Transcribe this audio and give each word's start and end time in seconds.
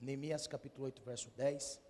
Neemias 0.00 0.46
capítulo 0.46 0.84
8, 0.84 1.02
verso 1.02 1.30
10. 1.30 1.80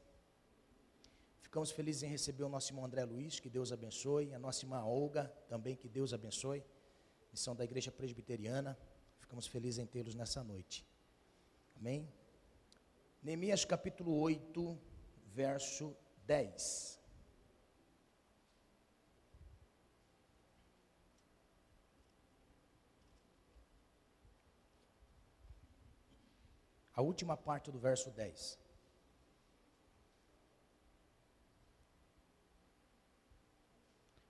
Ficamos 1.41 1.71
felizes 1.71 2.03
em 2.03 2.09
receber 2.09 2.43
o 2.43 2.49
nosso 2.49 2.71
irmão 2.71 2.85
André 2.85 3.05
Luiz, 3.05 3.39
que 3.39 3.51
Deus 3.51 3.71
abençoe, 3.71 4.33
a 4.33 4.39
nossa 4.39 4.65
irmã 4.65 4.83
Olga, 4.83 5.33
também 5.47 5.77
que 5.77 5.89
Deus 5.89 6.15
abençoe, 6.15 6.65
missão 7.31 7.55
da 7.55 7.65
Igreja 7.65 7.93
Presbiteriana. 7.93 8.79
Ficamos 9.19 9.47
felizes 9.47 9.79
em 9.79 9.87
tê-los 9.87 10.15
nessa 10.15 10.43
noite. 10.43 10.87
Amém? 11.77 12.09
Neemias 13.23 13.65
capítulo 13.65 14.19
8, 14.21 14.79
verso 15.27 15.95
10. 16.27 16.98
A 26.99 27.03
última 27.11 27.37
parte 27.37 27.71
do 27.71 27.79
verso 27.79 28.11
10. 28.11 28.59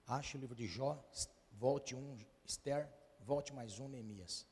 Ache 0.06 0.36
o 0.36 0.40
livro 0.40 0.54
de 0.54 0.66
Jó, 0.66 1.02
volte 1.50 1.95
um, 1.95 2.18
Esther, 2.45 2.86
volte 3.20 3.54
mais 3.54 3.78
um, 3.78 3.88
Neemias. 3.88 4.46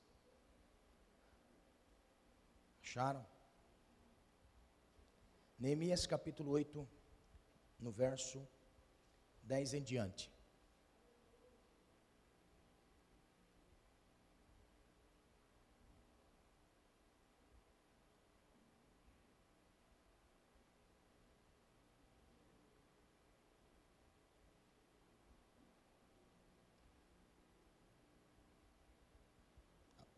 Acharam? 2.83 3.27
Neemias 5.59 6.07
capítulo 6.07 6.53
8, 6.53 6.89
no 7.79 7.91
verso 7.91 8.49
10 9.43 9.75
em 9.75 9.83
diante. 9.83 10.33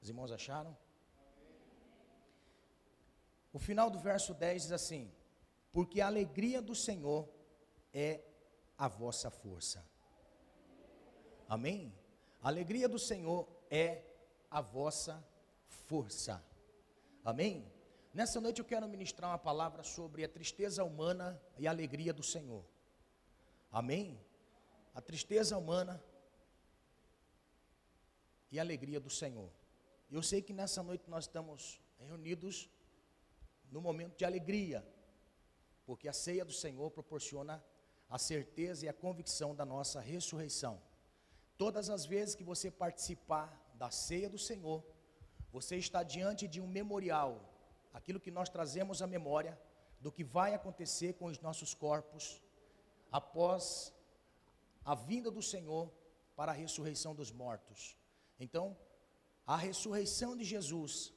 Os 0.09 0.11
irmãos 0.11 0.33
acharam? 0.33 0.75
O 3.53 3.59
final 3.59 3.91
do 3.91 3.99
verso 3.99 4.33
10 4.33 4.63
diz 4.63 4.73
assim: 4.73 5.13
Porque 5.71 6.01
a 6.01 6.07
alegria 6.07 6.63
do 6.63 6.75
Senhor 6.75 7.29
é 7.93 8.25
a 8.79 8.89
vossa 8.89 9.29
força. 9.31 9.85
Amém? 11.47 11.95
A 12.43 12.49
alegria 12.49 12.89
do 12.89 12.99
Senhor 12.99 13.47
é 13.71 14.03
a 14.51 14.63
vossa 14.63 15.23
força. 15.69 16.43
Amém? 17.23 17.71
Nessa 18.15 18.41
noite 18.41 18.61
eu 18.61 18.65
quero 18.65 18.89
ministrar 18.89 19.31
uma 19.33 19.39
palavra 19.39 19.83
sobre 19.83 20.25
a 20.25 20.29
tristeza 20.29 20.83
humana 20.85 21.39
e 21.59 21.67
a 21.67 21.71
alegria 21.71 22.15
do 22.15 22.23
Senhor. 22.23 22.65
Amém? 23.71 24.19
A 24.95 25.03
tristeza 25.03 25.59
humana 25.59 26.03
e 28.51 28.59
a 28.59 28.63
alegria 28.63 28.99
do 28.99 29.11
Senhor. 29.11 29.51
Eu 30.11 30.23
sei 30.23 30.41
que 30.41 30.55
nessa 30.55 30.83
noite 30.83 31.09
nós 31.09 31.25
estamos 31.25 31.81
reunidos 31.99 32.71
no 33.71 33.81
momento 33.81 34.17
de 34.17 34.25
alegria, 34.25 34.87
porque 35.85 36.09
a 36.09 36.13
ceia 36.15 36.45
do 36.45 36.53
Senhor 36.53 36.91
proporciona 36.91 37.63
a 38.09 38.19
certeza 38.19 38.87
e 38.87 38.89
a 38.89 38.93
convicção 38.95 39.55
da 39.55 39.67
nossa 39.67 40.01
ressurreição. 40.01 40.81
Todas 41.59 41.91
as 41.91 42.07
vezes 42.07 42.35
que 42.35 42.43
você 42.43 42.71
participar 42.71 43.47
da 43.75 43.91
ceia 43.91 44.31
do 44.31 44.39
Senhor, 44.39 44.83
você 45.53 45.77
está 45.77 46.03
diante 46.03 46.49
de 46.49 46.61
um 46.61 46.67
memorial, 46.67 47.33
aquilo 47.93 48.21
que 48.21 48.31
nós 48.31 48.49
trazemos 48.49 49.03
à 49.03 49.07
memória 49.07 49.61
do 50.01 50.11
que 50.11 50.25
vai 50.25 50.55
acontecer 50.55 51.15
com 51.15 51.27
os 51.27 51.39
nossos 51.41 51.75
corpos 51.75 52.43
após 53.13 53.93
a 54.85 54.95
vinda 54.95 55.31
do 55.31 55.43
Senhor 55.43 55.93
para 56.35 56.53
a 56.53 56.55
ressurreição 56.55 57.15
dos 57.15 57.31
mortos. 57.31 57.97
Então, 58.41 58.77
a 59.49 59.57
ressurreição 59.57 60.37
de 60.37 60.45
Jesus 60.45 61.11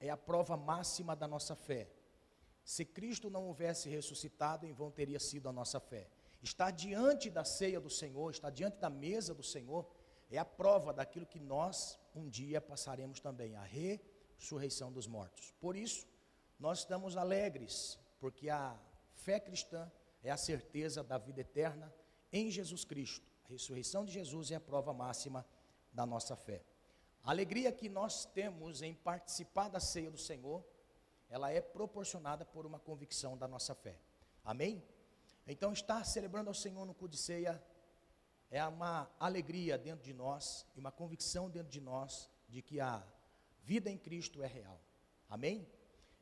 é 0.00 0.10
a 0.10 0.16
prova 0.16 0.56
máxima 0.56 1.14
da 1.14 1.28
nossa 1.28 1.54
fé. 1.54 1.88
Se 2.64 2.84
Cristo 2.84 3.30
não 3.30 3.46
houvesse 3.46 3.88
ressuscitado, 3.88 4.66
em 4.66 4.72
vão 4.72 4.90
teria 4.90 5.20
sido 5.20 5.48
a 5.48 5.52
nossa 5.52 5.78
fé. 5.78 6.10
Estar 6.42 6.72
diante 6.72 7.30
da 7.30 7.44
ceia 7.44 7.80
do 7.80 7.88
Senhor, 7.88 8.32
estar 8.32 8.50
diante 8.50 8.78
da 8.78 8.90
mesa 8.90 9.32
do 9.32 9.44
Senhor, 9.44 9.88
é 10.28 10.36
a 10.36 10.44
prova 10.44 10.92
daquilo 10.92 11.26
que 11.26 11.38
nós 11.38 11.96
um 12.12 12.28
dia 12.28 12.60
passaremos 12.60 13.20
também, 13.20 13.54
a 13.54 13.62
ressurreição 13.62 14.90
dos 14.90 15.06
mortos. 15.06 15.54
Por 15.60 15.76
isso, 15.76 16.08
nós 16.58 16.80
estamos 16.80 17.16
alegres, 17.16 18.00
porque 18.18 18.50
a 18.50 18.76
fé 19.12 19.38
cristã 19.38 19.88
é 20.24 20.30
a 20.32 20.36
certeza 20.36 21.04
da 21.04 21.18
vida 21.18 21.40
eterna 21.40 21.94
em 22.32 22.50
Jesus 22.50 22.84
Cristo. 22.84 23.30
A 23.44 23.52
ressurreição 23.52 24.04
de 24.04 24.10
Jesus 24.10 24.50
é 24.50 24.56
a 24.56 24.60
prova 24.60 24.92
máxima 24.92 25.46
da 25.92 26.04
nossa 26.04 26.34
fé. 26.34 26.64
A 27.26 27.32
alegria 27.32 27.72
que 27.72 27.88
nós 27.88 28.24
temos 28.24 28.82
em 28.82 28.94
participar 28.94 29.68
da 29.68 29.80
ceia 29.80 30.08
do 30.08 30.16
Senhor, 30.16 30.64
ela 31.28 31.50
é 31.50 31.60
proporcionada 31.60 32.44
por 32.44 32.64
uma 32.64 32.78
convicção 32.78 33.36
da 33.36 33.48
nossa 33.48 33.74
fé. 33.74 33.98
Amém? 34.44 34.80
Então, 35.44 35.72
estar 35.72 36.04
celebrando 36.04 36.50
ao 36.50 36.54
Senhor 36.54 36.86
no 36.86 36.94
cu 36.94 37.08
de 37.08 37.16
ceia 37.16 37.60
é 38.48 38.64
uma 38.64 39.10
alegria 39.18 39.76
dentro 39.76 40.04
de 40.04 40.14
nós 40.14 40.64
e 40.76 40.78
uma 40.78 40.92
convicção 40.92 41.50
dentro 41.50 41.68
de 41.68 41.80
nós 41.80 42.30
de 42.48 42.62
que 42.62 42.78
a 42.78 43.04
vida 43.64 43.90
em 43.90 43.98
Cristo 43.98 44.40
é 44.40 44.46
real. 44.46 44.80
Amém? 45.28 45.68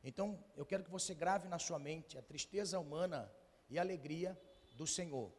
Então, 0.03 0.43
eu 0.57 0.65
quero 0.65 0.85
que 0.85 0.91
você 0.91 1.15
grave 1.15 1.49
na 1.49 1.59
sua 1.59 1.79
mente 1.79 2.17
a 2.17 2.23
tristeza 2.23 2.81
humana 2.81 3.31
e 3.69 3.79
a 3.79 3.83
alegria 3.83 4.41
do 4.75 4.87
Senhor. 4.87 5.31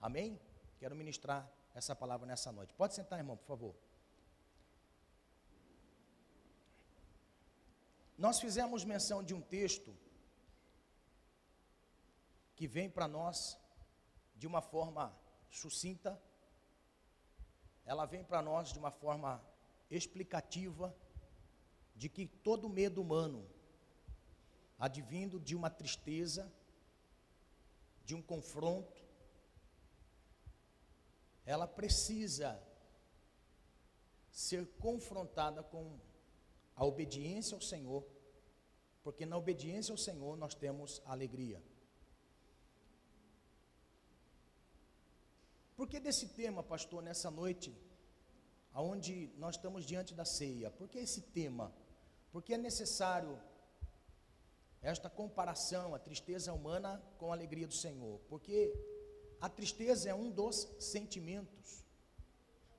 Amém? 0.00 0.40
Quero 0.76 0.96
ministrar 0.96 1.48
essa 1.72 1.94
palavra 1.94 2.26
nessa 2.26 2.50
noite. 2.50 2.74
Pode 2.74 2.96
sentar, 2.96 3.16
irmão, 3.20 3.36
por 3.36 3.46
favor. 3.46 3.87
Nós 8.18 8.40
fizemos 8.40 8.84
menção 8.84 9.22
de 9.22 9.32
um 9.32 9.40
texto 9.40 9.96
que 12.56 12.66
vem 12.66 12.90
para 12.90 13.06
nós 13.06 13.56
de 14.34 14.44
uma 14.44 14.60
forma 14.60 15.16
sucinta, 15.48 16.20
ela 17.84 18.06
vem 18.06 18.24
para 18.24 18.42
nós 18.42 18.72
de 18.72 18.78
uma 18.80 18.90
forma 18.90 19.40
explicativa 19.88 20.92
de 21.94 22.08
que 22.08 22.26
todo 22.26 22.68
medo 22.68 23.00
humano, 23.00 23.48
advindo 24.76 25.38
de 25.38 25.54
uma 25.54 25.70
tristeza, 25.70 26.52
de 28.04 28.16
um 28.16 28.22
confronto, 28.22 29.00
ela 31.46 31.68
precisa 31.68 32.60
ser 34.28 34.66
confrontada 34.78 35.62
com 35.62 36.00
a 36.78 36.84
obediência 36.84 37.56
ao 37.56 37.60
Senhor, 37.60 38.02
porque 39.02 39.26
na 39.26 39.36
obediência 39.36 39.92
ao 39.92 39.98
Senhor 39.98 40.36
nós 40.36 40.54
temos 40.54 41.02
alegria. 41.04 41.60
Por 45.76 45.88
que 45.88 45.98
desse 45.98 46.28
tema, 46.28 46.62
pastor, 46.62 47.02
nessa 47.02 47.30
noite, 47.30 47.76
aonde 48.72 49.14
nós 49.36 49.56
estamos 49.56 49.84
diante 49.84 50.14
da 50.14 50.24
ceia? 50.24 50.70
Por 50.70 50.88
que 50.88 50.98
esse 50.98 51.22
tema? 51.38 51.72
Porque 52.30 52.54
é 52.54 52.58
necessário 52.58 53.36
esta 54.80 55.10
comparação, 55.10 55.96
a 55.96 55.98
tristeza 55.98 56.52
humana 56.52 57.02
com 57.18 57.32
a 57.32 57.34
alegria 57.34 57.66
do 57.66 57.74
Senhor, 57.74 58.20
porque 58.28 58.72
a 59.40 59.48
tristeza 59.48 60.08
é 60.10 60.14
um 60.14 60.30
dos 60.30 60.68
sentimentos 60.78 61.84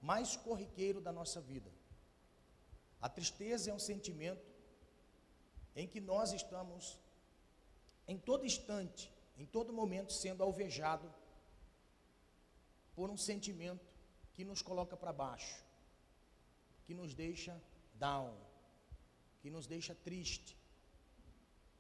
mais 0.02 0.38
corriqueiro 0.38 1.02
da 1.02 1.12
nossa 1.12 1.42
vida. 1.42 1.70
A 3.02 3.08
tristeza 3.08 3.72
é 3.72 3.74
um 3.74 3.80
sentimento 3.80 4.46
em 5.76 5.88
que 5.88 6.02
nós 6.02 6.34
estamos 6.34 7.00
em 8.08 8.18
todo 8.18 8.46
instante, 8.46 9.14
em 9.38 9.46
todo 9.46 9.72
momento 9.72 10.12
sendo 10.12 10.44
alvejado 10.44 11.14
por 12.96 13.10
um 13.10 13.18
sentimento 13.18 13.88
que 14.34 14.44
nos 14.44 14.62
coloca 14.62 14.98
para 14.98 15.14
baixo, 15.14 15.64
que 16.86 16.94
nos 16.94 17.14
deixa 17.14 17.62
down, 17.96 18.36
que 19.42 19.50
nos 19.50 19.66
deixa 19.68 19.96
triste. 19.96 20.58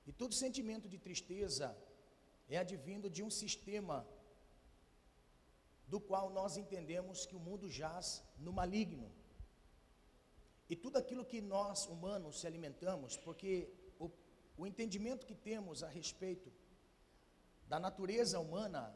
E 0.07 0.13
todo 0.13 0.33
sentimento 0.33 0.87
de 0.87 0.97
tristeza 0.97 1.75
é 2.47 2.57
advindo 2.57 3.09
de 3.09 3.21
um 3.21 3.29
sistema 3.29 4.07
do 5.87 5.99
qual 5.99 6.29
nós 6.29 6.55
entendemos 6.55 7.25
que 7.25 7.35
o 7.35 7.39
mundo 7.39 7.69
jaz 7.69 8.23
no 8.37 8.53
maligno. 8.53 9.11
E 10.69 10.75
tudo 10.75 10.97
aquilo 10.97 11.25
que 11.25 11.41
nós, 11.41 11.87
humanos, 11.87 12.39
se 12.39 12.45
alimentamos, 12.45 13.17
porque 13.17 13.73
o, 13.97 14.11
o 14.55 14.67
entendimento 14.67 15.25
que 15.25 15.33
temos 15.33 15.81
a 15.81 15.89
respeito 15.89 16.53
da 17.67 17.79
natureza 17.79 18.39
humana, 18.39 18.95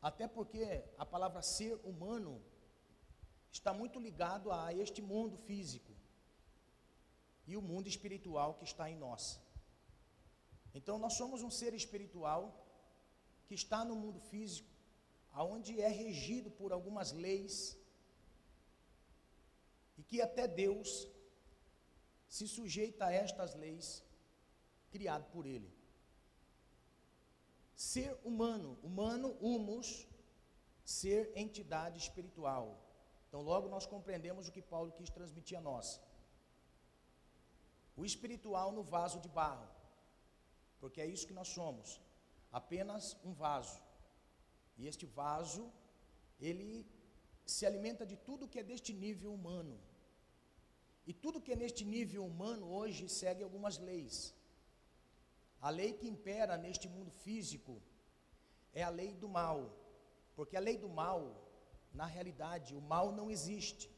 até 0.00 0.28
porque 0.28 0.84
a 0.96 1.04
palavra 1.04 1.42
ser 1.42 1.74
humano 1.84 2.40
está 3.50 3.72
muito 3.72 3.98
ligado 3.98 4.52
a 4.52 4.72
este 4.72 5.02
mundo 5.02 5.36
físico 5.36 5.92
e 7.46 7.56
o 7.56 7.62
mundo 7.62 7.88
espiritual 7.88 8.54
que 8.54 8.64
está 8.64 8.88
em 8.90 8.96
nós. 8.96 9.40
Então 10.72 10.98
nós 10.98 11.14
somos 11.14 11.42
um 11.42 11.50
ser 11.50 11.74
espiritual 11.74 12.42
que 13.46 13.54
está 13.54 13.84
no 13.84 13.96
mundo 13.96 14.20
físico, 14.20 14.70
aonde 15.32 15.80
é 15.80 15.88
regido 15.88 16.50
por 16.50 16.72
algumas 16.72 17.12
leis 17.12 17.76
e 19.98 20.02
que 20.02 20.20
até 20.20 20.46
Deus 20.46 21.08
se 22.28 22.46
sujeita 22.48 23.06
a 23.06 23.12
estas 23.12 23.54
leis 23.54 24.02
criado 24.90 25.26
por 25.30 25.46
ele. 25.46 25.70
Ser 27.74 28.16
humano, 28.24 28.78
humano, 28.82 29.36
humus, 29.40 30.06
ser 30.84 31.32
entidade 31.34 31.98
espiritual. 31.98 32.80
Então, 33.28 33.42
logo 33.42 33.68
nós 33.68 33.86
compreendemos 33.86 34.46
o 34.46 34.52
que 34.52 34.62
Paulo 34.62 34.92
quis 34.92 35.10
transmitir 35.10 35.58
a 35.58 35.60
nós. 35.60 36.00
O 37.96 38.04
espiritual 38.04 38.70
no 38.72 38.82
vaso 38.82 39.20
de 39.20 39.28
barro, 39.28 39.68
porque 40.80 41.00
é 41.00 41.06
isso 41.06 41.26
que 41.26 41.32
nós 41.32 41.48
somos, 41.48 42.00
apenas 42.52 43.16
um 43.24 43.32
vaso. 43.32 43.80
E 44.76 44.86
este 44.86 45.06
vaso, 45.06 45.72
ele 46.40 46.86
se 47.44 47.66
alimenta 47.66 48.04
de 48.06 48.16
tudo 48.16 48.48
que 48.48 48.58
é 48.58 48.62
deste 48.62 48.92
nível 48.92 49.32
humano. 49.32 49.78
E 51.06 51.12
tudo 51.12 51.40
que 51.40 51.52
é 51.52 51.56
neste 51.56 51.84
nível 51.84 52.24
humano 52.24 52.66
hoje 52.66 53.08
segue 53.08 53.42
algumas 53.42 53.78
leis. 53.78 54.34
A 55.60 55.70
lei 55.70 55.92
que 55.92 56.08
impera 56.08 56.56
neste 56.56 56.88
mundo 56.88 57.10
físico 57.10 57.80
é 58.72 58.82
a 58.82 58.88
lei 58.88 59.14
do 59.14 59.28
mal, 59.28 59.58
porque 60.34 60.56
a 60.56 60.60
lei 60.60 60.76
do 60.76 60.88
mal, 60.88 61.20
na 61.92 62.06
realidade, 62.06 62.74
o 62.74 62.80
mal 62.80 63.12
não 63.12 63.30
existe. 63.30 63.90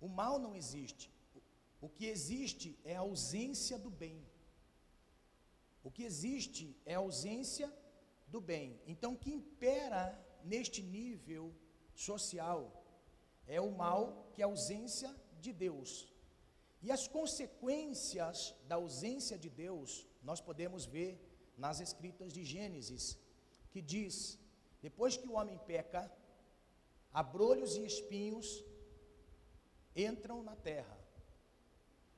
O 0.00 0.08
mal 0.08 0.38
não 0.38 0.54
existe. 0.54 1.10
O 1.80 1.88
que 1.88 2.06
existe 2.06 2.78
é 2.84 2.96
a 2.96 3.00
ausência 3.00 3.78
do 3.78 3.90
bem. 3.90 4.20
O 5.82 5.90
que 5.90 6.04
existe 6.04 6.76
é 6.84 6.94
a 6.94 6.98
ausência 6.98 7.72
do 8.28 8.40
bem. 8.40 8.80
Então, 8.86 9.14
o 9.14 9.18
que 9.18 9.32
impera 9.32 10.04
neste 10.44 10.82
nível 10.82 11.54
social 11.94 12.60
é 13.46 13.60
o 13.60 13.70
mal, 13.70 14.30
que 14.34 14.42
é 14.42 14.44
a 14.44 14.48
ausência 14.48 15.14
de 15.40 15.52
Deus. 15.52 16.12
E 16.80 16.90
as 16.90 17.06
consequências 17.06 18.54
da 18.66 18.76
ausência 18.76 19.38
de 19.38 19.48
Deus, 19.48 20.06
nós 20.22 20.40
podemos 20.40 20.84
ver 20.84 21.20
nas 21.56 21.80
escritas 21.80 22.32
de 22.32 22.44
Gênesis, 22.44 23.18
que 23.70 23.80
diz: 23.80 24.38
depois 24.80 25.16
que 25.16 25.28
o 25.28 25.34
homem 25.34 25.58
peca, 25.58 26.10
abrolhos 27.12 27.76
e 27.76 27.84
espinhos 27.84 28.64
entram 29.94 30.42
na 30.42 30.56
terra. 30.56 30.98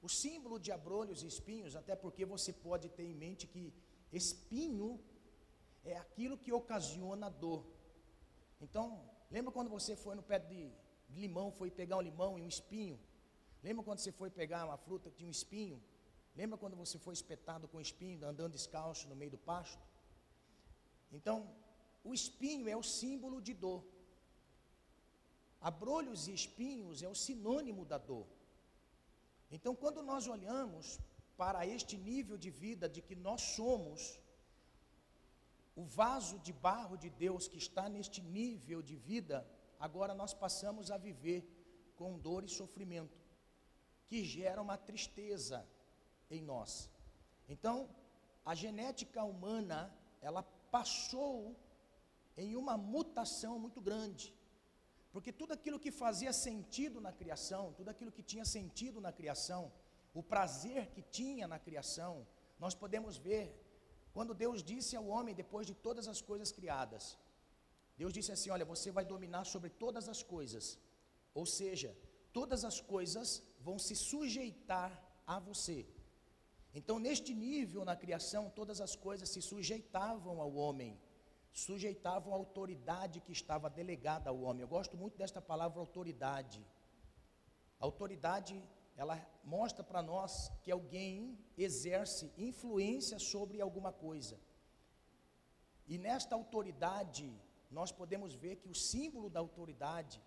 O 0.00 0.09
símbolo 0.09 0.59
de 0.59 0.70
abrolhos 0.70 1.23
e 1.23 1.27
espinhos, 1.27 1.75
até 1.75 1.94
porque 1.97 2.25
você 2.25 2.53
pode 2.53 2.88
ter 2.88 3.05
em 3.05 3.15
mente 3.15 3.47
que 3.47 3.73
espinho 4.12 5.00
é 5.85 5.97
aquilo 5.97 6.38
que 6.38 6.53
ocasiona 6.53 7.29
dor. 7.29 7.65
Então, 8.64 8.84
lembra 9.34 9.52
quando 9.56 9.70
você 9.76 9.94
foi 10.05 10.14
no 10.19 10.22
pé 10.31 10.38
de, 10.38 10.61
limão, 11.22 11.49
foi 11.61 11.70
pegar 11.81 11.96
um 11.99 12.05
limão 12.11 12.32
e 12.38 12.43
um 12.43 12.52
espinho? 12.56 12.99
Lembra 13.62 13.82
quando 13.87 13.99
você 14.02 14.12
foi 14.20 14.31
pegar 14.40 14.64
uma 14.69 14.78
fruta 14.87 15.11
que 15.11 15.16
tinha 15.19 15.28
um 15.28 15.37
espinho? 15.38 15.78
Lembra 16.34 16.56
quando 16.62 16.76
você 16.82 16.99
foi 17.06 17.14
espetado 17.19 17.69
com 17.69 17.81
espinho, 17.88 18.26
andando 18.26 18.52
descalço 18.52 19.08
no 19.11 19.16
meio 19.20 19.32
do 19.37 19.38
pasto? 19.50 19.82
Então, 21.12 21.37
o 22.02 22.12
espinho 22.20 22.66
é 22.75 22.76
o 22.76 22.82
símbolo 22.82 23.40
de 23.49 23.55
dor. 23.64 23.82
Abrolhos 25.60 26.22
e 26.28 26.34
espinhos 26.40 27.02
é 27.02 27.08
o 27.08 27.14
sinônimo 27.26 27.84
da 27.84 27.99
dor. 27.99 28.26
Então, 29.50 29.75
quando 29.82 30.02
nós 30.02 30.26
olhamos 30.26 30.99
para 31.37 31.67
este 31.67 31.96
nível 31.96 32.37
de 32.44 32.50
vida 32.50 32.88
de 32.88 33.00
que 33.00 33.14
nós 33.14 33.40
somos 33.58 34.19
o 35.76 35.85
vaso 35.85 36.38
de 36.38 36.53
barro 36.53 36.97
de 36.97 37.11
Deus 37.11 37.49
que 37.49 37.59
está 37.59 37.88
neste 37.88 38.21
nível 38.21 38.81
de 38.81 38.97
vida, 38.97 39.47
agora 39.79 40.15
nós 40.15 40.32
passamos 40.32 40.91
a 40.91 40.97
viver 40.97 41.43
com 41.97 42.19
dor 42.19 42.44
e 42.44 42.49
sofrimento, 42.49 43.21
que 44.06 44.25
gera 44.25 44.61
uma 44.61 44.76
tristeza 44.76 45.67
em 46.31 46.43
nós. 46.43 46.91
Então, 47.49 47.88
a 48.44 48.55
genética 48.55 49.25
humana, 49.25 49.93
ela 50.21 50.43
passou 50.71 51.56
em 52.37 52.56
uma 52.56 52.77
mutação 52.77 53.59
muito 53.59 53.81
grande. 53.81 54.35
Porque 55.12 55.32
tudo 55.32 55.53
aquilo 55.53 55.79
que 55.79 55.93
fazia 55.93 56.32
sentido 56.32 57.00
na 57.00 57.12
criação, 57.12 57.73
tudo 57.73 57.88
aquilo 57.88 58.11
que 58.11 58.23
tinha 58.23 58.44
sentido 58.44 59.00
na 59.00 59.12
criação, 59.12 59.73
o 60.12 60.23
prazer 60.23 60.91
que 60.91 61.03
tinha 61.03 61.47
na 61.47 61.59
criação, 61.59 62.27
nós 62.59 62.75
podemos 62.75 63.17
ver 63.17 63.63
quando 64.14 64.38
Deus 64.44 64.58
disse 64.72 64.93
ao 64.96 65.06
homem, 65.14 65.34
depois 65.43 65.66
de 65.70 65.75
todas 65.87 66.06
as 66.12 66.20
coisas 66.31 66.50
criadas, 66.58 67.05
Deus 68.00 68.12
disse 68.16 68.32
assim: 68.34 68.50
Olha, 68.56 68.70
você 68.75 68.90
vai 68.99 69.05
dominar 69.14 69.44
sobre 69.55 69.70
todas 69.84 70.08
as 70.14 70.22
coisas, 70.34 70.78
ou 71.40 71.46
seja, 71.58 71.90
todas 72.38 72.62
as 72.70 72.78
coisas 72.93 73.43
vão 73.66 73.78
se 73.87 73.96
sujeitar 74.11 74.93
a 75.26 75.38
você. 75.49 75.78
Então, 76.78 76.99
neste 76.99 77.32
nível 77.49 77.84
na 77.90 77.96
criação, 78.05 78.43
todas 78.61 78.81
as 78.87 78.94
coisas 79.06 79.28
se 79.34 79.43
sujeitavam 79.50 80.40
ao 80.44 80.55
homem 80.64 80.93
sujeitavam 81.55 82.32
a 82.32 82.37
autoridade 82.37 83.20
que 83.20 83.32
estava 83.32 83.70
delegada 83.70 84.28
ao 84.28 84.40
homem. 84.43 84.62
Eu 84.62 84.69
gosto 84.69 84.96
muito 84.96 85.17
desta 85.17 85.40
palavra 85.40 85.78
autoridade. 85.78 86.60
Autoridade, 87.78 88.60
ela 88.96 89.17
mostra 89.43 89.82
para 89.82 90.02
nós 90.02 90.50
que 90.62 90.70
alguém 90.70 91.38
exerce 91.58 92.32
influência 92.37 93.19
sobre 93.19 93.61
alguma 93.61 93.93
coisa. 93.93 94.38
E 95.87 95.99
nesta 95.99 96.35
autoridade, 96.35 97.32
nós 97.70 97.91
podemos 97.91 98.35
ver 98.35 98.56
que 98.56 98.69
o 98.69 98.75
símbolo 98.75 99.29
da 99.29 99.41
autoridade 99.41 100.23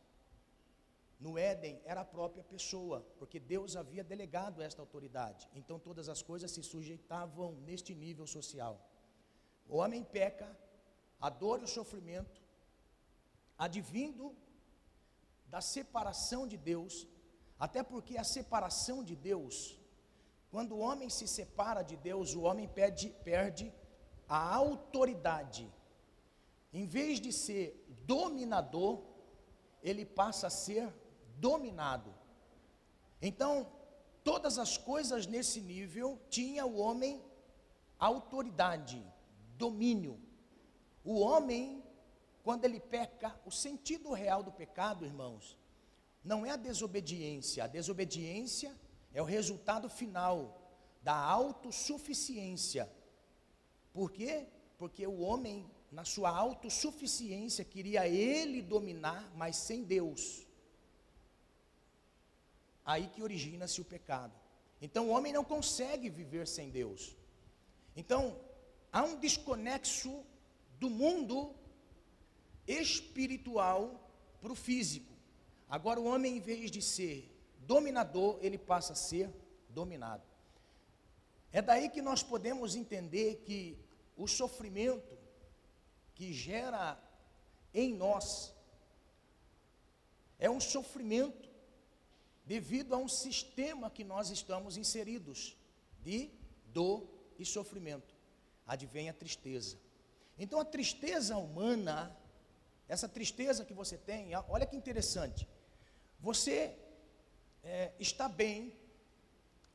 no 1.19 1.38
Éden 1.38 1.81
era 1.84 2.02
a 2.02 2.06
própria 2.06 2.44
pessoa, 2.44 3.02
porque 3.18 3.40
Deus 3.40 3.75
havia 3.75 4.04
delegado 4.04 4.62
esta 4.62 4.81
autoridade. 4.81 5.50
Então 5.56 5.80
todas 5.80 6.10
as 6.10 6.22
coisas 6.22 6.52
se 6.52 6.62
sujeitavam 6.62 7.54
neste 7.68 7.96
nível 7.96 8.28
social. 8.28 8.80
O 9.68 9.78
homem 9.78 10.04
peca, 10.04 10.56
a 11.19 11.30
dor 11.30 11.62
e 11.62 11.64
o 11.64 11.68
sofrimento, 11.68 12.42
advindo 13.58 14.36
da 15.48 15.62
separação 15.62 16.48
de 16.48 16.58
Deus, 16.58 17.08
até 17.59 17.81
porque 17.83 18.18
a 18.18 18.24
separação 18.24 19.04
de 19.04 19.15
Deus, 19.15 19.80
quando 20.51 20.74
o 20.75 20.80
homem 20.80 21.09
se 21.09 21.27
separa 21.27 21.81
de 21.81 21.95
Deus, 21.95 22.36
o 22.36 22.42
homem 22.42 22.68
perde, 22.68 23.09
perde 23.23 23.73
a 24.28 24.56
autoridade. 24.56 25.71
Em 26.71 26.85
vez 26.85 27.19
de 27.19 27.31
ser 27.31 27.83
dominador, 28.06 29.02
ele 29.81 30.06
passa 30.06 30.47
a 30.47 30.49
ser 30.49 30.94
dominado. 31.37 32.14
Então, 33.21 33.71
todas 34.23 34.59
as 34.59 34.78
coisas 34.78 35.26
nesse 35.26 35.59
nível 35.61 36.19
tinha 36.30 36.66
o 36.66 36.78
homem 36.78 37.23
autoridade, 37.99 39.04
domínio. 39.57 40.19
O 41.04 41.19
homem, 41.19 41.83
quando 42.44 42.66
ele 42.66 42.80
peca, 42.80 43.40
o 43.45 43.52
sentido 43.52 44.11
real 44.11 44.44
do 44.44 44.52
pecado, 44.52 45.06
irmãos, 45.06 45.57
não 46.24 46.45
é 46.45 46.52
a 46.52 46.56
desobediência. 46.56 47.64
A 47.64 47.68
desobediência 47.68 48.76
é 49.14 49.21
o 49.21 49.26
resultado 49.26 49.90
final 49.90 50.62
da 51.02 51.16
autossuficiência. 51.16 52.92
Por 53.94 54.12
quê? 54.12 54.47
Porque 54.78 55.07
o 55.07 55.19
homem, 55.19 55.66
na 55.92 56.04
sua 56.04 56.30
autossuficiência, 56.30 57.64
queria 57.64 58.07
ele 58.07 58.62
dominar, 58.62 59.31
mas 59.36 59.56
sem 59.56 59.83
Deus. 59.83 60.45
Aí 62.86 63.07
que 63.07 63.24
origina-se 63.24 63.81
o 63.81 63.86
pecado. 63.86 64.33
Então 64.81 65.07
o 65.07 65.12
homem 65.12 65.33
não 65.33 65.44
consegue 65.44 66.09
viver 66.09 66.47
sem 66.47 66.69
Deus. 66.69 67.16
Então, 67.95 68.40
há 68.92 69.04
um 69.04 69.19
desconexo 69.19 70.24
do 70.80 70.90
mundo 70.90 71.56
espiritual 72.68 74.07
para 74.40 74.52
o 74.52 74.56
físico. 74.56 75.17
Agora, 75.69 76.00
o 76.00 76.06
homem, 76.06 76.38
em 76.38 76.40
vez 76.40 76.71
de 76.71 76.81
ser 76.81 77.30
dominador, 77.59 78.40
ele 78.42 78.57
passa 78.57 78.94
a 78.94 78.95
ser 78.95 79.30
dominado. 79.69 80.24
É 81.52 81.62
daí 81.62 81.90
que 81.90 82.02
nós 82.02 82.24
podemos 82.24 82.76
entender 82.76 83.44
que 83.45 83.78
o 84.16 84.28
sofrimento 84.28 85.18
que 86.16 86.33
gera 86.33 87.00
em 87.74 87.94
nós 87.94 88.54
é 90.40 90.50
um 90.50 90.59
sofrimento 90.59 91.50
devido 92.45 92.95
a 92.95 92.97
um 92.97 93.07
sistema 93.07 93.90
que 93.90 94.04
nós 94.04 94.30
estamos 94.30 94.78
inseridos 94.78 95.57
de 96.02 96.31
dor 96.68 97.07
e 97.38 97.45
sofrimento. 97.45 98.16
Advém 98.66 99.09
a 99.09 99.14
tristeza. 99.14 99.78
Então 100.38 100.59
a 100.59 100.66
tristeza 100.66 101.38
humana, 101.38 102.16
essa 102.88 103.09
tristeza 103.09 103.66
que 103.66 103.74
você 103.74 103.97
tem, 103.97 104.31
olha 104.47 104.66
que 104.66 104.76
interessante. 104.76 105.47
Você 106.19 106.76
é, 107.64 107.94
está 108.00 108.28
bem, 108.28 108.74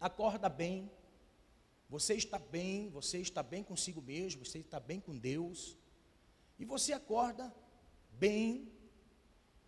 acorda 0.01 0.49
bem, 0.49 0.91
você 1.89 2.15
está 2.15 2.39
bem, 2.39 2.89
você 2.91 3.19
está 3.19 3.43
bem 3.43 3.63
consigo 3.63 4.01
mesmo, 4.01 4.45
você 4.45 4.59
está 4.59 4.81
bem 4.81 5.01
com 5.01 5.17
Deus, 5.17 5.77
e 6.59 6.65
você 6.65 6.93
acorda 6.93 7.55
bem, 8.13 8.71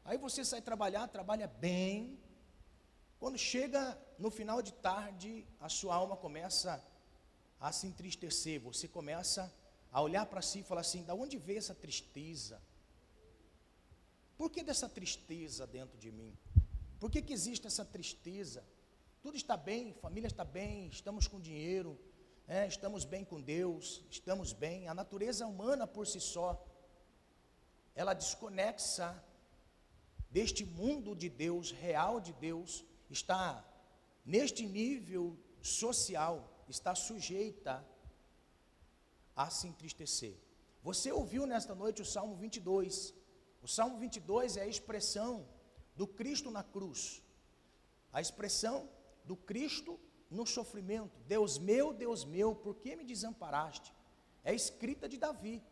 aí 0.05 0.19
você 0.19 0.45
sai 0.45 0.63
trabalhar, 0.63 1.07
trabalha 1.09 1.47
bem, 1.47 2.19
quando 3.19 3.39
chega 3.39 3.99
no 4.19 4.31
final 4.31 4.61
de 4.61 4.73
tarde, 4.73 5.47
a 5.61 5.69
sua 5.69 5.95
alma 5.95 6.17
começa 6.17 6.85
a 7.61 7.73
se 7.73 7.87
entristecer, 7.87 8.61
você 8.61 8.87
começa 8.87 9.53
a 9.91 10.01
olhar 10.03 10.27
para 10.27 10.43
si 10.43 10.59
e 10.59 10.63
falar 10.63 10.83
assim: 10.83 11.05
da 11.05 11.15
onde 11.15 11.39
veio 11.39 11.59
essa 11.59 11.75
tristeza? 11.75 12.61
Por 14.37 14.51
que 14.51 14.63
dessa 14.63 14.89
tristeza 14.89 15.67
dentro 15.67 15.97
de 15.97 16.11
mim? 16.11 16.37
Por 16.99 17.11
que, 17.11 17.23
que 17.23 17.33
existe 17.33 17.67
essa 17.67 17.85
tristeza? 17.85 18.65
Tudo 19.23 19.37
está 19.37 19.57
bem, 19.57 19.93
família 19.95 20.27
está 20.29 20.45
bem, 20.45 20.89
estamos 20.89 21.27
com 21.27 21.41
dinheiro, 21.41 21.99
é, 22.47 22.67
estamos 22.67 23.05
bem 23.05 23.25
com 23.25 23.41
Deus, 23.41 24.05
estamos 24.11 24.53
bem. 24.53 24.89
A 24.89 24.95
natureza 24.95 25.47
humana 25.47 25.87
por 25.87 26.07
si 26.07 26.21
só, 26.21 26.63
ela 27.95 28.13
desconexa 28.13 29.23
deste 30.31 30.65
mundo 30.65 31.15
de 31.15 31.29
Deus, 31.29 31.71
real 31.71 32.21
de 32.21 32.33
Deus, 32.35 32.85
está 33.09 33.65
neste 34.25 34.67
nível 34.67 35.39
social, 35.63 36.65
está 36.69 36.95
sujeita 36.95 37.85
a 39.35 39.49
se 39.51 39.67
entristecer. 39.67 40.37
Você 40.83 41.11
ouviu 41.11 41.47
nesta 41.47 41.75
noite 41.75 42.03
o 42.03 42.05
Salmo 42.05 42.37
22. 42.37 43.15
O 43.63 43.69
Salmo 43.69 43.99
22 43.99 44.57
é 44.57 44.63
a 44.63 44.67
expressão 44.67 45.47
do 45.95 46.07
Cristo 46.07 46.51
na 46.51 46.63
cruz, 46.63 47.23
a 48.13 48.21
expressão 48.21 48.89
do 49.25 49.37
Cristo 49.37 49.99
no 50.31 50.47
sofrimento. 50.47 51.19
Deus 51.27 51.59
meu, 51.59 51.93
Deus 51.93 52.25
meu, 52.25 52.55
por 52.55 52.75
que 52.77 52.97
me 52.97 53.05
desamparaste? 53.05 53.95
É 54.43 54.55
escrita 54.55 55.09
de 55.09 55.19
Davi. 55.19 55.63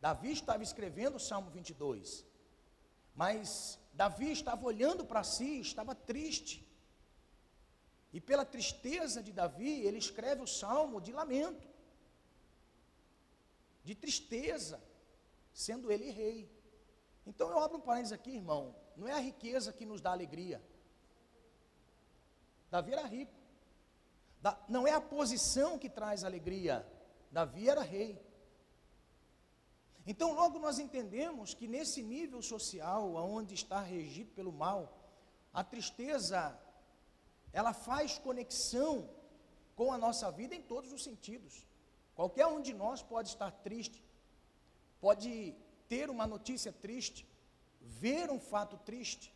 Davi 0.00 0.32
estava 0.32 0.62
escrevendo 0.62 1.16
o 1.16 1.20
Salmo 1.20 1.50
22, 1.50 2.24
mas 3.14 3.78
Davi 3.92 4.32
estava 4.32 4.64
olhando 4.64 5.04
para 5.04 5.22
si, 5.22 5.60
estava 5.60 5.94
triste. 5.94 6.66
E 8.12 8.20
pela 8.20 8.44
tristeza 8.44 9.22
de 9.22 9.30
Davi, 9.30 9.82
ele 9.86 9.98
escreve 9.98 10.42
o 10.42 10.46
salmo 10.46 11.00
de 11.00 11.12
lamento, 11.12 11.68
de 13.84 13.94
tristeza, 13.94 14.82
sendo 15.52 15.92
ele 15.92 16.10
rei. 16.10 16.50
Então 17.26 17.50
eu 17.50 17.58
abro 17.58 17.78
um 17.78 17.80
parênteses 17.80 18.12
aqui, 18.12 18.32
irmão. 18.34 18.74
Não 19.00 19.08
é 19.08 19.12
a 19.12 19.18
riqueza 19.18 19.72
que 19.72 19.86
nos 19.86 20.02
dá 20.02 20.10
alegria. 20.12 20.62
Davi 22.70 22.92
era 22.92 23.06
rico. 23.06 23.32
Da, 24.42 24.58
não 24.68 24.86
é 24.86 24.92
a 24.92 25.00
posição 25.00 25.78
que 25.78 25.88
traz 25.88 26.22
alegria. 26.22 26.86
Davi 27.32 27.66
era 27.66 27.80
rei. 27.80 28.20
Então, 30.06 30.34
logo 30.34 30.58
nós 30.58 30.78
entendemos 30.78 31.54
que 31.54 31.66
nesse 31.66 32.02
nível 32.02 32.42
social, 32.42 33.14
onde 33.14 33.54
está 33.54 33.80
regido 33.80 34.32
pelo 34.32 34.52
mal, 34.52 34.80
a 35.50 35.64
tristeza, 35.64 36.58
ela 37.54 37.72
faz 37.72 38.18
conexão 38.18 39.08
com 39.74 39.90
a 39.94 39.96
nossa 39.96 40.30
vida 40.30 40.54
em 40.54 40.60
todos 40.60 40.92
os 40.92 41.02
sentidos. 41.02 41.66
Qualquer 42.14 42.46
um 42.46 42.60
de 42.60 42.74
nós 42.74 43.02
pode 43.02 43.30
estar 43.30 43.50
triste, 43.50 44.04
pode 45.00 45.54
ter 45.88 46.10
uma 46.10 46.26
notícia 46.26 46.70
triste, 46.70 47.26
ver 47.80 48.30
um 48.30 48.38
fato 48.38 48.76
triste, 48.78 49.34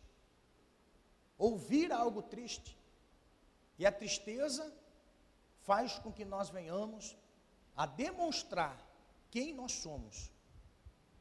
ouvir 1.37 1.91
algo 1.91 2.21
triste. 2.21 2.77
E 3.77 3.85
a 3.85 3.91
tristeza 3.91 4.73
faz 5.63 5.99
com 5.99 6.11
que 6.11 6.23
nós 6.23 6.49
venhamos 6.49 7.15
a 7.75 7.85
demonstrar 7.85 8.79
quem 9.29 9.53
nós 9.53 9.73
somos. 9.73 10.31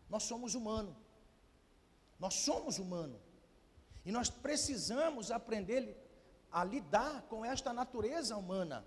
Nós 0.08 0.22
somos 0.22 0.54
humanos. 0.54 0.94
Nós 2.18 2.34
somos 2.34 2.78
humanos. 2.78 3.20
E 4.04 4.12
nós 4.12 4.30
precisamos 4.30 5.30
aprender 5.30 5.96
a 6.52 6.62
lidar 6.62 7.22
com 7.22 7.44
esta 7.44 7.72
natureza 7.72 8.36
humana. 8.36 8.86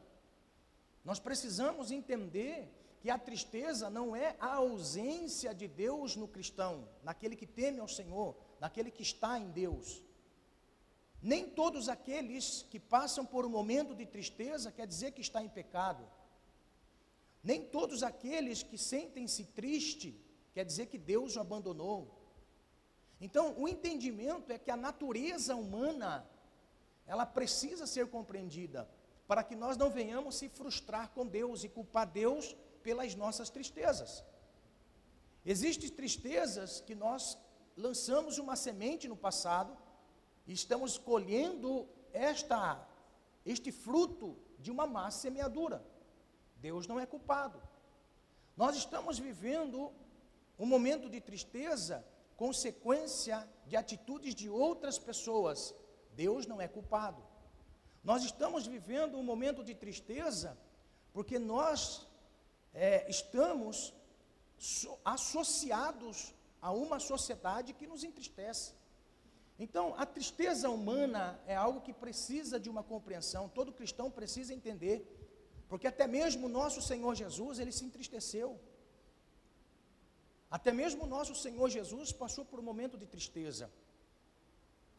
Nós 1.03 1.20
precisamos 1.20 1.91
entender 1.91 2.72
que 3.00 3.10
a 3.10 3.18
tristeza 3.18 3.89
não 3.89 4.16
é 4.16 4.36
a 4.39 4.56
ausência 4.56 5.54
de 5.54 5.68
Deus 5.68 6.16
no 6.16 6.27
cristão, 6.27 6.88
naquele 7.04 7.36
que 7.36 7.46
teme 7.46 7.80
ao 7.80 7.88
Senhor, 7.88 8.36
naquele 8.60 8.89
que 8.92 9.04
está 9.04 9.38
em 9.38 9.50
Deus. 9.50 10.01
Nem 11.22 11.50
todos 11.50 11.89
aqueles 11.89 12.66
que 12.70 12.80
passam 12.80 13.25
por 13.25 13.46
um 13.46 13.50
momento 13.50 13.96
de 13.96 14.06
tristeza 14.06 14.72
quer 14.72 14.88
dizer 14.88 15.12
que 15.12 15.22
está 15.22 15.44
em 15.44 15.50
pecado. 15.50 16.08
Nem 17.44 17.63
todos 17.63 18.04
aqueles 18.04 18.63
que 18.63 18.77
sentem-se 18.77 19.46
triste 19.46 20.20
quer 20.54 20.66
dizer 20.66 20.88
que 20.88 20.98
Deus 20.98 21.36
o 21.36 21.39
abandonou. 21.39 22.13
Então, 23.20 23.56
o 23.58 23.68
entendimento 23.68 24.51
é 24.51 24.58
que 24.58 24.70
a 24.70 24.77
natureza 24.77 25.56
humana 25.56 26.27
ela 27.06 27.25
precisa 27.25 27.88
ser 27.88 28.08
compreendida 28.08 28.88
para 29.27 29.44
que 29.44 29.56
nós 29.56 29.75
não 29.77 29.89
venhamos 29.89 30.36
se 30.36 30.50
frustrar 30.50 31.10
com 31.10 31.25
Deus 31.25 31.63
e 31.63 31.70
culpar 31.70 32.08
Deus 32.08 32.56
pelas 32.88 33.15
nossas 33.15 33.50
tristezas. 33.50 34.12
Existem 35.53 35.89
tristezas 35.89 36.79
que 36.88 36.96
nós 36.96 37.38
lançamos 37.75 38.38
uma 38.44 38.56
semente 38.56 39.10
no 39.10 39.17
passado 39.17 39.72
e 40.48 40.53
estamos 40.53 40.98
colhendo 40.98 41.70
esta 42.13 42.60
este 43.46 43.74
fruto 43.74 44.38
de 44.58 44.72
uma 44.72 44.88
má 44.88 45.12
semeadura. 45.12 45.86
Deus 46.67 46.88
não 46.88 46.98
é 46.98 47.06
culpado. 47.06 47.62
Nós 48.56 48.77
estamos 48.77 49.20
vivendo 49.20 49.91
um 50.58 50.65
momento 50.65 51.10
de 51.10 51.20
tristeza, 51.20 52.06
consequência 52.38 53.38
de 53.65 53.75
atitudes 53.75 54.34
de 54.34 54.48
outras 54.50 54.98
pessoas. 54.98 55.75
Deus 56.13 56.48
não 56.48 56.62
é 56.62 56.70
culpado. 56.70 57.22
Nós 58.01 58.24
estamos 58.24 58.65
vivendo 58.65 59.17
um 59.17 59.24
momento 59.24 59.62
de 59.62 59.75
tristeza 59.75 60.58
porque 61.12 61.38
nós 61.38 62.07
é, 62.86 63.10
estamos 63.10 63.78
so, 64.58 64.98
associados 65.04 66.18
a 66.62 66.72
uma 66.72 67.00
sociedade 67.00 67.74
que 67.74 67.88
nos 67.92 68.04
entristece. 68.10 68.68
Então, 69.66 69.86
a 69.98 70.06
tristeza 70.06 70.70
humana 70.70 71.24
é 71.48 71.56
algo 71.56 71.82
que 71.82 71.94
precisa 72.06 72.60
de 72.60 72.70
uma 72.74 72.84
compreensão, 72.84 73.50
todo 73.50 73.78
cristão 73.80 74.08
precisa 74.20 74.54
entender, 74.54 74.98
porque 75.68 75.88
até 75.88 76.06
mesmo 76.06 76.48
nosso 76.48 76.82
Senhor 76.90 77.14
Jesus, 77.16 77.58
ele 77.58 77.72
se 77.72 77.84
entristeceu. 77.84 78.50
Até 80.58 80.72
mesmo 80.72 81.08
nosso 81.08 81.34
Senhor 81.36 81.70
Jesus 81.78 82.12
passou 82.12 82.46
por 82.46 82.60
um 82.60 82.68
momento 82.72 82.96
de 82.96 83.08
tristeza, 83.08 83.72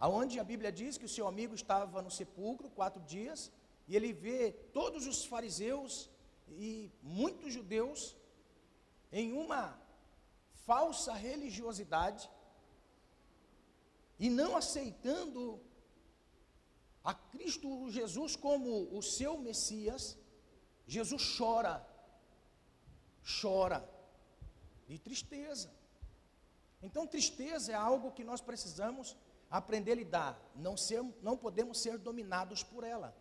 aonde 0.07 0.41
a 0.41 0.45
Bíblia 0.53 0.73
diz 0.73 0.99
que 0.99 1.09
o 1.11 1.15
seu 1.17 1.27
amigo 1.33 1.55
estava 1.55 2.03
no 2.03 2.11
sepulcro 2.11 2.69
quatro 2.69 3.03
dias, 3.15 3.53
e 3.87 3.95
ele 3.97 4.13
vê 4.13 4.51
todos 4.79 5.07
os 5.07 5.25
fariseus 5.25 6.11
e 6.53 6.93
muitos 7.03 7.53
judeus 7.53 8.17
em 9.11 9.33
uma 9.33 9.81
falsa 10.67 11.13
religiosidade 11.13 12.29
e 14.19 14.29
não 14.29 14.57
aceitando 14.57 15.61
a 17.05 17.15
Cristo 17.15 17.91
Jesus 17.91 18.37
como 18.37 18.97
o 18.97 19.03
seu 19.03 19.39
Messias, 19.39 20.19
Jesus 20.87 21.37
chora, 21.37 21.87
chora 23.41 23.89
de 24.87 24.99
tristeza. 24.99 25.73
Então, 26.83 27.07
tristeza 27.07 27.73
é 27.73 27.75
algo 27.75 28.13
que 28.13 28.25
nós 28.25 28.41
precisamos 28.41 29.17
aprender 29.51 29.93
a 29.93 29.97
lidar, 29.97 30.53
não, 30.55 30.77
ser, 30.77 31.03
não 31.23 31.37
podemos 31.37 31.81
ser 31.81 31.97
dominados 31.99 32.63
por 32.63 32.85
ela 32.85 33.17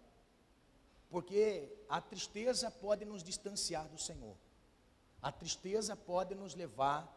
porque 1.10 1.72
a 1.88 2.02
tristeza 2.02 2.70
pode 2.70 3.06
nos 3.06 3.24
distanciar 3.24 3.88
do 3.88 3.98
Senhor. 3.98 4.36
A 5.22 5.32
tristeza 5.32 5.96
pode 5.96 6.36
nos 6.36 6.54
levar 6.54 7.14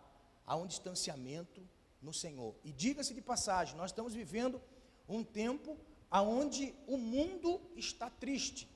a 0.47 0.57
um 0.57 0.67
distanciamento 0.67 1.67
no 2.01 2.13
Senhor. 2.13 2.55
E 2.65 2.73
diga-se 2.73 3.15
de 3.15 3.21
passagem, 3.21 3.77
nós 3.77 3.91
estamos 3.91 4.15
vivendo 4.15 4.61
um 5.09 5.23
tempo 5.23 5.77
aonde 6.11 6.75
o 6.87 6.97
mundo 6.97 7.61
está 7.77 8.09
triste. 8.09 8.69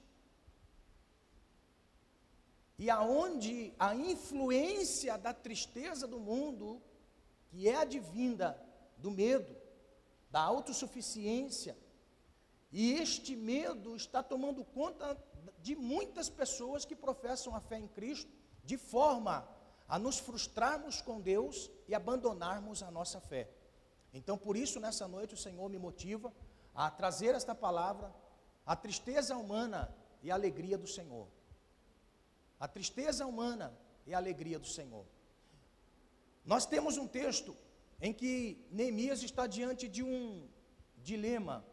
E 2.78 2.90
aonde 2.90 3.73
a 3.78 3.94
influência 3.94 5.16
da 5.16 5.33
tristeza 5.33 6.06
do 6.06 6.18
mundo, 6.18 6.83
que 7.49 7.68
é 7.68 7.76
advinda 7.76 8.61
do 8.99 9.11
medo, 9.11 9.56
da 10.30 10.40
autossuficiência, 10.40 11.76
e 12.76 12.94
este 12.94 13.36
medo 13.36 13.94
está 13.94 14.20
tomando 14.20 14.64
conta 14.64 15.16
de 15.62 15.76
muitas 15.76 16.28
pessoas 16.28 16.84
que 16.84 16.96
professam 16.96 17.54
a 17.54 17.60
fé 17.60 17.78
em 17.78 17.86
Cristo, 17.86 18.32
de 18.64 18.76
forma 18.76 19.48
a 19.88 19.96
nos 19.96 20.18
frustrarmos 20.18 21.00
com 21.00 21.20
Deus 21.20 21.70
e 21.86 21.94
abandonarmos 21.94 22.82
a 22.82 22.90
nossa 22.90 23.20
fé. 23.20 23.48
Então, 24.12 24.36
por 24.36 24.56
isso, 24.56 24.80
nessa 24.80 25.06
noite, 25.06 25.34
o 25.34 25.36
Senhor 25.36 25.70
me 25.70 25.78
motiva 25.78 26.34
a 26.74 26.90
trazer 26.90 27.32
esta 27.36 27.54
palavra, 27.54 28.12
a 28.66 28.74
tristeza 28.74 29.36
humana 29.36 29.94
e 30.20 30.32
a 30.32 30.34
alegria 30.34 30.76
do 30.76 30.88
Senhor. 30.88 31.28
A 32.58 32.66
tristeza 32.66 33.24
humana 33.24 33.72
é 34.04 34.14
a 34.14 34.18
alegria 34.18 34.58
do 34.58 34.66
Senhor. 34.66 35.06
Nós 36.44 36.66
temos 36.66 36.96
um 36.96 37.06
texto 37.06 37.56
em 38.00 38.12
que 38.12 38.66
Neemias 38.72 39.22
está 39.22 39.46
diante 39.46 39.86
de 39.86 40.02
um 40.02 40.48
dilema: 40.98 41.64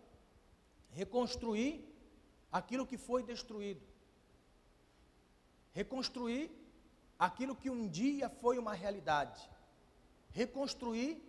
reconstruir 0.92 1.88
aquilo 2.52 2.86
que 2.86 2.98
foi 2.98 3.24
destruído, 3.24 3.82
reconstruir 5.74 6.52
aquilo 7.18 7.56
que 7.56 7.70
um 7.70 7.88
dia 7.88 8.30
foi 8.30 8.58
uma 8.58 8.74
realidade, 8.74 9.50
reconstruir 10.32 11.22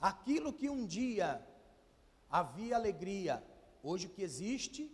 aquilo 0.00 0.52
que 0.52 0.68
um 0.68 0.86
dia 0.86 1.46
havia 2.28 2.76
alegria, 2.76 3.44
hoje 3.82 4.06
o 4.06 4.10
que 4.10 4.22
existe 4.22 4.90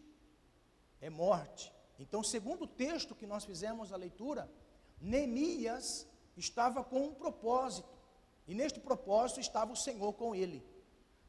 é 1.00 1.08
morte. 1.08 1.72
Então, 1.98 2.22
segundo 2.22 2.64
o 2.64 2.68
texto 2.68 3.14
que 3.14 3.26
nós 3.26 3.44
fizemos 3.44 3.92
a 3.92 3.96
leitura, 3.96 4.50
Neemias 5.00 6.06
estava 6.36 6.84
com 6.84 7.06
um 7.06 7.14
propósito, 7.14 7.88
e 8.46 8.54
neste 8.54 8.78
propósito 8.78 9.40
estava 9.40 9.72
o 9.72 9.76
Senhor 9.76 10.12
com 10.12 10.34
ele, 10.34 10.62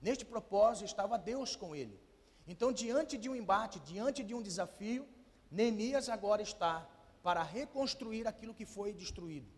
neste 0.02 0.26
propósito 0.26 0.86
estava 0.86 1.18
Deus 1.18 1.56
com 1.56 1.76
ele. 1.76 2.07
Então, 2.48 2.72
diante 2.72 3.18
de 3.18 3.30
um 3.30 3.36
embate, 3.36 3.80
diante 3.82 4.24
de 4.24 4.34
um 4.34 4.42
desafio, 4.42 5.08
Neemias 5.51 6.08
agora 6.08 6.42
está 6.42 6.88
para 7.22 7.44
reconstruir 7.44 8.27
aquilo 8.27 8.54
que 8.54 8.66
foi 8.66 8.94
destruído. 8.94 9.51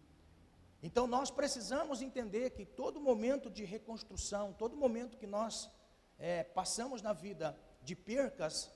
Então, 0.81 1.05
nós 1.05 1.29
precisamos 1.29 2.01
entender 2.01 2.51
que 2.51 2.65
todo 2.65 2.99
momento 2.99 3.49
de 3.49 3.63
reconstrução, 3.63 4.53
todo 4.53 4.75
momento 4.75 5.17
que 5.17 5.27
nós 5.27 5.69
é, 6.17 6.43
passamos 6.43 7.01
na 7.01 7.13
vida 7.13 7.57
de 7.83 7.95
percas, 7.95 8.71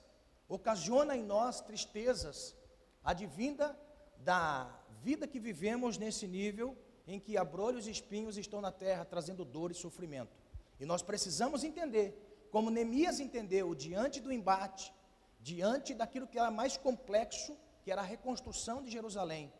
ocasiona 0.48 1.16
em 1.16 1.22
nós 1.22 1.60
tristezas, 1.60 2.54
advinda 3.02 3.78
da 4.18 4.70
vida 5.02 5.26
que 5.26 5.40
vivemos 5.40 5.98
nesse 5.98 6.26
nível 6.26 6.76
em 7.06 7.18
que 7.18 7.36
abrolhos 7.36 7.86
e 7.86 7.90
espinhos 7.90 8.38
estão 8.38 8.60
na 8.60 8.72
terra 8.72 9.04
trazendo 9.04 9.44
dor 9.44 9.70
e 9.70 9.74
sofrimento. 9.74 10.36
E 10.80 10.86
nós 10.86 11.02
precisamos 11.02 11.64
entender, 11.64 12.23
como 12.54 12.70
Neemias 12.70 13.18
entendeu, 13.18 13.74
diante 13.74 14.20
do 14.20 14.32
embate, 14.32 14.94
diante 15.40 15.92
daquilo 15.92 16.28
que 16.28 16.38
era 16.38 16.52
mais 16.52 16.76
complexo, 16.76 17.58
que 17.82 17.90
era 17.90 18.00
a 18.00 18.04
reconstrução 18.04 18.80
de 18.80 18.92
Jerusalém. 18.92 19.52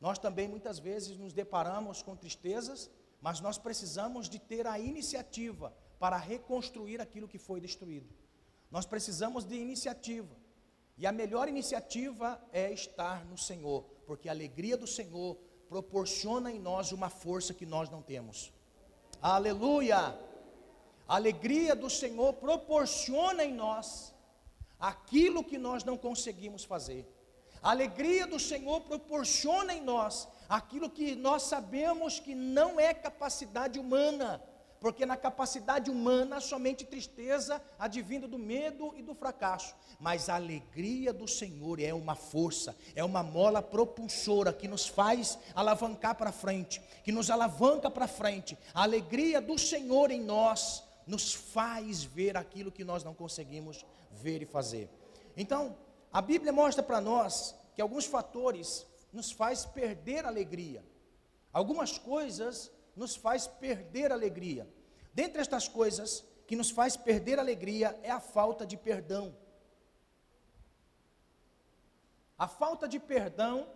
Nós 0.00 0.16
também 0.16 0.46
muitas 0.46 0.78
vezes 0.78 1.18
nos 1.18 1.32
deparamos 1.32 2.04
com 2.04 2.14
tristezas, 2.14 2.88
mas 3.20 3.40
nós 3.40 3.58
precisamos 3.58 4.28
de 4.28 4.38
ter 4.38 4.68
a 4.68 4.78
iniciativa 4.78 5.74
para 5.98 6.16
reconstruir 6.16 7.00
aquilo 7.00 7.26
que 7.26 7.38
foi 7.38 7.60
destruído. 7.60 8.14
Nós 8.70 8.86
precisamos 8.86 9.44
de 9.44 9.56
iniciativa. 9.56 10.36
E 10.96 11.08
a 11.08 11.10
melhor 11.10 11.48
iniciativa 11.48 12.40
é 12.52 12.72
estar 12.72 13.24
no 13.24 13.36
Senhor, 13.36 13.82
porque 14.06 14.28
a 14.28 14.32
alegria 14.32 14.76
do 14.76 14.86
Senhor 14.86 15.34
proporciona 15.68 16.52
em 16.52 16.60
nós 16.60 16.92
uma 16.92 17.10
força 17.10 17.52
que 17.52 17.66
nós 17.66 17.90
não 17.90 18.00
temos. 18.00 18.52
Aleluia! 19.20 20.25
A 21.08 21.16
alegria 21.16 21.74
do 21.74 21.88
Senhor 21.88 22.32
proporciona 22.34 23.44
em 23.44 23.54
nós 23.54 24.14
aquilo 24.78 25.44
que 25.44 25.56
nós 25.56 25.84
não 25.84 25.96
conseguimos 25.96 26.64
fazer. 26.64 27.06
A 27.62 27.70
alegria 27.70 28.26
do 28.26 28.38
Senhor 28.38 28.80
proporciona 28.82 29.72
em 29.72 29.82
nós 29.82 30.28
aquilo 30.48 30.90
que 30.90 31.14
nós 31.14 31.44
sabemos 31.44 32.20
que 32.20 32.34
não 32.34 32.78
é 32.78 32.92
capacidade 32.92 33.78
humana 33.78 34.42
porque 34.80 35.06
na 35.06 35.16
capacidade 35.16 35.90
humana 35.90 36.40
somente 36.40 36.84
tristeza 36.84 37.62
advindo 37.78 38.28
do 38.28 38.38
medo 38.38 38.94
e 38.96 39.02
do 39.02 39.14
fracasso, 39.14 39.74
mas 39.98 40.28
a 40.28 40.36
alegria 40.36 41.12
do 41.12 41.26
Senhor 41.26 41.80
é 41.80 41.92
uma 41.92 42.14
força, 42.14 42.76
é 42.94 43.02
uma 43.02 43.22
mola 43.22 43.62
propulsora 43.62 44.52
que 44.52 44.68
nos 44.68 44.86
faz 44.86 45.38
alavancar 45.54 46.14
para 46.14 46.32
frente, 46.32 46.80
que 47.02 47.12
nos 47.12 47.30
alavanca 47.30 47.90
para 47.90 48.06
frente. 48.06 48.56
A 48.74 48.82
alegria 48.82 49.40
do 49.40 49.58
Senhor 49.58 50.10
em 50.10 50.20
nós 50.20 50.84
nos 51.06 51.32
faz 51.32 52.02
ver 52.02 52.36
aquilo 52.36 52.72
que 52.72 52.84
nós 52.84 53.04
não 53.04 53.14
conseguimos 53.14 53.86
ver 54.10 54.42
e 54.42 54.46
fazer. 54.46 54.90
Então, 55.36 55.76
a 56.12 56.20
Bíblia 56.20 56.52
mostra 56.52 56.82
para 56.82 57.00
nós 57.00 57.54
que 57.74 57.80
alguns 57.80 58.06
fatores 58.06 58.86
nos 59.12 59.30
faz 59.30 59.64
perder 59.64 60.24
alegria. 60.24 60.84
Algumas 61.52 61.98
coisas 61.98 62.70
nos 62.94 63.14
faz 63.14 63.46
perder 63.46 64.10
alegria. 64.10 64.68
Dentre 65.12 65.40
estas 65.40 65.68
coisas 65.68 66.24
que 66.46 66.56
nos 66.56 66.70
faz 66.70 66.96
perder 66.96 67.38
alegria 67.38 67.98
é 68.02 68.10
a 68.10 68.20
falta 68.20 68.66
de 68.66 68.76
perdão. 68.76 69.36
A 72.38 72.46
falta 72.46 72.86
de 72.86 72.98
perdão 72.98 73.66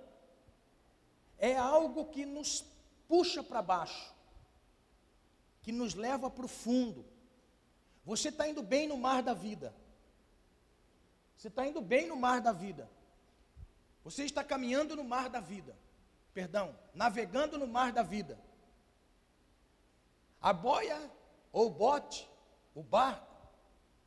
é 1.38 1.56
algo 1.56 2.06
que 2.06 2.26
nos 2.26 2.64
puxa 3.08 3.42
para 3.42 3.62
baixo, 3.62 4.14
que 5.62 5.72
nos 5.72 5.94
leva 5.94 6.30
para 6.30 6.44
o 6.44 6.48
fundo. 6.48 7.04
Você 8.04 8.28
está 8.28 8.48
indo 8.48 8.62
bem 8.62 8.88
no 8.88 8.96
mar 8.96 9.22
da 9.22 9.34
vida. 9.34 9.74
Você 11.36 11.48
está 11.48 11.66
indo 11.66 11.80
bem 11.80 12.06
no 12.06 12.16
mar 12.16 12.40
da 12.40 12.52
vida. 12.52 12.90
Você 14.04 14.24
está 14.24 14.42
caminhando 14.42 14.96
no 14.96 15.04
mar 15.04 15.28
da 15.28 15.40
vida. 15.40 15.76
Perdão, 16.32 16.76
navegando 16.94 17.58
no 17.58 17.66
mar 17.66 17.92
da 17.92 18.02
vida. 18.02 18.38
A 20.40 20.52
boia 20.52 21.10
ou 21.52 21.66
o 21.66 21.70
bote, 21.70 22.28
o 22.74 22.82
barco, 22.82 23.36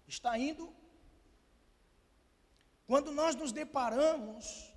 está 0.07 0.37
indo. 0.37 0.73
Quando 2.87 3.11
nós 3.11 3.35
nos 3.35 3.51
deparamos 3.51 4.73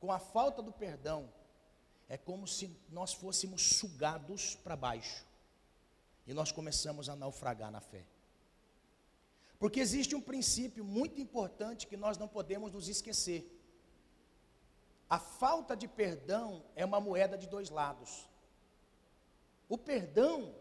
com 0.00 0.12
a 0.12 0.18
falta 0.18 0.62
do 0.62 0.72
perdão, 0.72 1.32
é 2.08 2.16
como 2.16 2.46
se 2.46 2.74
nós 2.88 3.12
fôssemos 3.12 3.76
sugados 3.76 4.54
para 4.56 4.76
baixo 4.76 5.24
e 6.26 6.34
nós 6.34 6.52
começamos 6.52 7.08
a 7.08 7.16
naufragar 7.16 7.70
na 7.70 7.80
fé. 7.80 8.04
Porque 9.58 9.80
existe 9.80 10.14
um 10.14 10.20
princípio 10.20 10.84
muito 10.84 11.20
importante 11.20 11.86
que 11.86 11.96
nós 11.96 12.18
não 12.18 12.28
podemos 12.28 12.72
nos 12.72 12.88
esquecer. 12.88 13.50
A 15.08 15.18
falta 15.18 15.76
de 15.76 15.86
perdão 15.86 16.64
é 16.74 16.84
uma 16.84 17.00
moeda 17.00 17.38
de 17.38 17.46
dois 17.46 17.70
lados. 17.70 18.28
O 19.68 19.78
perdão 19.78 20.54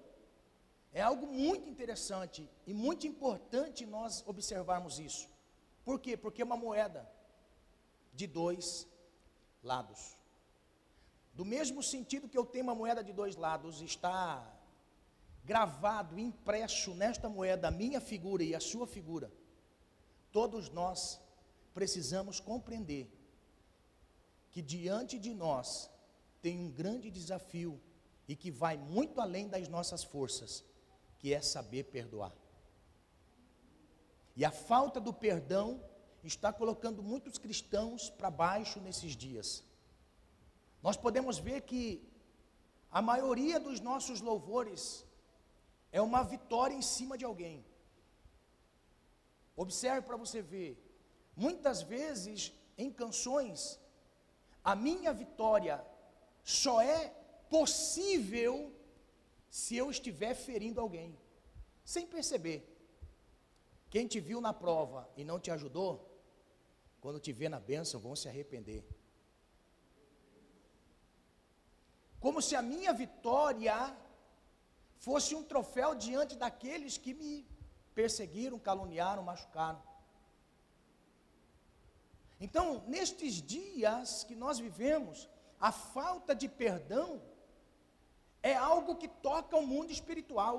é 0.94 1.02
algo 1.02 1.26
muito 1.26 1.68
interessante 1.68 2.50
e 2.68 2.74
muito 2.74 3.08
importante 3.08 3.86
nós 3.86 4.24
observarmos 4.28 5.00
isso. 5.00 5.28
Por 5.84 6.00
quê? 6.00 6.16
Porque 6.16 6.42
é 6.42 6.46
uma 6.46 6.56
moeda 6.56 7.10
de 8.14 8.28
dois 8.28 8.88
lados. 9.64 10.16
Do 11.34 11.44
mesmo 11.44 11.82
sentido 11.82 12.30
que 12.30 12.38
eu 12.38 12.46
tenho 12.46 12.66
uma 12.66 12.76
moeda 12.76 13.04
de 13.04 13.12
dois 13.12 13.36
lados, 13.36 13.82
está 13.82 14.53
gravado, 15.44 16.18
impresso 16.18 16.94
nesta 16.94 17.28
moeda 17.28 17.68
a 17.68 17.72
minha 17.72 18.00
figura 18.00 18.44
e 18.44 18.56
a 18.56 18.60
sua 18.60 18.88
figura. 18.88 19.32
Todos 20.32 20.70
nós 20.70 21.20
precisamos 21.74 22.40
compreender 22.40 23.12
que 24.52 24.62
diante 24.62 25.20
de 25.20 25.34
nós 25.34 25.90
tem 26.42 26.60
um 26.60 26.72
grande 26.72 27.10
desafio 27.10 27.82
e 28.28 28.36
que 28.36 28.52
vai 28.52 28.78
muito 28.78 29.20
além 29.20 29.48
das 29.48 29.68
nossas 29.68 30.04
forças, 30.04 30.64
que 31.20 31.34
é 31.34 31.42
saber 31.42 31.86
perdoar. 31.86 32.34
E 34.36 34.44
a 34.46 34.52
falta 34.52 35.00
do 35.00 35.14
perdão 35.14 35.84
está 36.24 36.52
colocando 36.52 37.04
muitos 37.04 37.38
cristãos 37.38 38.10
para 38.10 38.32
baixo 38.32 38.80
nesses 38.80 39.16
dias. 39.16 39.64
Nós 40.82 40.98
podemos 40.98 41.38
ver 41.38 41.62
que 41.62 42.08
a 42.92 43.02
maioria 43.02 43.60
dos 43.60 43.80
nossos 43.80 44.22
louvores 44.22 45.06
é 45.98 46.02
uma 46.02 46.24
vitória 46.24 46.76
em 46.82 46.82
cima 46.82 47.16
de 47.18 47.24
alguém. 47.24 47.64
Observe 49.56 50.02
para 50.08 50.18
você 50.18 50.42
ver. 50.42 50.72
Muitas 51.46 51.84
vezes 51.84 52.52
em 52.78 52.92
canções, 52.92 53.80
a 54.64 54.76
minha 54.76 55.14
vitória 55.14 55.76
só 56.44 56.82
é 56.82 57.10
possível 57.48 58.56
se 59.50 59.78
eu 59.78 59.92
estiver 59.92 60.34
ferindo 60.34 60.82
alguém, 60.82 61.16
sem 61.86 62.08
perceber. 62.08 62.60
Quem 63.92 64.08
te 64.08 64.20
viu 64.20 64.42
na 64.42 64.52
prova 64.52 65.08
e 65.16 65.24
não 65.24 65.40
te 65.40 65.52
ajudou, 65.52 65.92
quando 67.00 67.20
te 67.20 67.32
vê 67.32 67.48
na 67.48 67.60
bênção, 67.60 68.00
vão 68.00 68.16
se 68.16 68.28
arrepender. 68.28 68.84
Como 72.20 72.42
se 72.42 72.56
a 72.56 72.64
minha 72.64 72.92
vitória 72.94 73.76
fosse 75.06 75.32
um 75.36 75.44
troféu 75.52 75.90
diante 76.06 76.34
daqueles 76.44 76.98
que 76.98 77.14
me 77.14 77.46
perseguiram, 77.94 78.58
caluniaram, 78.68 79.22
machucaram. 79.22 79.82
Então, 82.40 82.84
nestes 82.88 83.34
dias 83.56 84.24
que 84.24 84.36
nós 84.44 84.60
vivemos, 84.60 85.30
a 85.60 85.72
falta 85.72 86.34
de 86.34 86.48
perdão 86.48 87.22
é 88.42 88.56
algo 88.56 88.96
que 88.96 89.08
toca 89.08 89.58
o 89.58 89.68
mundo 89.74 89.92
espiritual. 89.92 90.58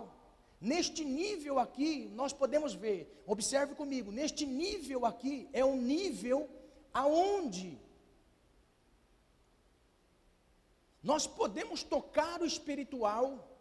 Neste 0.61 1.05
nível 1.05 1.59
aqui, 1.59 2.09
nós 2.21 2.33
podemos 2.33 2.75
ver, 2.75 3.01
observe 3.27 3.75
comigo, 3.75 4.11
neste 4.13 4.45
nível 4.47 5.05
aqui 5.07 5.49
é 5.53 5.65
um 5.65 5.77
nível 5.77 6.49
aonde 6.93 7.79
Nós 11.05 11.27
podemos 11.27 11.83
tocar 11.83 12.41
o 12.41 12.47
espiritual. 12.47 13.54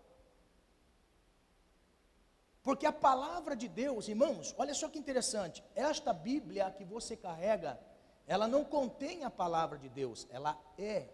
Porque 2.63 2.85
a 2.85 2.93
palavra 2.93 3.57
de 3.57 3.67
Deus, 3.67 4.07
irmãos, 4.07 4.55
olha 4.57 4.73
só 4.73 4.87
que 4.87 4.97
interessante. 4.97 5.61
Esta 5.75 6.13
Bíblia 6.13 6.71
que 6.71 6.85
você 6.85 7.15
carrega, 7.17 7.77
ela 8.25 8.47
não 8.47 8.63
contém 8.63 9.25
a 9.25 9.29
palavra 9.29 9.77
de 9.77 9.89
Deus, 9.89 10.25
ela 10.31 10.57
é 10.77 11.09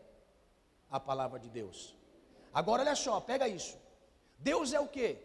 a 0.92 1.00
palavra 1.00 1.40
de 1.40 1.50
Deus. 1.50 1.96
Agora 2.54 2.84
olha 2.84 2.96
só, 2.96 3.20
pega 3.20 3.48
isso. 3.48 3.78
Deus 4.38 4.74
é 4.74 4.80
o 4.80 4.88
que? 4.88 5.18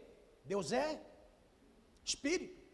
Deus 0.47 0.73
é 0.73 0.99
espírito. 2.03 2.65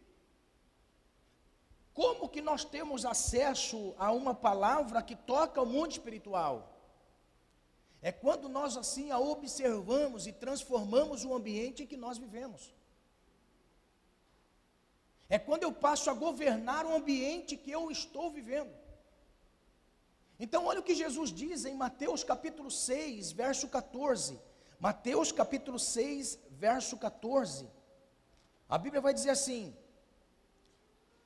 Como 1.93 2.29
que 2.29 2.41
nós 2.41 2.63
temos 2.63 3.05
acesso 3.05 3.93
a 3.97 4.13
uma 4.13 4.33
palavra 4.33 5.03
que 5.03 5.15
toca 5.15 5.61
o 5.61 5.65
mundo 5.65 5.91
espiritual? 5.91 6.69
É 8.01 8.13
quando 8.13 8.47
nós 8.47 8.77
assim 8.77 9.11
a 9.11 9.19
observamos 9.19 10.25
e 10.25 10.31
transformamos 10.31 11.25
o 11.25 11.33
ambiente 11.33 11.83
em 11.83 11.87
que 11.87 11.97
nós 11.97 12.17
vivemos. 12.17 12.73
É 15.35 15.39
quando 15.39 15.63
eu 15.63 15.71
passo 15.85 16.09
a 16.09 16.13
governar 16.13 16.85
o 16.85 16.93
ambiente 16.93 17.55
que 17.55 17.71
eu 17.71 17.83
estou 17.89 18.29
vivendo. 18.37 18.73
Então, 20.37 20.65
olha 20.65 20.81
o 20.81 20.83
que 20.87 21.01
Jesus 21.03 21.29
diz 21.41 21.63
em 21.63 21.73
Mateus 21.83 22.21
capítulo 22.31 22.69
6, 22.69 23.31
verso 23.31 23.69
14. 23.69 24.37
Mateus 24.77 25.31
capítulo 25.31 25.79
6, 25.79 26.37
verso 26.65 26.97
14. 26.97 27.65
A 28.67 28.77
Bíblia 28.77 28.99
vai 28.99 29.13
dizer 29.13 29.29
assim: 29.29 29.73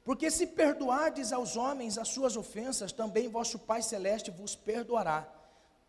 Porque 0.03 0.29
se 0.29 0.45
perdoardes 0.61 1.33
aos 1.33 1.57
homens 1.57 1.97
as 1.97 2.09
suas 2.09 2.37
ofensas, 2.37 2.91
também 2.91 3.27
vosso 3.27 3.57
Pai 3.57 3.81
celeste 3.81 4.29
vos 4.29 4.55
perdoará. 4.55 5.27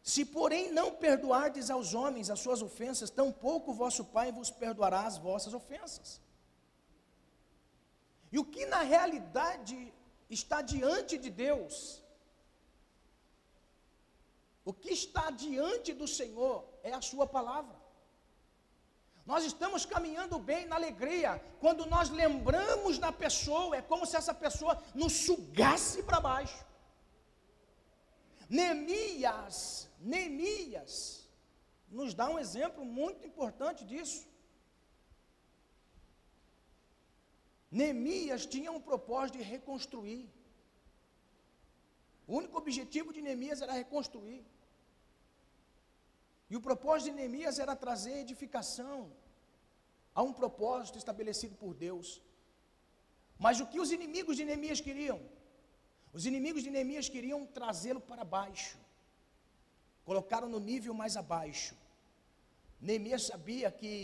Se, 0.03 0.25
porém, 0.25 0.73
não 0.73 0.91
perdoardes 0.91 1.69
aos 1.69 1.93
homens 1.93 2.31
as 2.31 2.41
suas 2.41 2.63
ofensas, 2.63 3.11
tampouco 3.11 3.75
vosso 3.75 4.07
Pai 4.07 4.33
vos 4.33 4.51
perdoará 4.51 5.03
as 5.03 5.19
vossas 5.19 5.53
ofensas. 5.53 6.25
E 8.33 8.39
o 8.39 8.45
que 8.45 8.67
na 8.67 8.83
realidade 8.83 9.93
está 10.29 10.61
diante 10.61 11.17
de 11.17 11.31
Deus, 11.31 12.03
o 14.65 14.73
que 14.73 14.91
está 14.91 15.31
diante 15.31 15.93
do 15.95 16.09
Senhor 16.09 16.65
é 16.83 16.93
a 16.93 17.01
Sua 17.01 17.27
palavra. 17.27 17.77
Nós 19.25 19.45
estamos 19.45 19.85
caminhando 19.85 20.39
bem 20.39 20.67
na 20.67 20.77
alegria, 20.77 21.43
quando 21.61 21.85
nós 21.87 22.11
lembramos 22.11 22.97
da 22.99 23.11
pessoa, 23.11 23.77
é 23.77 23.83
como 23.83 24.07
se 24.07 24.17
essa 24.17 24.33
pessoa 24.33 24.81
nos 24.95 25.13
sugasse 25.13 26.03
para 26.05 26.21
baixo. 26.21 26.65
Neemias, 28.49 29.89
Neemias, 29.99 31.29
nos 31.89 32.15
dá 32.15 32.29
um 32.31 32.39
exemplo 32.39 32.85
muito 32.85 33.27
importante 33.27 33.85
disso. 33.85 34.29
Neemias 37.79 38.43
tinha 38.55 38.71
um 38.77 38.83
propósito 38.89 39.39
de 39.39 39.45
reconstruir. 39.55 40.25
O 42.27 42.33
único 42.41 42.57
objetivo 42.63 43.13
de 43.17 43.21
Neemias 43.27 43.61
era 43.65 43.81
reconstruir. 43.83 44.43
E 46.51 46.57
o 46.59 46.65
propósito 46.69 47.11
de 47.11 47.17
Neemias 47.19 47.59
era 47.65 47.75
trazer 47.85 48.15
edificação 48.25 48.99
a 50.15 50.23
um 50.29 50.33
propósito 50.41 50.97
estabelecido 51.03 51.55
por 51.63 51.73
Deus. 51.87 52.09
Mas 53.45 53.61
o 53.61 53.67
que 53.71 53.81
os 53.85 53.93
inimigos 53.99 54.37
de 54.39 54.47
Neemias 54.49 54.81
queriam? 54.89 55.21
Os 56.17 56.25
inimigos 56.31 56.63
de 56.67 56.71
Neemias 56.75 57.09
queriam 57.15 57.41
trazê-lo 57.59 58.01
para 58.11 58.25
baixo, 58.25 58.79
colocaram 60.09 60.49
no 60.55 60.61
nível 60.71 60.95
mais 61.03 61.15
abaixo. 61.23 61.75
Neemias 62.81 63.25
sabia 63.33 63.71
que 63.81 63.95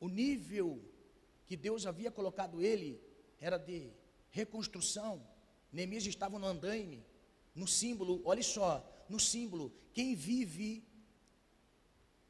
o 0.00 0.08
nível 0.08 0.68
que 1.46 1.56
Deus 1.56 1.86
havia 1.86 2.10
colocado 2.10 2.62
ele 2.62 3.00
era 3.40 3.58
de 3.58 3.90
reconstrução. 4.30 5.26
Neemias 5.72 6.06
estava 6.06 6.38
no 6.38 6.46
andaime, 6.46 7.04
no 7.54 7.66
símbolo, 7.66 8.22
olha 8.24 8.42
só, 8.42 8.84
no 9.08 9.18
símbolo, 9.18 9.72
quem 9.92 10.14
vive, 10.14 10.84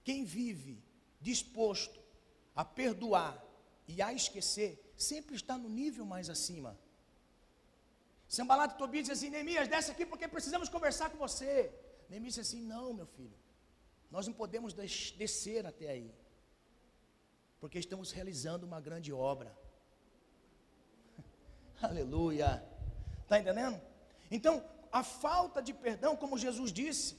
quem 0.05 0.24
vive 0.24 0.83
disposto 1.20 2.00
a 2.55 2.64
perdoar 2.64 3.42
e 3.88 4.00
a 4.02 4.12
esquecer, 4.12 4.92
sempre 4.96 5.37
está 5.37 5.57
no 5.57 5.68
nível 5.68 6.05
mais 6.05 6.29
acima. 6.29 6.79
Sambalat 8.29 8.74
e 8.74 8.79
Tobias 8.79 9.07
diz 9.07 9.18
assim: 9.18 9.31
Neemias, 9.31 9.68
desce 9.68 9.90
aqui 9.90 10.05
porque 10.05 10.26
precisamos 10.26 10.68
conversar 10.68 11.11
com 11.11 11.18
você. 11.18 11.72
Neemias 12.09 12.35
disse 12.35 12.40
assim: 12.40 12.62
Não, 12.66 12.92
meu 12.92 13.07
filho, 13.07 13.37
nós 14.11 14.26
não 14.26 14.35
podemos 14.35 14.72
descer 14.72 15.64
até 15.66 15.88
aí, 15.88 16.12
porque 17.66 17.81
estamos 17.81 18.12
realizando 18.12 18.64
uma 18.64 18.81
grande 18.81 19.12
obra. 19.12 19.50
Aleluia. 21.83 22.50
Está 23.22 23.40
entendendo? 23.40 23.81
Então, 24.31 24.55
a 24.92 25.02
falta 25.02 25.61
de 25.61 25.72
perdão, 25.74 26.12
como 26.14 26.38
Jesus 26.38 26.70
disse, 26.72 27.16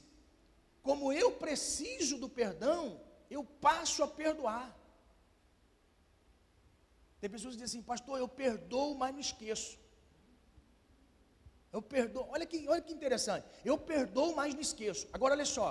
como 0.82 1.12
eu 1.12 1.32
preciso 1.32 2.16
do 2.22 2.30
perdão, 2.30 2.98
eu 3.30 3.44
passo 3.44 4.02
a 4.02 4.08
perdoar. 4.08 4.74
Tem 7.20 7.28
pessoas 7.28 7.54
que 7.54 7.60
dizem 7.60 7.80
assim, 7.80 7.86
pastor, 7.86 8.18
eu 8.18 8.26
perdoo, 8.26 8.94
mas 8.94 9.12
não 9.12 9.20
esqueço. 9.20 9.78
Eu 11.70 11.82
perdoo. 11.82 12.26
Olha 12.30 12.46
que, 12.46 12.66
olha 12.66 12.80
que 12.80 12.94
interessante. 12.94 13.46
Eu 13.62 13.76
perdoo, 13.76 14.34
mas 14.34 14.54
não 14.54 14.62
esqueço. 14.62 15.06
Agora 15.12 15.34
olha 15.34 15.44
só. 15.44 15.68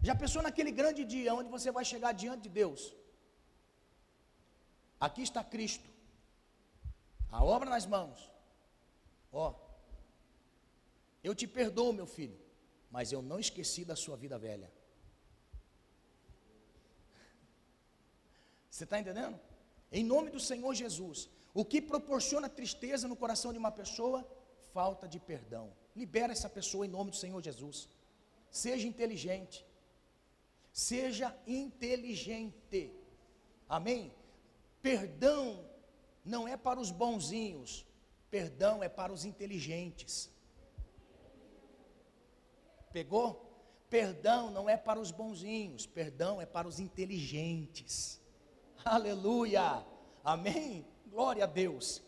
Já 0.00 0.14
pensou 0.14 0.42
naquele 0.42 0.70
grande 0.70 1.04
dia 1.04 1.34
onde 1.34 1.50
você 1.50 1.72
vai 1.72 1.84
chegar 1.84 2.12
diante 2.12 2.44
de 2.44 2.50
Deus? 2.60 2.94
Aqui 5.00 5.22
está 5.22 5.42
Cristo. 5.44 5.88
A 7.30 7.44
obra 7.44 7.68
nas 7.68 7.86
mãos. 7.86 8.30
Ó. 9.32 9.54
Eu 11.22 11.34
te 11.34 11.46
perdoo, 11.46 11.92
meu 11.92 12.06
filho, 12.06 12.38
mas 12.90 13.12
eu 13.12 13.20
não 13.20 13.38
esqueci 13.38 13.84
da 13.84 13.96
sua 13.96 14.16
vida 14.16 14.38
velha. 14.38 14.72
Você 18.70 18.84
está 18.84 19.00
entendendo? 19.00 19.38
Em 19.90 20.04
nome 20.04 20.30
do 20.30 20.38
Senhor 20.38 20.74
Jesus, 20.74 21.28
o 21.54 21.64
que 21.64 21.80
proporciona 21.80 22.48
tristeza 22.48 23.08
no 23.08 23.16
coração 23.16 23.52
de 23.52 23.58
uma 23.58 23.72
pessoa 23.72 24.26
falta 24.72 25.08
de 25.08 25.18
perdão. 25.18 25.72
Libera 25.94 26.32
essa 26.32 26.48
pessoa 26.48 26.84
em 26.84 26.88
nome 26.88 27.10
do 27.10 27.16
Senhor 27.16 27.42
Jesus. 27.42 27.88
Seja 28.50 28.86
inteligente. 28.86 29.64
Seja 30.72 31.34
inteligente. 31.46 32.92
Amém? 33.68 34.12
Perdão 34.82 35.68
não 36.24 36.46
é 36.46 36.56
para 36.56 36.80
os 36.80 36.90
bonzinhos, 36.90 37.86
perdão 38.30 38.82
é 38.82 38.88
para 38.88 39.12
os 39.12 39.24
inteligentes. 39.24 40.30
Pegou? 42.92 43.44
Perdão 43.88 44.50
não 44.50 44.68
é 44.68 44.76
para 44.76 44.98
os 44.98 45.10
bonzinhos, 45.10 45.86
perdão 45.86 46.40
é 46.40 46.46
para 46.46 46.66
os 46.66 46.80
inteligentes. 46.80 48.20
Aleluia. 48.84 49.84
Amém? 50.24 50.84
Glória 51.06 51.44
a 51.44 51.46
Deus. 51.46 52.02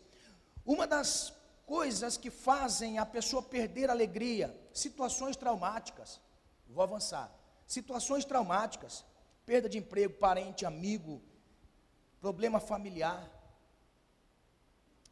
Uma 0.65 0.85
das 0.85 1.33
coisas 1.65 2.17
que 2.17 2.29
fazem 2.29 2.97
a 2.97 3.05
pessoa 3.05 3.41
perder 3.41 3.89
alegria, 3.89 4.59
situações 4.73 5.37
traumáticas. 5.37 6.19
Vou 6.67 6.83
avançar. 6.83 7.33
Situações 7.65 8.25
traumáticas, 8.25 9.05
perda 9.45 9.69
de 9.69 9.77
emprego, 9.77 10.15
parente, 10.15 10.65
amigo, 10.65 11.21
problema 12.19 12.59
familiar, 12.59 13.29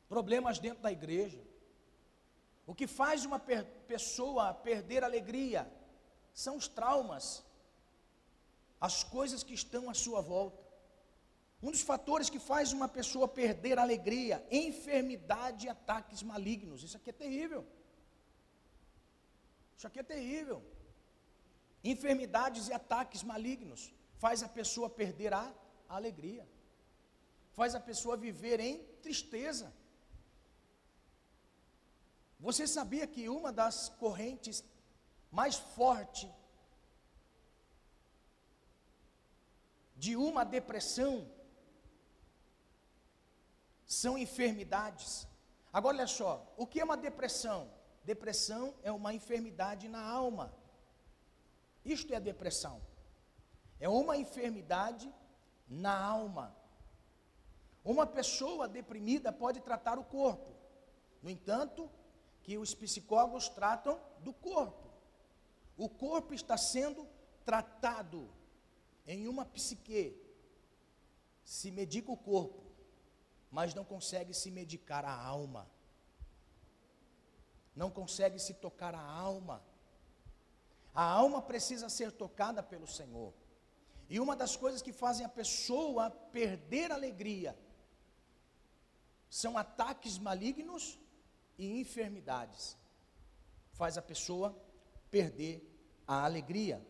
problemas 0.08 0.60
dentro 0.60 0.82
da 0.84 0.92
igreja. 0.92 1.42
O 2.66 2.76
que 2.76 2.88
faz 2.88 3.26
uma 3.26 3.40
per 3.40 3.66
pessoa 3.88 4.54
perder 4.54 5.04
alegria 5.04 5.72
são 6.34 6.58
os 6.58 6.68
traumas, 6.68 7.44
as 8.80 9.04
coisas 9.04 9.44
que 9.44 9.54
estão 9.54 9.90
à 9.90 9.94
sua 9.94 10.22
volta. 10.22 10.66
Um 11.64 11.72
dos 11.72 11.82
fatores 11.82 12.30
que 12.30 12.40
faz 12.40 12.72
uma 12.72 12.88
pessoa 12.88 13.28
perder 13.28 13.80
alegria, 13.80 14.46
enfermidade 14.52 15.66
e 15.66 15.70
ataques 15.70 16.22
malignos. 16.22 16.84
Isso 16.84 16.98
aqui 16.98 17.10
é 17.10 17.14
terrível. 17.14 17.66
Isso 19.76 19.88
aqui 19.88 20.00
é 20.00 20.04
terrível. 20.04 20.64
Enfermidades 21.84 22.68
e 22.68 22.74
ataques 22.74 23.24
malignos 23.24 23.92
faz 24.18 24.44
a 24.44 24.50
pessoa 24.50 24.90
perder 24.90 25.34
a 25.34 25.52
alegria. 25.88 26.48
Faz 27.58 27.74
a 27.74 27.80
pessoa 27.80 28.16
viver 28.16 28.60
em 28.60 28.84
tristeza. 29.02 29.74
Você 32.40 32.68
sabia 32.68 33.06
que 33.08 33.28
uma 33.28 33.52
das 33.52 33.90
correntes 33.90 34.64
mais 35.32 35.56
fortes 35.56 36.30
de 39.96 40.16
uma 40.16 40.44
depressão 40.44 41.14
são 43.86 44.18
enfermidades. 44.18 45.28
Agora 45.74 45.98
olha 45.98 46.08
só, 46.08 46.54
o 46.58 46.68
que 46.68 46.80
é 46.80 46.84
uma 46.84 46.98
depressão? 46.98 47.72
Depressão 48.04 48.76
é 48.84 48.92
uma 48.92 49.14
enfermidade 49.16 49.88
na 49.88 50.04
alma. 50.04 50.54
Isto 51.84 52.14
é 52.14 52.20
depressão. 52.20 52.82
é 53.80 53.90
uma 53.90 54.16
enfermidade 54.18 55.12
na 55.68 55.96
alma. 56.00 56.57
Uma 57.88 58.06
pessoa 58.06 58.68
deprimida 58.68 59.32
pode 59.32 59.62
tratar 59.62 59.98
o 59.98 60.04
corpo, 60.04 60.54
no 61.24 61.30
entanto, 61.30 61.90
que 62.44 62.58
os 62.58 62.76
psicólogos 62.76 63.48
tratam 63.48 63.98
do 64.20 64.34
corpo. 64.34 64.90
O 65.78 65.88
corpo 65.88 66.34
está 66.34 66.58
sendo 66.58 67.08
tratado 67.46 68.30
em 69.06 69.30
uma 69.30 69.46
psique. 69.46 70.22
Se 71.46 71.72
medica 71.72 72.12
o 72.12 72.18
corpo, 72.18 72.62
mas 73.50 73.74
não 73.74 73.86
consegue 73.86 74.34
se 74.34 74.52
medicar 74.52 75.06
a 75.06 75.16
alma. 75.16 75.66
Não 77.74 77.90
consegue 77.90 78.38
se 78.38 78.54
tocar 78.56 78.94
a 78.96 79.02
alma. 79.02 79.64
A 80.94 81.04
alma 81.04 81.42
precisa 81.42 81.88
ser 81.88 82.12
tocada 82.12 82.62
pelo 82.62 82.86
Senhor. 82.86 83.34
E 84.10 84.20
uma 84.20 84.36
das 84.36 84.58
coisas 84.58 84.82
que 84.82 84.92
fazem 84.92 85.26
a 85.26 85.30
pessoa 85.30 86.10
perder 86.10 86.92
a 86.92 86.96
alegria 86.96 87.58
são 89.30 89.58
ataques 89.58 90.18
malignos 90.18 90.98
e 91.58 91.80
enfermidades. 91.80 92.78
Faz 93.74 93.98
a 93.98 94.02
pessoa 94.02 94.56
perder 95.10 95.64
a 96.08 96.24
alegria. 96.24 96.86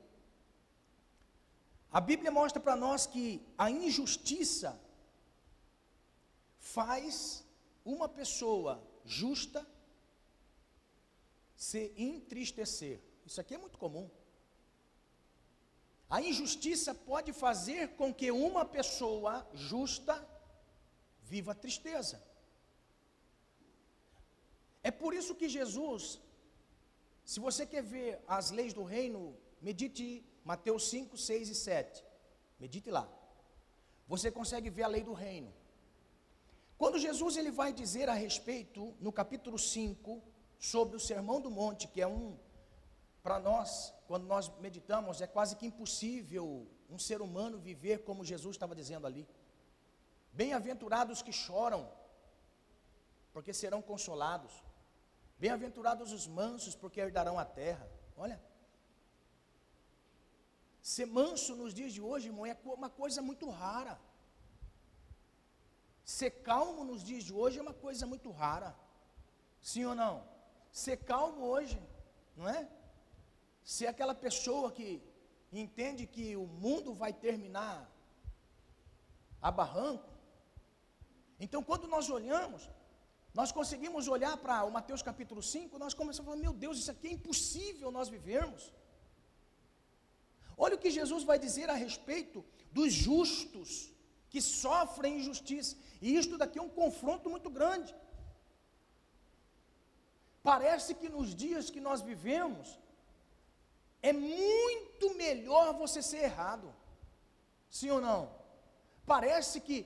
A 1.91 2.01
Bíblia 2.01 2.31
mostra 2.31 2.61
para 2.61 2.75
nós 2.75 3.05
que 3.05 3.41
a 3.57 3.71
injustiça 3.71 4.79
faz 6.59 7.43
uma 7.85 8.09
pessoa 8.09 8.83
justa 9.05 9.65
se 11.55 11.91
entristecer. 11.97 13.01
Isso 13.25 13.41
aqui 13.41 13.55
é 13.55 13.57
muito 13.57 13.77
comum. 13.77 14.09
A 16.09 16.21
injustiça 16.21 16.93
pode 16.93 17.33
fazer 17.33 17.95
com 17.95 18.13
que 18.13 18.31
uma 18.31 18.63
pessoa 18.63 19.45
justa 19.53 20.15
viva 21.33 21.53
tristeza. 21.65 22.17
É 24.89 24.91
por 25.01 25.11
isso 25.19 25.35
que 25.39 25.49
Jesus, 25.57 26.03
se 27.31 27.39
você 27.47 27.63
quer 27.65 27.83
ver 27.83 28.09
as 28.27 28.51
leis 28.57 28.73
do 28.73 28.83
reino, 28.95 29.21
medite 29.61 30.05
Mateus 30.51 30.89
5, 30.89 31.17
6 31.17 31.49
e 31.49 31.55
7. 31.55 32.03
Medite 32.59 32.89
lá. 32.97 33.05
Você 34.07 34.31
consegue 34.31 34.69
ver 34.69 34.83
a 34.83 34.93
lei 34.95 35.03
do 35.03 35.13
reino. 35.13 35.53
Quando 36.77 36.99
Jesus 37.07 37.35
ele 37.35 37.51
vai 37.51 37.73
dizer 37.73 38.07
a 38.07 38.13
respeito, 38.13 38.95
no 38.99 39.11
capítulo 39.11 39.59
5, 39.59 40.21
sobre 40.57 40.95
o 40.95 40.99
Sermão 40.99 41.41
do 41.41 41.51
Monte, 41.51 41.87
que 41.87 42.01
é 42.01 42.07
um, 42.07 42.37
para 43.21 43.39
nós, 43.39 43.93
quando 44.07 44.25
nós 44.25 44.49
meditamos, 44.59 45.19
é 45.19 45.27
quase 45.27 45.55
que 45.57 45.65
impossível 45.65 46.67
um 46.89 46.97
ser 46.97 47.21
humano 47.21 47.57
viver 47.57 48.03
como 48.03 48.23
Jesus 48.23 48.55
estava 48.55 48.73
dizendo 48.73 49.05
ali. 49.05 49.27
Bem-aventurados 50.39 51.21
que 51.25 51.33
choram, 51.45 51.81
porque 53.33 53.53
serão 53.61 53.81
consolados. 53.91 54.53
Bem-aventurados 55.43 56.11
os 56.17 56.25
mansos, 56.39 56.75
porque 56.81 56.99
herdarão 56.99 57.37
a 57.43 57.45
terra. 57.61 57.85
Olha, 58.15 58.37
ser 60.93 61.07
manso 61.19 61.55
nos 61.61 61.73
dias 61.73 61.91
de 61.97 62.01
hoje, 62.09 62.27
irmão, 62.27 62.45
é 62.45 62.55
uma 62.81 62.89
coisa 63.01 63.21
muito 63.29 63.49
rara. 63.49 63.95
Ser 66.17 66.31
calmo 66.49 66.83
nos 66.89 67.03
dias 67.03 67.23
de 67.29 67.33
hoje 67.33 67.57
é 67.59 67.61
uma 67.67 67.77
coisa 67.85 68.05
muito 68.05 68.29
rara. 68.31 68.71
Sim 69.69 69.85
ou 69.85 69.95
não? 69.95 70.15
Ser 70.71 70.97
calmo 70.97 71.41
hoje, 71.53 71.81
não 72.35 72.47
é? 72.47 72.69
Ser 73.63 73.87
aquela 73.87 74.15
pessoa 74.27 74.71
que 74.71 74.89
entende 75.51 76.05
que 76.05 76.27
o 76.35 76.45
mundo 76.45 76.93
vai 76.93 77.11
terminar 77.11 77.77
a 79.41 79.51
barranco. 79.51 80.16
Então, 81.39 81.63
quando 81.63 81.87
nós 81.87 82.09
olhamos, 82.09 82.69
nós 83.33 83.51
conseguimos 83.51 84.07
olhar 84.07 84.35
para 84.37 84.63
o 84.63 84.71
Mateus 84.71 85.01
capítulo 85.01 85.41
5, 85.43 85.77
nós 85.77 85.93
começamos 85.93 86.29
a 86.29 86.31
falar, 86.31 86.43
meu 86.45 86.53
Deus, 86.53 86.77
isso 86.79 86.91
aqui 86.91 87.07
é 87.07 87.11
impossível 87.11 87.91
nós 87.91 88.09
vivermos. 88.09 88.73
Olha 90.57 90.75
o 90.75 90.79
que 90.79 90.89
Jesus 90.89 91.23
vai 91.23 91.37
dizer 91.37 91.69
a 91.69 91.73
respeito 91.85 92.43
dos 92.71 92.91
justos 92.91 93.91
que 94.31 94.41
sofrem 94.41 95.19
injustiça. 95.19 95.75
E 96.01 96.15
isto 96.15 96.37
daqui 96.37 96.57
é 96.57 96.61
um 96.61 96.75
confronto 96.81 97.29
muito 97.29 97.49
grande. 97.49 97.95
Parece 100.41 100.95
que 100.95 101.09
nos 101.09 101.35
dias 101.35 101.69
que 101.69 101.79
nós 101.79 102.01
vivemos, 102.01 102.79
é 104.01 104.11
muito 104.13 105.13
melhor 105.15 105.73
você 105.73 106.01
ser 106.01 106.23
errado. 106.23 106.73
Sim 107.69 107.91
ou 107.91 108.01
não? 108.01 108.31
Parece 109.05 109.59
que, 109.61 109.85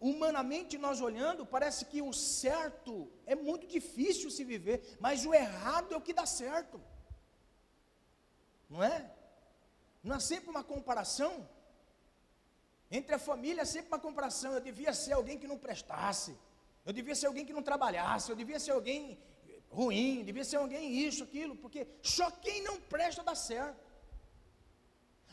humanamente 0.00 0.78
nós 0.78 1.00
olhando, 1.00 1.44
parece 1.44 1.84
que 1.86 2.00
o 2.00 2.12
certo 2.12 3.10
é 3.26 3.34
muito 3.34 3.66
difícil 3.66 4.30
se 4.30 4.44
viver, 4.44 4.96
mas 5.00 5.26
o 5.26 5.34
errado 5.34 5.92
é 5.92 5.96
o 5.96 6.00
que 6.00 6.12
dá 6.12 6.24
certo. 6.24 6.80
Não 8.68 8.82
é? 8.82 9.10
Não 10.02 10.16
é 10.16 10.20
sempre 10.20 10.50
uma 10.50 10.62
comparação? 10.62 11.48
Entre 12.90 13.14
a 13.14 13.18
família 13.18 13.62
é 13.62 13.64
sempre 13.64 13.88
uma 13.88 13.98
comparação. 13.98 14.52
Eu 14.52 14.60
devia 14.60 14.92
ser 14.94 15.14
alguém 15.14 15.38
que 15.38 15.48
não 15.48 15.58
prestasse. 15.58 16.36
Eu 16.84 16.92
devia 16.92 17.14
ser 17.14 17.26
alguém 17.26 17.44
que 17.44 17.52
não 17.52 17.62
trabalhasse. 17.62 18.30
Eu 18.30 18.36
devia 18.36 18.60
ser 18.60 18.70
alguém 18.70 19.18
ruim. 19.68 20.22
Devia 20.24 20.44
ser 20.44 20.56
alguém 20.56 20.92
isso, 21.06 21.24
aquilo. 21.24 21.56
Porque 21.56 21.86
só 22.00 22.30
quem 22.30 22.62
não 22.62 22.80
presta 22.80 23.24
dá 23.24 23.34
certo. 23.34 23.85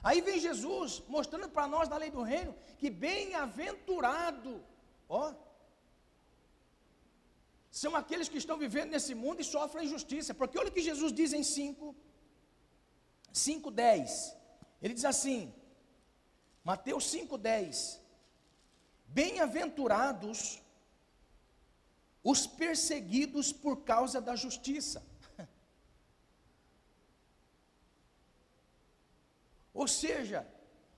Aí 0.03 0.19
vem 0.27 0.39
Jesus 0.47 1.01
mostrando 1.07 1.49
para 1.55 1.65
nós 1.73 1.87
na 1.87 1.97
lei 2.03 2.11
do 2.11 2.21
reino 2.21 2.53
que 2.77 2.89
bem-aventurado, 2.89 4.61
ó, 5.07 5.33
são 7.71 7.95
aqueles 7.95 8.27
que 8.27 8.37
estão 8.37 8.57
vivendo 8.57 8.91
nesse 8.91 9.15
mundo 9.15 9.39
e 9.41 9.45
sofrem 9.45 9.85
injustiça. 9.85 10.33
Porque 10.33 10.59
olha 10.59 10.69
o 10.69 10.71
que 10.71 10.89
Jesus 10.89 11.13
diz 11.13 11.31
em 11.33 11.41
5, 11.41 11.95
5, 13.31 13.71
10. 13.71 14.35
Ele 14.81 14.93
diz 14.93 15.05
assim, 15.05 15.53
Mateus 16.63 17.09
5, 17.09 17.37
10. 17.37 18.01
Bem-aventurados 19.07 20.61
os 22.23 22.45
perseguidos 22.45 23.51
por 23.53 23.83
causa 23.83 24.19
da 24.21 24.35
justiça 24.35 25.12
Ou 29.73 29.87
seja, 29.87 30.47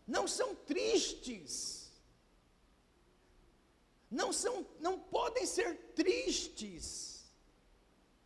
não 0.06 0.28
são 0.28 0.54
tristes. 0.54 1.92
Não 4.12 4.32
são, 4.32 4.66
não 4.80 5.00
podem 5.00 5.46
ser 5.46 5.76
tristes. 5.96 7.26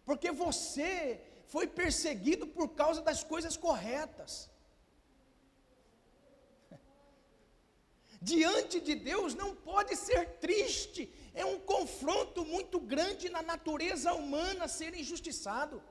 Porque 0.05 0.31
você 0.31 1.21
foi 1.47 1.67
perseguido 1.67 2.47
por 2.47 2.69
causa 2.69 3.01
das 3.01 3.23
coisas 3.23 3.55
corretas. 3.55 4.49
Diante 8.21 8.79
de 8.79 8.95
Deus 8.95 9.33
não 9.35 9.55
pode 9.55 9.95
ser 9.95 10.37
triste. 10.39 11.13
É 11.33 11.45
um 11.45 11.59
confronto 11.59 12.43
muito 12.43 12.79
grande 12.79 13.29
na 13.29 13.41
natureza 13.41 14.13
humana 14.13 14.67
ser 14.67 14.93
injustiçado. 14.95 15.81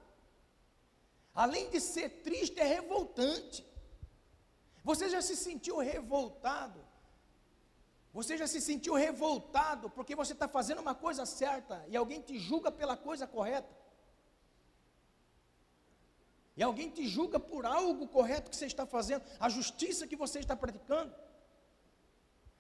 Além 1.35 1.71
de 1.71 1.81
ser 1.81 2.09
triste, 2.23 2.59
é 2.61 2.65
revoltante. 2.65 3.65
Você 4.83 5.09
já 5.09 5.21
se 5.21 5.37
sentiu 5.37 5.79
revoltado? 5.79 6.85
Você 8.13 8.37
já 8.37 8.47
se 8.47 8.61
sentiu 8.61 8.95
revoltado 8.95 9.91
porque 9.91 10.15
você 10.15 10.33
está 10.33 10.49
fazendo 10.49 10.81
uma 10.81 10.95
coisa 10.95 11.27
certa 11.27 11.85
e 11.89 11.97
alguém 11.97 12.21
te 12.21 12.39
julga 12.39 12.71
pela 12.71 12.97
coisa 12.97 13.27
correta? 13.27 13.77
E 16.57 16.63
alguém 16.63 16.91
te 16.91 17.07
julga 17.07 17.39
por 17.39 17.65
algo 17.65 18.09
correto 18.09 18.51
que 18.51 18.57
você 18.57 18.67
está 18.67 18.85
fazendo, 18.85 19.23
a 19.39 19.49
justiça 19.49 20.09
que 20.09 20.17
você 20.17 20.41
está 20.41 20.57
praticando? 20.57 21.15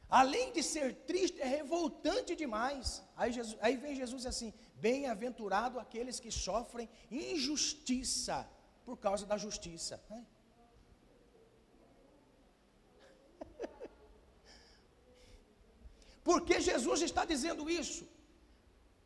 Além 0.08 0.52
de 0.52 0.62
ser 0.62 0.94
triste, 1.04 1.40
é 1.40 1.44
revoltante 1.44 2.34
demais. 2.34 3.02
Aí, 3.16 3.30
Jesus, 3.32 3.58
aí 3.60 3.76
vem 3.76 3.94
Jesus 3.94 4.24
assim: 4.24 4.54
bem-aventurado 4.76 5.78
aqueles 5.78 6.18
que 6.18 6.30
sofrem 6.30 6.88
injustiça 7.10 8.48
por 8.84 8.96
causa 8.96 9.26
da 9.26 9.36
justiça. 9.36 10.02
Né? 10.08 10.24
Por 16.28 16.40
que 16.46 16.56
Jesus 16.60 17.00
está 17.08 17.22
dizendo 17.32 17.62
isso? 17.80 18.02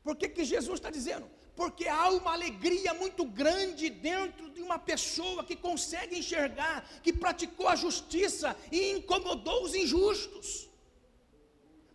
Por 0.05 0.15
que, 0.19 0.29
que 0.37 0.45
Jesus 0.53 0.77
está 0.79 0.91
dizendo? 0.91 1.27
Porque 1.61 1.87
há 1.87 2.09
uma 2.19 2.33
alegria 2.33 2.93
muito 3.03 3.25
grande 3.41 3.89
dentro 3.89 4.51
de 4.55 4.61
uma 4.61 4.79
pessoa 4.91 5.45
que 5.49 5.55
consegue 5.55 6.19
enxergar, 6.19 6.77
que 7.05 7.13
praticou 7.25 7.69
a 7.69 7.77
justiça 7.85 8.57
e 8.73 8.91
incomodou 8.97 9.63
os 9.63 9.73
injustos. 9.83 10.69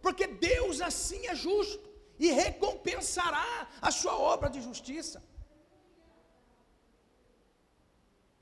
Porque 0.01 0.27
Deus 0.27 0.79
assim 0.79 1.21
é 1.27 1.35
justo 1.35 1.87
e 2.17 2.31
recompensará 2.31 3.67
a 3.81 3.91
sua 3.91 4.17
obra 4.17 4.49
de 4.49 4.61
justiça. 4.61 5.21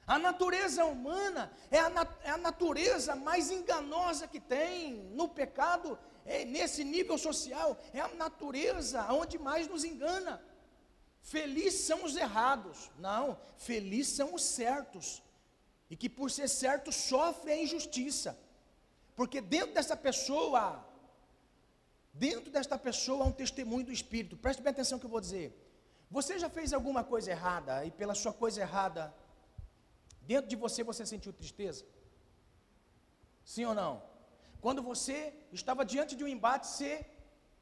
A 0.06 0.20
natureza 0.20 0.86
humana 0.86 1.52
é 1.72 1.80
a, 1.80 1.90
nat 1.90 2.12
é 2.24 2.30
a 2.30 2.38
natureza 2.38 3.16
mais 3.16 3.50
enganosa 3.50 4.28
que 4.28 4.40
tem 4.40 4.94
no 5.20 5.28
pecado, 5.28 5.98
é, 6.26 6.44
nesse 6.44 6.84
nível 6.84 7.18
social, 7.18 7.80
é 7.94 8.02
a 8.02 8.08
natureza 8.10 9.06
onde 9.12 9.38
mais 9.38 9.68
nos 9.68 9.84
engana. 9.84 10.44
Felizes 11.22 11.82
são 11.82 12.04
os 12.04 12.16
errados, 12.16 12.92
não, 13.00 13.40
felizes 13.58 14.16
são 14.16 14.34
os 14.34 14.44
certos, 14.44 15.24
e 15.90 15.96
que 15.96 16.10
por 16.10 16.30
ser 16.30 16.48
certo 16.48 16.92
sofre 16.92 17.52
a 17.52 17.62
injustiça, 17.62 18.38
porque 19.16 19.40
dentro 19.42 19.74
dessa 19.74 19.96
pessoa, 19.96 20.86
dentro 22.14 22.52
desta 22.52 22.78
pessoa 22.78 23.24
há 23.24 23.28
um 23.28 23.32
testemunho 23.32 23.86
do 23.86 23.92
Espírito, 23.92 24.38
preste 24.38 24.62
bem 24.62 24.72
atenção 24.72 24.98
no 24.98 25.00
que 25.00 25.06
eu 25.06 25.12
vou 25.12 25.22
dizer. 25.22 25.62
Você 26.12 26.38
já 26.38 26.50
fez 26.50 26.74
alguma 26.74 27.04
coisa 27.04 27.32
errada 27.32 27.86
e 27.86 27.92
pela 27.92 28.14
sua 28.14 28.34
coisa 28.34 28.62
errada 28.62 29.14
Dentro 30.26 30.50
de 30.50 30.56
você 30.56 30.84
você 30.84 31.06
sentiu 31.06 31.32
tristeza? 31.32 31.86
Sim 33.44 33.66
ou 33.66 33.76
não? 33.76 34.02
Quando 34.62 34.82
você 34.82 35.34
estava 35.52 35.86
diante 35.86 36.16
de 36.16 36.24
um 36.24 36.28
embate, 36.28 36.68
você 36.68 37.06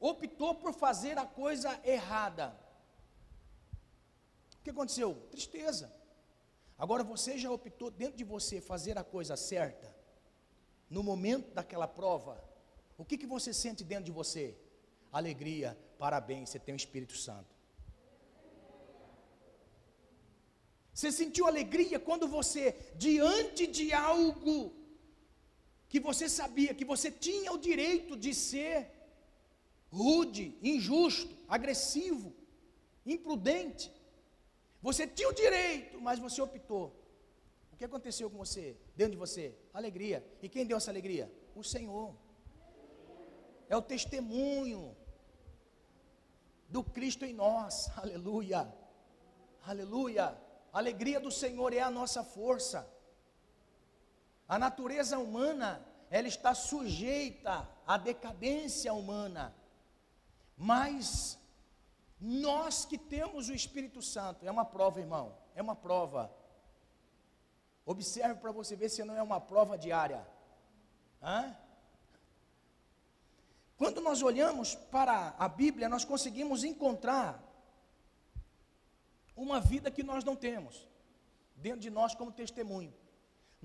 optou 0.00 0.54
por 0.54 0.72
fazer 0.72 1.18
a 1.18 1.26
coisa 1.26 1.80
errada. 1.84 2.56
O 4.58 4.62
que 4.64 4.70
aconteceu? 4.70 5.14
Tristeza. 5.30 5.92
Agora 6.78 7.04
você 7.04 7.38
já 7.38 7.50
optou 7.50 7.90
dentro 7.90 8.16
de 8.16 8.24
você 8.24 8.60
fazer 8.60 8.98
a 8.98 9.04
coisa 9.04 9.36
certa, 9.36 9.94
no 10.90 11.02
momento 11.02 11.52
daquela 11.52 11.86
prova, 11.86 12.42
o 12.96 13.04
que, 13.04 13.18
que 13.18 13.26
você 13.26 13.52
sente 13.52 13.82
dentro 13.84 14.04
de 14.04 14.12
você? 14.12 14.56
Alegria, 15.12 15.78
parabéns, 15.98 16.50
você 16.50 16.58
tem 16.58 16.74
o 16.74 16.76
Espírito 16.76 17.16
Santo. 17.16 17.54
Você 20.92 21.10
sentiu 21.10 21.46
alegria 21.46 21.98
quando 21.98 22.28
você, 22.28 22.76
diante 22.96 23.66
de 23.66 23.92
algo 23.92 24.72
que 25.88 26.00
você 26.00 26.28
sabia 26.28 26.74
que 26.74 26.84
você 26.84 27.10
tinha 27.10 27.52
o 27.52 27.58
direito 27.58 28.16
de 28.16 28.34
ser 28.34 28.90
rude, 29.90 30.58
injusto, 30.62 31.36
agressivo, 31.48 32.34
imprudente. 33.06 33.92
Você 34.82 35.06
tinha 35.06 35.28
o 35.28 35.32
direito, 35.32 36.00
mas 36.00 36.18
você 36.18 36.42
optou. 36.42 36.86
O 37.72 37.76
que 37.76 37.84
aconteceu 37.84 38.28
com 38.30 38.38
você, 38.38 38.76
dentro 38.96 39.12
de 39.12 39.18
você? 39.18 39.54
Alegria. 39.72 40.24
E 40.42 40.48
quem 40.48 40.66
deu 40.66 40.76
essa 40.76 40.90
alegria? 40.90 41.32
O 41.54 41.62
Senhor. 41.62 42.14
É 43.68 43.76
o 43.76 43.82
testemunho 43.82 44.96
do 46.68 46.82
Cristo 46.82 47.24
em 47.24 47.32
nós. 47.32 47.90
Aleluia. 47.98 48.72
Aleluia. 49.64 50.38
A 50.72 50.78
alegria 50.78 51.20
do 51.20 51.30
Senhor 51.30 51.72
é 51.72 51.80
a 51.80 51.90
nossa 51.90 52.22
força. 52.22 52.88
A 54.48 54.58
natureza 54.58 55.18
humana, 55.18 55.84
ela 56.10 56.28
está 56.28 56.54
sujeita 56.54 57.68
à 57.86 57.96
decadência 57.96 58.92
humana. 58.92 59.54
Mas 60.56 61.38
nós 62.20 62.84
que 62.84 62.96
temos 62.96 63.48
o 63.48 63.54
Espírito 63.54 64.00
Santo, 64.00 64.46
é 64.46 64.50
uma 64.50 64.64
prova, 64.64 65.00
irmão, 65.00 65.36
é 65.54 65.62
uma 65.62 65.74
prova. 65.74 66.32
Observe 67.84 68.40
para 68.40 68.52
você 68.52 68.76
ver 68.76 68.88
se 68.88 69.04
não 69.04 69.16
é 69.16 69.22
uma 69.22 69.40
prova 69.40 69.76
diária. 69.76 70.26
Hã? 71.22 71.56
Quando 73.76 74.00
nós 74.00 74.22
olhamos 74.22 74.74
para 74.74 75.34
a 75.38 75.48
Bíblia, 75.48 75.88
nós 75.88 76.04
conseguimos 76.04 76.64
encontrar 76.64 77.42
uma 79.36 79.60
vida 79.60 79.90
que 79.90 80.02
nós 80.02 80.22
não 80.22 80.36
temos, 80.36 80.86
dentro 81.56 81.80
de 81.80 81.90
nós 81.90 82.14
como 82.14 82.30
testemunho. 82.30 82.94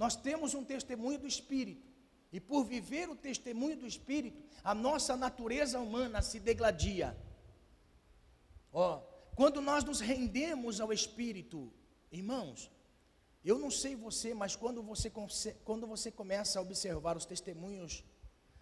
Nós 0.02 0.16
temos 0.16 0.54
um 0.54 0.64
testemunho 0.64 1.20
do 1.20 1.28
Espírito, 1.28 1.86
e 2.32 2.40
por 2.40 2.64
viver 2.64 3.10
o 3.10 3.18
testemunho 3.18 3.76
do 3.76 3.86
Espírito, 3.86 4.42
a 4.64 4.74
nossa 4.74 5.18
natureza 5.18 5.78
humana 5.78 6.22
se 6.22 6.40
degladia. 6.40 7.18
Ó, 8.72 9.02
quando 9.36 9.60
nós 9.60 9.84
nos 9.84 10.00
rendemos 10.00 10.80
ao 10.80 10.94
Espírito, 10.94 11.70
irmãos, 12.10 12.72
eu 13.44 13.60
não 13.60 13.70
sei 13.70 13.94
você, 13.94 14.34
mas 14.34 14.56
quando 14.56 14.82
você, 14.82 15.10
quando 15.66 15.86
você 15.86 16.10
começa 16.10 16.60
a 16.60 16.62
observar 16.62 17.18
os 17.18 17.26
testemunhos 17.26 18.02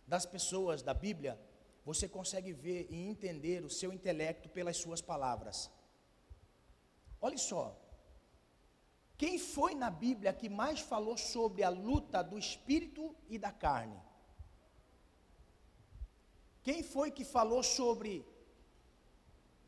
das 0.08 0.26
pessoas 0.26 0.82
da 0.82 0.94
Bíblia, 0.96 1.40
você 1.86 2.10
consegue 2.10 2.52
ver 2.52 2.88
e 2.90 2.96
entender 2.96 3.64
o 3.64 3.70
seu 3.70 3.94
intelecto 3.94 4.50
pelas 4.50 4.78
suas 4.78 5.02
palavras. 5.02 5.70
Olha 7.22 7.38
só. 7.38 7.80
Quem 9.18 9.40
foi 9.40 9.74
na 9.74 9.90
Bíblia 9.90 10.32
que 10.32 10.48
mais 10.48 10.80
falou 10.80 11.18
sobre 11.18 11.64
a 11.64 11.70
luta 11.70 12.22
do 12.22 12.38
espírito 12.38 13.16
e 13.28 13.40
da 13.40 13.52
carne? 13.52 14.00
Quem 16.62 16.84
foi 16.84 17.10
que 17.10 17.26
falou 17.26 17.64
sobre 17.64 18.24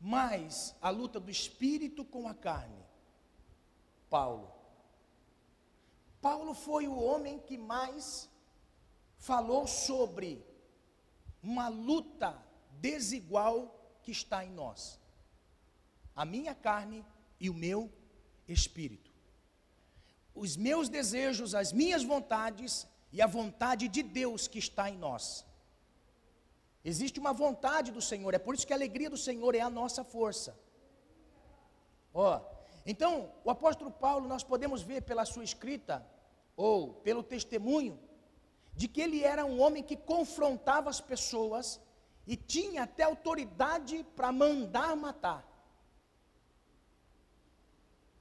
mais 0.00 0.76
a 0.80 0.90
luta 0.90 1.18
do 1.18 1.30
espírito 1.30 2.04
com 2.04 2.28
a 2.28 2.34
carne? 2.34 2.84
Paulo. 4.08 4.52
Paulo 6.20 6.54
foi 6.54 6.86
o 6.86 6.96
homem 6.96 7.40
que 7.40 7.58
mais 7.58 8.28
falou 9.18 9.66
sobre 9.66 10.44
uma 11.42 11.68
luta 11.68 12.40
desigual 12.72 13.74
que 14.02 14.12
está 14.12 14.44
em 14.44 14.52
nós. 14.52 15.00
A 16.14 16.24
minha 16.24 16.54
carne 16.54 17.04
e 17.40 17.50
o 17.50 17.54
meu 17.54 17.90
espírito. 18.46 19.09
Os 20.44 20.56
meus 20.56 20.88
desejos, 20.88 21.54
as 21.54 21.70
minhas 21.80 22.02
vontades 22.02 22.86
e 23.12 23.20
a 23.20 23.26
vontade 23.26 23.88
de 23.88 24.02
Deus 24.02 24.48
que 24.48 24.58
está 24.58 24.88
em 24.88 24.96
nós. 24.96 25.44
Existe 26.82 27.20
uma 27.20 27.34
vontade 27.44 27.90
do 27.96 28.00
Senhor, 28.00 28.32
é 28.32 28.38
por 28.38 28.54
isso 28.54 28.66
que 28.66 28.72
a 28.72 28.76
alegria 28.76 29.10
do 29.10 29.18
Senhor 29.18 29.54
é 29.54 29.60
a 29.60 29.68
nossa 29.68 30.02
força. 30.02 30.58
Ó, 32.14 32.40
então, 32.86 33.30
o 33.44 33.50
apóstolo 33.50 33.90
Paulo, 33.90 34.26
nós 34.26 34.42
podemos 34.42 34.80
ver 34.80 35.02
pela 35.02 35.26
sua 35.26 35.44
escrita, 35.44 36.06
ou 36.56 36.94
pelo 37.06 37.22
testemunho, 37.22 38.00
de 38.74 38.88
que 38.88 39.02
ele 39.02 39.22
era 39.22 39.44
um 39.44 39.60
homem 39.60 39.82
que 39.82 39.96
confrontava 39.96 40.88
as 40.88 41.02
pessoas 41.02 41.78
e 42.26 42.34
tinha 42.34 42.84
até 42.84 43.02
autoridade 43.02 44.02
para 44.16 44.32
mandar 44.32 44.96
matar. 44.96 45.49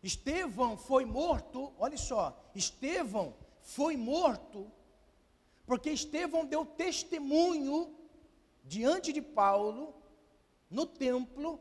Estevão 0.01 0.77
foi 0.77 1.03
morto, 1.05 1.73
olha 1.77 1.97
só, 1.97 2.51
Estevão 2.55 3.35
foi 3.61 3.97
morto, 3.97 4.71
porque 5.65 5.89
Estevão 5.89 6.45
deu 6.45 6.65
testemunho 6.65 7.95
diante 8.63 9.11
de 9.11 9.21
Paulo, 9.21 9.93
no 10.69 10.85
templo, 10.85 11.59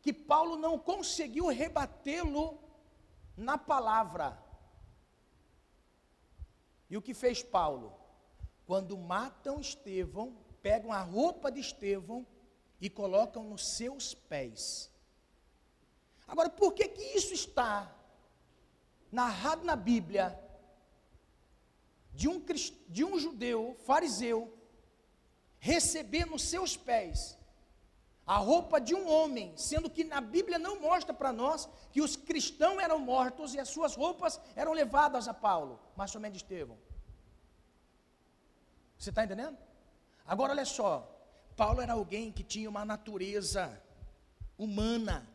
que 0.00 0.12
Paulo 0.12 0.56
não 0.56 0.78
conseguiu 0.78 1.46
rebatê-lo 1.48 2.58
na 3.36 3.58
palavra. 3.58 4.38
E 6.88 6.96
o 6.96 7.02
que 7.02 7.14
fez 7.14 7.42
Paulo? 7.42 7.98
Quando 8.66 8.96
matam 8.96 9.60
Estevão, 9.60 10.36
pegam 10.62 10.92
a 10.92 11.00
roupa 11.00 11.50
de 11.50 11.60
Estevão 11.60 12.26
e 12.80 12.88
colocam 12.88 13.44
nos 13.44 13.66
seus 13.66 14.14
pés. 14.14 14.93
Agora, 16.26 16.48
por 16.48 16.72
que 16.72 16.88
que 16.88 17.02
isso 17.16 17.34
está 17.34 17.94
narrado 19.10 19.64
na 19.64 19.76
Bíblia 19.76 20.38
de 22.12 22.28
um, 22.28 22.42
de 22.88 23.04
um 23.04 23.18
judeu, 23.18 23.76
fariseu, 23.84 24.56
receber 25.58 26.26
nos 26.26 26.42
seus 26.42 26.76
pés 26.76 27.38
a 28.26 28.38
roupa 28.38 28.80
de 28.80 28.94
um 28.94 29.06
homem, 29.06 29.52
sendo 29.56 29.90
que 29.90 30.02
na 30.02 30.20
Bíblia 30.20 30.58
não 30.58 30.80
mostra 30.80 31.12
para 31.12 31.32
nós 31.32 31.68
que 31.92 32.00
os 32.00 32.16
cristãos 32.16 32.82
eram 32.82 32.98
mortos 32.98 33.54
e 33.54 33.58
as 33.60 33.68
suas 33.68 33.94
roupas 33.94 34.40
eram 34.56 34.72
levadas 34.72 35.28
a 35.28 35.34
Paulo, 35.34 35.78
mas 35.94 36.10
somente 36.10 36.36
Estevão. 36.36 36.78
Você 38.98 39.10
está 39.10 39.24
entendendo? 39.24 39.58
Agora 40.26 40.52
olha 40.52 40.64
só, 40.64 41.06
Paulo 41.54 41.82
era 41.82 41.92
alguém 41.92 42.32
que 42.32 42.42
tinha 42.42 42.68
uma 42.68 42.84
natureza 42.84 43.82
humana, 44.56 45.28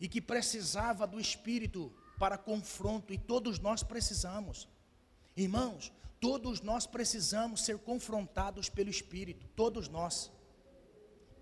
e 0.00 0.08
que 0.08 0.20
precisava 0.20 1.06
do 1.06 1.20
Espírito 1.20 1.92
para 2.18 2.38
confronto, 2.38 3.12
e 3.12 3.18
todos 3.18 3.58
nós 3.58 3.82
precisamos. 3.82 4.68
Irmãos, 5.36 5.92
todos 6.20 6.60
nós 6.60 6.86
precisamos 6.86 7.64
ser 7.64 7.78
confrontados 7.78 8.68
pelo 8.68 8.90
Espírito, 8.90 9.46
todos 9.54 9.88
nós. 9.88 10.30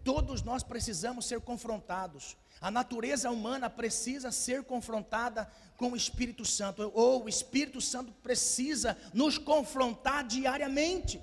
Todos 0.03 0.43
nós 0.43 0.63
precisamos 0.63 1.27
ser 1.27 1.41
confrontados. 1.41 2.37
A 2.61 2.71
natureza 2.71 3.31
humana 3.31 3.71
precisa 3.71 4.31
ser 4.31 4.65
confrontada 4.65 5.51
com 5.77 5.93
o 5.93 5.97
Espírito 5.97 6.45
Santo, 6.45 6.91
ou 6.95 7.25
o 7.25 7.29
Espírito 7.29 7.81
Santo 7.81 8.13
precisa 8.13 8.97
nos 9.13 9.39
confrontar 9.39 10.25
diariamente. 10.25 11.23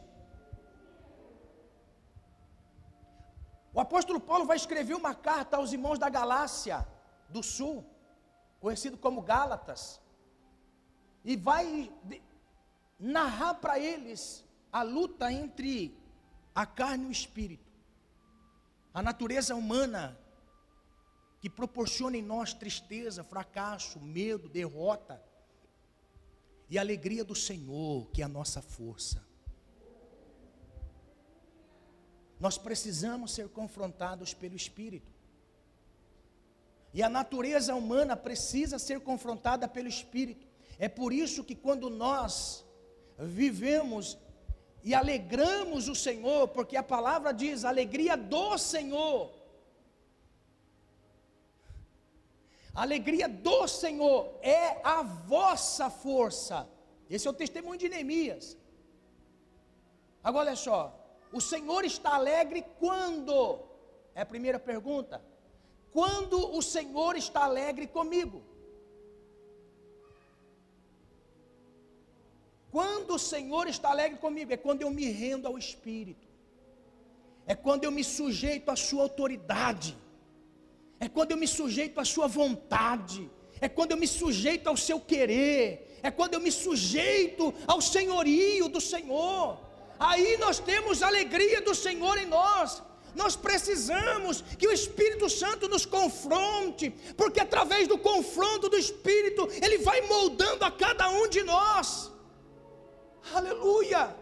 O 3.74 3.80
apóstolo 3.80 4.20
Paulo 4.20 4.46
vai 4.46 4.58
escrever 4.58 4.96
uma 4.96 5.16
carta 5.16 5.58
aos 5.58 5.72
irmãos 5.72 5.98
da 5.98 6.10
Galácia, 6.10 6.86
do 7.32 7.42
Sul, 7.42 7.86
conhecido 8.60 8.98
como 8.98 9.22
Gálatas. 9.22 10.00
e 11.24 11.36
vai 11.36 11.92
narrar 13.00 13.56
para 13.56 13.78
eles 13.80 14.44
a 14.72 14.82
luta 14.82 15.32
entre 15.32 15.96
a 16.54 16.66
carne 16.66 17.06
e 17.06 17.08
o 17.08 17.12
espírito. 17.12 17.72
A 18.94 19.02
natureza 19.02 19.56
humana 19.56 20.18
que 21.40 21.50
proporciona 21.50 22.18
em 22.18 22.22
nós 22.22 22.54
tristeza, 22.54 23.24
fracasso, 23.24 24.00
medo, 24.00 24.50
derrota, 24.50 25.24
e 26.70 26.78
a 26.78 26.82
alegria 26.82 27.24
do 27.24 27.36
Senhor, 27.36 28.08
que 28.12 28.22
é 28.22 28.26
a 28.26 28.30
nossa 28.30 28.62
força. 28.62 29.22
Nós 32.40 32.58
precisamos 32.58 33.34
ser 33.34 33.50
confrontados 33.50 34.34
pelo 34.34 34.56
Espírito. 34.56 35.12
E 36.94 37.02
a 37.02 37.10
natureza 37.10 37.74
humana 37.74 38.16
precisa 38.16 38.78
ser 38.78 39.00
confrontada 39.00 39.68
pelo 39.68 39.88
Espírito. 39.88 40.48
É 40.78 40.90
por 40.90 41.14
isso 41.14 41.44
que 41.44 41.56
quando 41.56 41.90
nós 41.90 42.66
vivemos 43.18 44.18
e 44.84 44.94
alegramos 44.94 45.88
o 45.88 45.96
Senhor, 45.96 46.48
porque 46.50 46.76
a 46.76 46.84
palavra 46.84 47.32
diz: 47.32 47.64
alegria 47.64 48.18
do 48.18 48.58
Senhor. 48.58 49.32
A 52.74 52.82
alegria 52.82 53.28
do 53.28 53.68
Senhor 53.68 54.34
é 54.42 54.80
a 54.84 55.02
vossa 55.04 55.90
força. 55.90 56.68
Esse 57.10 57.28
é 57.28 57.30
o 57.30 57.34
testemunho 57.34 57.78
de 57.78 57.90
Neemias. 57.90 58.58
Agora 60.24 60.50
olha 60.50 60.56
só, 60.56 60.80
o 61.32 61.42
Senhor 61.42 61.84
está 61.84 62.16
alegre 62.16 62.64
quando? 62.80 63.60
É 64.16 64.22
a 64.22 64.26
primeira 64.26 64.60
pergunta. 64.60 65.22
Quando 65.92 66.38
o 66.58 66.62
Senhor 66.62 67.16
está 67.16 67.44
alegre 67.44 67.88
comigo? 67.88 68.42
Quando 72.72 73.16
o 73.16 73.20
Senhor 73.20 73.68
está 73.68 73.90
alegre 73.90 74.18
comigo, 74.18 74.54
é 74.54 74.58
quando 74.58 74.82
eu 74.82 74.90
me 74.90 75.06
rendo 75.22 75.46
ao 75.48 75.58
Espírito, 75.58 76.28
é 77.46 77.54
quando 77.54 77.84
eu 77.84 77.92
me 77.92 78.04
sujeito 78.04 78.70
à 78.72 78.78
Sua 78.78 79.04
autoridade, 79.04 79.98
é 80.98 81.10
quando 81.10 81.32
eu 81.32 81.38
me 81.38 81.48
sujeito 81.48 82.00
à 82.00 82.06
Sua 82.06 82.28
vontade, 82.28 83.30
é 83.60 83.68
quando 83.68 83.92
eu 83.92 83.98
me 83.98 84.08
sujeito 84.08 84.68
ao 84.68 84.78
Seu 84.78 85.00
querer, 85.02 86.00
é 86.02 86.10
quando 86.10 86.36
eu 86.36 86.40
me 86.40 86.52
sujeito 86.52 87.54
ao 87.68 87.82
senhorio 87.82 88.70
do 88.70 88.80
Senhor. 88.80 89.60
Aí 90.00 90.38
nós 90.38 90.60
temos 90.60 91.04
a 91.04 91.08
alegria 91.08 91.60
do 91.62 91.76
Senhor 91.76 92.18
em 92.18 92.26
nós. 92.26 92.82
Nós 93.16 93.36
precisamos 93.36 94.42
que 94.60 94.68
o 94.68 94.72
Espírito 94.72 95.30
Santo 95.30 95.68
nos 95.68 95.86
confronte, 95.86 96.90
porque 97.18 97.40
através 97.40 97.88
do 97.88 97.98
confronto 97.98 98.70
do 98.70 98.78
Espírito, 98.78 99.48
ele 99.62 99.80
vai 99.80 100.02
moldando 100.02 100.64
a 100.66 100.72
cada 100.72 101.10
um 101.10 101.28
de 101.28 101.44
nós. 101.44 102.12
Aleluia! 103.34 104.16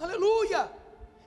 Aleluia! 0.00 0.70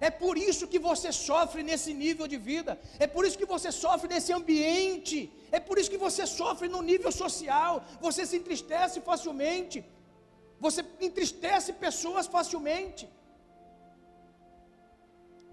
É 0.08 0.10
por 0.10 0.36
isso 0.50 0.68
que 0.68 0.80
você 0.80 1.12
sofre 1.12 1.62
nesse 1.62 1.94
nível 1.94 2.28
de 2.28 2.38
vida, 2.38 2.72
é 2.98 3.06
por 3.06 3.24
isso 3.26 3.38
que 3.42 3.46
você 3.46 3.72
sofre 3.72 4.08
nesse 4.14 4.34
ambiente, 4.34 5.18
é 5.52 5.60
por 5.60 5.78
isso 5.78 5.92
que 5.94 6.04
você 6.06 6.26
sofre 6.26 6.68
no 6.68 6.82
nível 6.82 7.12
social, 7.12 7.84
você 8.06 8.26
se 8.26 8.36
entristece 8.38 9.00
facilmente, 9.10 9.86
você 10.60 10.84
entristece 11.00 11.72
pessoas 11.74 12.26
facilmente. 12.26 13.08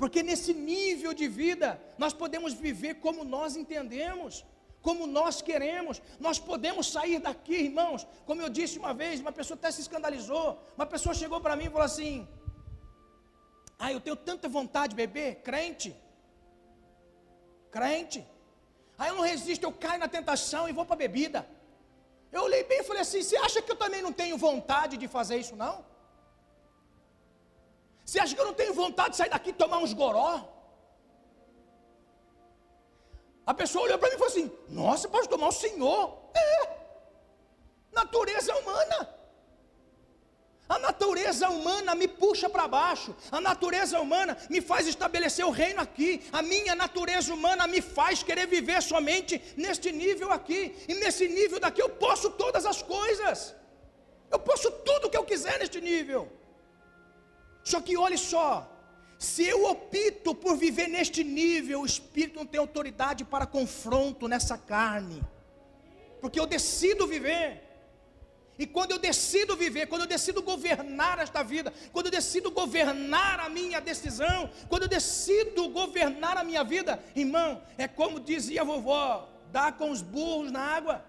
Porque 0.00 0.22
nesse 0.22 0.54
nível 0.54 1.12
de 1.12 1.26
vida, 1.26 1.80
nós 1.98 2.12
podemos 2.12 2.52
viver 2.54 2.94
como 3.06 3.24
nós 3.24 3.56
entendemos 3.56 4.44
como 4.88 5.06
nós 5.06 5.42
queremos. 5.48 6.00
Nós 6.18 6.38
podemos 6.38 6.90
sair 6.90 7.18
daqui, 7.18 7.56
irmãos. 7.68 8.06
Como 8.26 8.40
eu 8.40 8.48
disse 8.48 8.78
uma 8.78 8.94
vez, 8.94 9.20
uma 9.20 9.32
pessoa 9.32 9.56
até 9.56 9.70
se 9.70 9.80
escandalizou. 9.80 10.46
Uma 10.76 10.86
pessoa 10.86 11.14
chegou 11.14 11.40
para 11.40 11.56
mim 11.56 11.66
e 11.66 11.70
falou 11.70 11.84
assim: 11.92 12.28
Ah, 13.78 13.92
eu 13.92 14.00
tenho 14.00 14.16
tanta 14.16 14.48
vontade 14.48 14.90
de 14.90 14.96
beber, 14.96 15.30
crente. 15.48 15.94
Crente. 17.70 18.26
Aí 18.98 19.10
eu 19.10 19.16
não 19.16 19.22
resisto, 19.22 19.64
eu 19.64 19.72
caio 19.72 20.00
na 20.00 20.08
tentação 20.08 20.68
e 20.68 20.72
vou 20.72 20.84
para 20.84 20.94
a 20.94 21.04
bebida. 21.04 21.48
Eu 22.32 22.42
olhei 22.42 22.64
bem 22.64 22.80
e 22.80 22.84
falei 22.84 23.02
assim: 23.02 23.22
Você 23.22 23.36
acha 23.36 23.60
que 23.60 23.70
eu 23.70 23.76
também 23.76 24.02
não 24.02 24.12
tenho 24.12 24.36
vontade 24.36 24.96
de 24.96 25.08
fazer 25.08 25.38
isso, 25.38 25.56
não? 25.56 25.84
Você 28.08 28.18
acha 28.20 28.34
que 28.34 28.40
eu 28.40 28.46
não 28.46 28.54
tenho 28.54 28.72
vontade 28.72 29.10
de 29.10 29.16
sair 29.18 29.28
daqui 29.28 29.50
e 29.50 29.52
tomar 29.62 29.78
uns 29.84 29.92
goró? 29.92 30.30
A 33.50 33.52
pessoa 33.52 33.84
olhou 33.84 33.98
para 33.98 34.08
mim 34.08 34.14
e 34.14 34.18
falou 34.18 34.32
assim: 34.32 34.50
Nossa, 34.66 35.10
pastor, 35.10 35.36
mas 35.38 35.56
o 35.56 35.60
senhor 35.60 36.30
é 36.34 36.48
natureza 37.92 38.56
humana. 38.60 38.98
A 40.70 40.78
natureza 40.78 41.50
humana 41.50 41.94
me 41.94 42.08
puxa 42.08 42.48
para 42.48 42.66
baixo, 42.66 43.14
a 43.30 43.42
natureza 43.42 44.00
humana 44.00 44.38
me 44.48 44.62
faz 44.62 44.86
estabelecer 44.86 45.44
o 45.44 45.50
reino 45.50 45.82
aqui, 45.82 46.10
a 46.32 46.40
minha 46.40 46.74
natureza 46.74 47.34
humana 47.34 47.66
me 47.66 47.82
faz 47.82 48.22
querer 48.22 48.46
viver 48.46 48.82
somente 48.82 49.42
neste 49.54 49.92
nível 49.92 50.32
aqui, 50.32 50.74
e 50.88 50.94
nesse 50.94 51.28
nível 51.28 51.60
daqui 51.60 51.82
eu 51.82 51.90
posso 51.90 52.30
todas 52.30 52.64
as 52.64 52.80
coisas, 52.80 53.54
eu 54.30 54.38
posso 54.38 54.70
tudo 54.70 55.08
o 55.08 55.10
que 55.10 55.16
eu 55.18 55.24
quiser 55.24 55.58
neste 55.58 55.78
nível. 55.78 56.37
Só 57.62 57.80
que 57.80 57.96
olhe 57.96 58.16
só, 58.16 58.70
se 59.18 59.44
eu 59.44 59.64
opto 59.64 60.34
por 60.34 60.56
viver 60.56 60.88
neste 60.88 61.24
nível, 61.24 61.80
o 61.80 61.86
Espírito 61.86 62.36
não 62.36 62.46
tem 62.46 62.60
autoridade 62.60 63.24
para 63.24 63.46
confronto 63.46 64.28
nessa 64.28 64.56
carne, 64.56 65.22
porque 66.20 66.38
eu 66.38 66.46
decido 66.46 67.06
viver. 67.06 67.64
E 68.58 68.66
quando 68.66 68.90
eu 68.90 68.98
decido 68.98 69.56
viver, 69.56 69.86
quando 69.86 70.02
eu 70.02 70.06
decido 70.08 70.42
governar 70.42 71.20
esta 71.20 71.44
vida, 71.44 71.72
quando 71.92 72.06
eu 72.06 72.12
decido 72.12 72.50
governar 72.50 73.38
a 73.38 73.48
minha 73.48 73.80
decisão, 73.80 74.50
quando 74.68 74.82
eu 74.82 74.88
decido 74.88 75.68
governar 75.68 76.36
a 76.36 76.42
minha 76.42 76.64
vida, 76.64 77.02
irmão, 77.14 77.62
é 77.76 77.86
como 77.86 78.18
dizia 78.18 78.62
a 78.62 78.64
vovó: 78.64 79.28
dá 79.52 79.70
com 79.70 79.90
os 79.90 80.02
burros 80.02 80.50
na 80.50 80.60
água. 80.60 81.04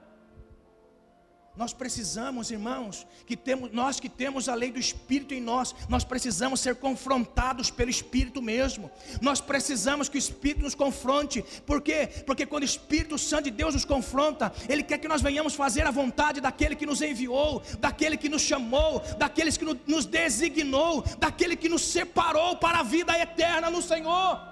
Nós 1.55 1.73
precisamos, 1.73 2.51
irmãos, 2.51 3.05
que 3.25 3.35
temos, 3.35 3.71
nós 3.71 3.99
que 3.99 4.07
temos 4.07 4.47
a 4.47 4.55
lei 4.55 4.71
do 4.71 4.79
Espírito 4.79 5.33
em 5.33 5.41
nós, 5.41 5.75
nós 5.89 6.03
precisamos 6.03 6.61
ser 6.61 6.75
confrontados 6.75 7.69
pelo 7.69 7.89
Espírito 7.89 8.41
mesmo. 8.41 8.89
Nós 9.21 9.41
precisamos 9.41 10.07
que 10.07 10.17
o 10.17 10.19
Espírito 10.19 10.63
nos 10.63 10.73
confronte. 10.73 11.43
Por 11.65 11.81
quê? 11.81 12.07
Porque 12.25 12.45
quando 12.45 12.63
o 12.63 12.65
Espírito 12.65 13.17
Santo 13.17 13.45
de 13.45 13.51
Deus 13.51 13.73
nos 13.73 13.83
confronta, 13.83 14.53
Ele 14.69 14.83
quer 14.83 14.99
que 14.99 15.07
nós 15.07 15.21
venhamos 15.21 15.53
fazer 15.53 15.85
a 15.85 15.91
vontade 15.91 16.39
daquele 16.39 16.75
que 16.75 16.85
nos 16.85 17.01
enviou, 17.01 17.61
daquele 17.79 18.15
que 18.15 18.29
nos 18.29 18.41
chamou, 18.41 18.99
daqueles 19.17 19.57
que 19.57 19.65
nos 19.85 20.05
designou, 20.05 21.03
daquele 21.17 21.55
que 21.55 21.67
nos 21.67 21.81
separou 21.81 22.55
para 22.57 22.79
a 22.79 22.83
vida 22.83 23.17
eterna 23.19 23.69
no 23.69 23.81
Senhor. 23.81 24.48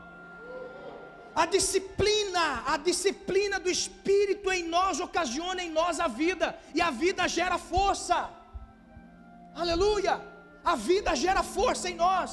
A 1.42 1.46
disciplina, 1.46 2.46
a 2.74 2.78
disciplina 2.78 3.58
do 3.66 3.70
Espírito 3.78 4.48
em 4.56 4.64
nós 4.76 5.00
ocasiona 5.08 5.62
em 5.66 5.72
nós 5.80 6.00
a 6.06 6.08
vida, 6.22 6.48
e 6.78 6.82
a 6.82 6.90
vida 7.04 7.28
gera 7.28 7.58
força. 7.60 8.18
Aleluia! 9.64 10.16
A 10.72 10.76
vida 10.90 11.12
gera 11.24 11.44
força 11.58 11.86
em 11.92 11.96
nós. 12.06 12.32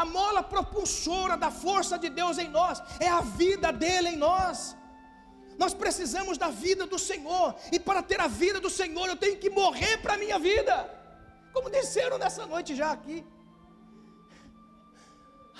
A 0.00 0.04
mola 0.04 0.42
propulsora 0.42 1.34
da 1.44 1.50
força 1.64 1.96
de 2.04 2.10
Deus 2.20 2.36
em 2.44 2.50
nós 2.58 2.82
é 3.00 3.08
a 3.08 3.22
vida 3.42 3.72
dele 3.72 4.10
em 4.10 4.20
nós. 4.28 4.76
Nós 5.62 5.72
precisamos 5.72 6.36
da 6.44 6.50
vida 6.66 6.84
do 6.94 6.98
Senhor, 6.98 7.48
e 7.74 7.80
para 7.88 8.02
ter 8.02 8.20
a 8.20 8.30
vida 8.44 8.60
do 8.60 8.72
Senhor, 8.80 9.06
eu 9.08 9.16
tenho 9.24 9.38
que 9.38 9.48
morrer 9.62 9.96
para 10.04 10.14
a 10.14 10.22
minha 10.24 10.38
vida, 10.38 10.76
como 11.54 11.70
disseram 11.70 12.18
nessa 12.18 12.44
noite 12.44 12.74
já 12.74 12.92
aqui. 12.92 13.18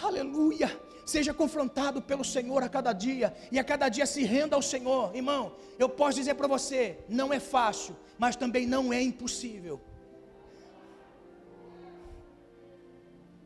Aleluia! 0.02 0.70
Seja 1.04 1.34
confrontado 1.34 2.00
pelo 2.00 2.24
Senhor 2.24 2.62
a 2.62 2.68
cada 2.68 2.92
dia, 2.92 3.34
e 3.50 3.58
a 3.58 3.64
cada 3.64 3.88
dia 3.88 4.06
se 4.06 4.22
renda 4.24 4.56
ao 4.56 4.62
Senhor, 4.62 5.14
irmão. 5.14 5.56
Eu 5.78 5.88
posso 5.88 6.18
dizer 6.18 6.34
para 6.34 6.46
você: 6.46 6.98
não 7.08 7.32
é 7.32 7.40
fácil, 7.40 7.96
mas 8.18 8.36
também 8.36 8.66
não 8.66 8.92
é 8.92 9.02
impossível. 9.02 9.80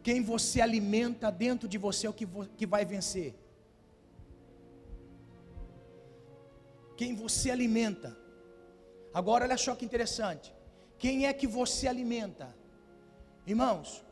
Quem 0.02 0.22
você 0.22 0.60
alimenta 0.60 1.32
dentro 1.32 1.68
de 1.68 1.78
você 1.78 2.06
é 2.06 2.10
o 2.10 2.12
que, 2.12 2.26
que 2.56 2.66
vai 2.66 2.84
vencer. 2.84 3.34
Quem 6.96 7.14
você 7.14 7.50
alimenta. 7.50 8.16
Agora 9.12 9.44
olha 9.44 9.56
só 9.56 9.74
que 9.74 9.84
interessante. 9.84 10.54
Quem 10.98 11.26
é 11.26 11.32
que 11.32 11.46
você 11.46 11.88
alimenta? 11.88 12.54
Irmãos, 13.46 14.04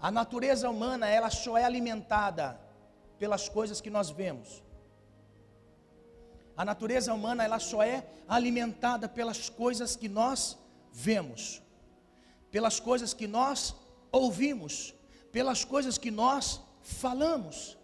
a 0.00 0.10
natureza 0.10 0.70
humana 0.70 1.08
ela 1.08 1.30
só 1.30 1.58
é 1.58 1.64
alimentada 1.64 2.58
pelas 3.18 3.48
coisas 3.48 3.80
que 3.80 3.90
nós 3.90 4.10
vemos. 4.10 4.62
A 6.56 6.64
natureza 6.64 7.14
humana 7.14 7.44
ela 7.44 7.58
só 7.58 7.82
é 7.82 8.04
alimentada 8.26 9.08
pelas 9.08 9.48
coisas 9.48 9.94
que 9.94 10.08
nós 10.08 10.58
vemos, 10.92 11.62
pelas 12.50 12.80
coisas 12.80 13.14
que 13.14 13.26
nós 13.26 13.74
ouvimos, 14.10 14.94
pelas 15.30 15.64
coisas 15.64 15.96
que 15.96 16.10
nós 16.10 16.60
falamos. 16.82 17.76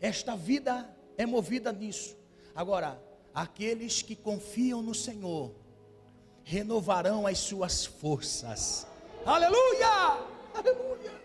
Esta 0.00 0.34
vida 0.34 0.92
é 1.16 1.24
movida 1.24 1.72
nisso. 1.72 2.16
Agora, 2.54 3.00
aqueles 3.32 4.02
que 4.02 4.16
confiam 4.16 4.82
no 4.82 4.94
Senhor, 4.94 5.54
renovarão 6.42 7.26
as 7.26 7.38
suas 7.38 7.84
forças. 7.84 8.86
Aleluia! 9.24 10.26
Aleluia! 10.52 11.21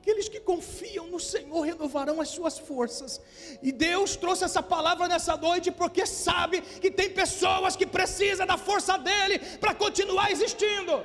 Aqueles 0.00 0.28
que 0.28 0.40
confiam 0.40 1.06
no 1.08 1.18
Senhor 1.18 1.60
renovarão 1.60 2.20
as 2.20 2.28
suas 2.28 2.58
forças. 2.58 3.20
E 3.62 3.70
Deus 3.72 4.16
trouxe 4.16 4.44
essa 4.44 4.62
palavra 4.62 5.08
nessa 5.08 5.36
noite 5.36 5.70
porque 5.70 6.06
sabe 6.06 6.60
que 6.60 6.90
tem 6.90 7.10
pessoas 7.10 7.76
que 7.76 7.86
precisam 7.86 8.46
da 8.46 8.56
força 8.56 8.96
dele 8.96 9.38
para 9.58 9.74
continuar 9.74 10.30
existindo. 10.30 11.04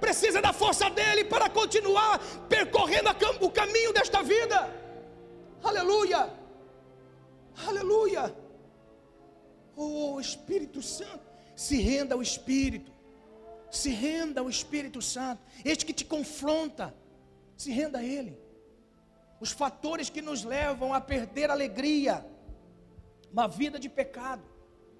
Precisa 0.00 0.40
da 0.40 0.52
força 0.52 0.88
dele 0.88 1.24
para 1.24 1.50
continuar 1.50 2.18
percorrendo 2.48 3.10
o 3.40 3.50
caminho 3.50 3.92
desta 3.92 4.22
vida. 4.22 4.72
Aleluia! 5.62 6.32
Aleluia! 7.66 8.34
Oh 9.76 10.20
Espírito 10.20 10.80
Santo, 10.80 11.26
se 11.56 11.76
renda 11.80 12.14
ao 12.14 12.22
Espírito. 12.22 12.92
Se 13.70 13.90
renda 13.90 14.40
ao 14.40 14.48
Espírito 14.48 15.02
Santo. 15.02 15.42
Este 15.64 15.84
que 15.84 15.92
te 15.92 16.04
confronta 16.04 16.94
se 17.58 17.72
renda 17.72 17.98
a 17.98 18.04
Ele. 18.04 18.34
Os 19.40 19.50
fatores 19.50 20.08
que 20.08 20.22
nos 20.22 20.44
levam 20.44 20.94
a 20.94 21.00
perder 21.00 21.50
alegria, 21.50 22.24
uma 23.32 23.46
vida 23.46 23.78
de 23.78 23.88
pecado, 23.88 24.44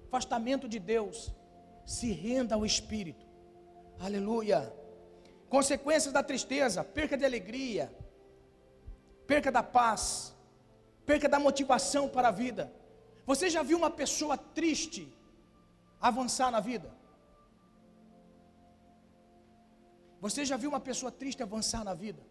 afastamento 0.07 0.67
de 0.67 0.77
Deus, 0.77 1.33
se 1.85 2.11
renda 2.11 2.55
ao 2.55 2.65
Espírito. 2.65 3.25
Aleluia. 3.99 4.59
Consequências 5.49 6.13
da 6.13 6.21
tristeza, 6.21 6.83
perca 6.83 7.17
de 7.17 7.25
alegria, 7.25 7.91
perca 9.25 9.51
da 9.51 9.63
paz, 9.63 10.35
perca 11.05 11.27
da 11.29 11.39
motivação 11.39 12.07
para 12.09 12.27
a 12.27 12.31
vida. 12.31 12.71
Você 13.25 13.49
já 13.49 13.63
viu 13.63 13.77
uma 13.77 13.89
pessoa 13.89 14.37
triste 14.37 15.11
avançar 15.99 16.51
na 16.51 16.59
vida? 16.59 16.93
Você 20.19 20.43
já 20.43 20.57
viu 20.57 20.69
uma 20.69 20.79
pessoa 20.81 21.11
triste 21.11 21.41
avançar 21.41 21.83
na 21.85 21.93
vida? 21.93 22.21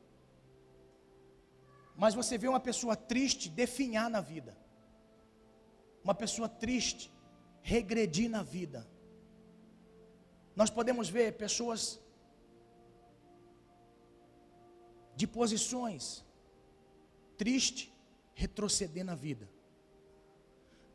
Mas 2.02 2.14
você 2.14 2.38
vê 2.38 2.46
uma 2.46 2.60
pessoa 2.60 2.94
triste 2.94 3.50
definhar 3.50 4.08
na 4.08 4.20
vida. 4.20 4.56
Uma 6.04 6.14
pessoa 6.14 6.48
triste 6.48 7.12
regredir 7.60 8.30
na 8.30 8.42
vida. 8.42 8.86
Nós 10.54 10.70
podemos 10.70 11.08
ver 11.08 11.36
pessoas 11.36 12.00
de 15.16 15.26
posições 15.26 16.24
triste 17.36 17.92
retroceder 18.32 19.04
na 19.04 19.16
vida. 19.16 19.48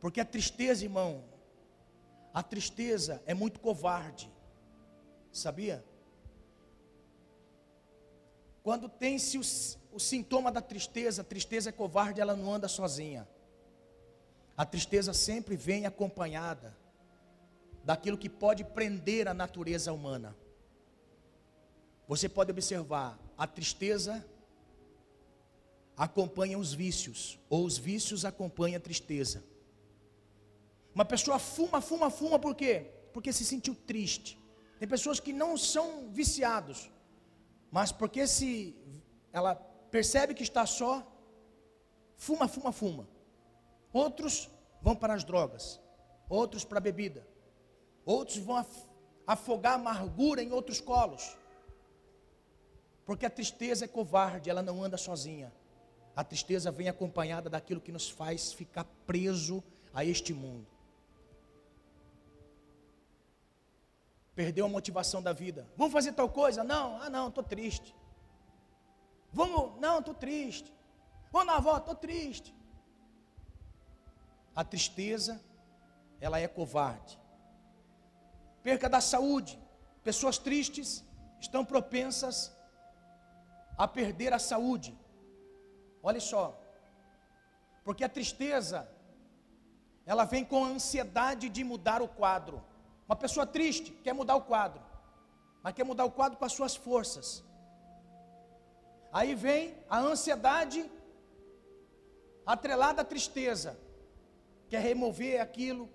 Porque 0.00 0.20
a 0.22 0.24
tristeza, 0.24 0.84
irmão, 0.84 1.22
a 2.32 2.42
tristeza 2.42 3.22
é 3.26 3.34
muito 3.34 3.60
covarde. 3.60 4.32
Sabia? 5.30 5.84
Quando 8.62 8.88
tem-se 8.88 9.36
o, 9.36 9.42
o 9.94 10.00
sintoma 10.00 10.50
da 10.50 10.60
tristeza, 10.60 11.22
a 11.22 11.24
tristeza 11.24 11.68
é 11.68 11.72
covarde, 11.72 12.20
ela 12.20 12.34
não 12.34 12.52
anda 12.52 12.66
sozinha. 12.66 13.28
A 14.56 14.66
tristeza 14.66 15.14
sempre 15.14 15.56
vem 15.56 15.86
acompanhada 15.86 16.76
daquilo 17.84 18.18
que 18.18 18.28
pode 18.28 18.64
prender 18.64 19.28
a 19.28 19.34
natureza 19.34 19.92
humana. 19.92 20.36
Você 22.08 22.28
pode 22.28 22.50
observar, 22.50 23.16
a 23.38 23.46
tristeza 23.46 24.26
acompanha 25.96 26.58
os 26.58 26.74
vícios, 26.74 27.38
ou 27.48 27.64
os 27.64 27.78
vícios 27.78 28.24
acompanham 28.24 28.78
a 28.78 28.80
tristeza. 28.80 29.44
Uma 30.92 31.04
pessoa 31.04 31.38
fuma, 31.38 31.80
fuma, 31.80 32.10
fuma, 32.10 32.36
por 32.36 32.56
quê? 32.56 32.90
Porque 33.12 33.32
se 33.32 33.44
sentiu 33.44 33.76
triste. 33.76 34.36
Tem 34.80 34.88
pessoas 34.88 35.20
que 35.20 35.32
não 35.32 35.56
são 35.56 36.10
viciados, 36.10 36.90
mas 37.70 37.92
porque 37.92 38.26
se 38.26 38.76
ela 39.32 39.54
percebe 39.94 40.34
que 40.34 40.42
está 40.42 40.66
só, 40.66 41.06
fuma, 42.16 42.48
fuma, 42.48 42.72
fuma. 42.72 43.06
Outros 43.92 44.50
vão 44.82 44.96
para 44.96 45.14
as 45.14 45.22
drogas, 45.22 45.80
outros 46.28 46.64
para 46.64 46.78
a 46.78 46.80
bebida, 46.80 47.24
outros 48.04 48.38
vão 48.38 48.66
afogar 49.24 49.74
a 49.74 49.76
amargura 49.76 50.42
em 50.42 50.50
outros 50.50 50.80
colos. 50.80 51.36
Porque 53.06 53.24
a 53.24 53.30
tristeza 53.30 53.84
é 53.84 53.88
covarde, 53.88 54.50
ela 54.50 54.62
não 54.62 54.82
anda 54.82 54.96
sozinha. 54.96 55.52
A 56.16 56.24
tristeza 56.24 56.72
vem 56.72 56.88
acompanhada 56.88 57.48
daquilo 57.48 57.80
que 57.80 57.92
nos 57.92 58.10
faz 58.10 58.52
ficar 58.52 58.86
preso 59.06 59.62
a 59.92 60.04
este 60.04 60.34
mundo. 60.34 60.66
Perdeu 64.34 64.66
a 64.66 64.68
motivação 64.68 65.22
da 65.22 65.32
vida. 65.32 65.68
Vamos 65.76 65.92
fazer 65.92 66.14
tal 66.14 66.28
coisa? 66.28 66.64
Não, 66.64 67.00
ah 67.00 67.08
não, 67.08 67.28
estou 67.28 67.44
triste. 67.44 67.94
Vamos, 69.38 69.80
não, 69.80 69.98
estou 69.98 70.14
triste. 70.14 70.72
Vamos 71.32 71.48
na 71.48 71.56
avó, 71.56 71.76
estou 71.76 71.96
triste. 71.96 72.54
A 74.54 74.62
tristeza, 74.62 75.42
ela 76.20 76.38
é 76.38 76.46
covarde. 76.46 77.18
Perca 78.62 78.88
da 78.88 79.00
saúde. 79.00 79.58
Pessoas 80.04 80.38
tristes 80.38 81.04
estão 81.40 81.64
propensas 81.64 82.56
a 83.76 83.88
perder 83.88 84.32
a 84.32 84.38
saúde. 84.38 84.96
Olha 86.00 86.20
só. 86.20 86.44
Porque 87.82 88.04
a 88.04 88.08
tristeza, 88.08 88.88
ela 90.06 90.24
vem 90.24 90.44
com 90.44 90.64
a 90.64 90.68
ansiedade 90.68 91.48
de 91.48 91.64
mudar 91.64 92.00
o 92.00 92.06
quadro. 92.06 92.62
Uma 93.08 93.16
pessoa 93.16 93.44
triste 93.44 93.90
quer 94.04 94.14
mudar 94.14 94.36
o 94.36 94.42
quadro, 94.42 94.80
mas 95.60 95.74
quer 95.74 95.84
mudar 95.84 96.04
o 96.04 96.12
quadro 96.12 96.38
com 96.38 96.44
as 96.44 96.52
suas 96.52 96.76
forças. 96.76 97.42
Aí 99.18 99.32
vem 99.32 99.62
a 99.88 99.98
ansiedade 100.00 100.80
atrelada 102.44 103.02
à 103.02 103.04
tristeza, 103.04 103.78
quer 104.68 104.80
remover 104.80 105.40
aquilo, 105.40 105.88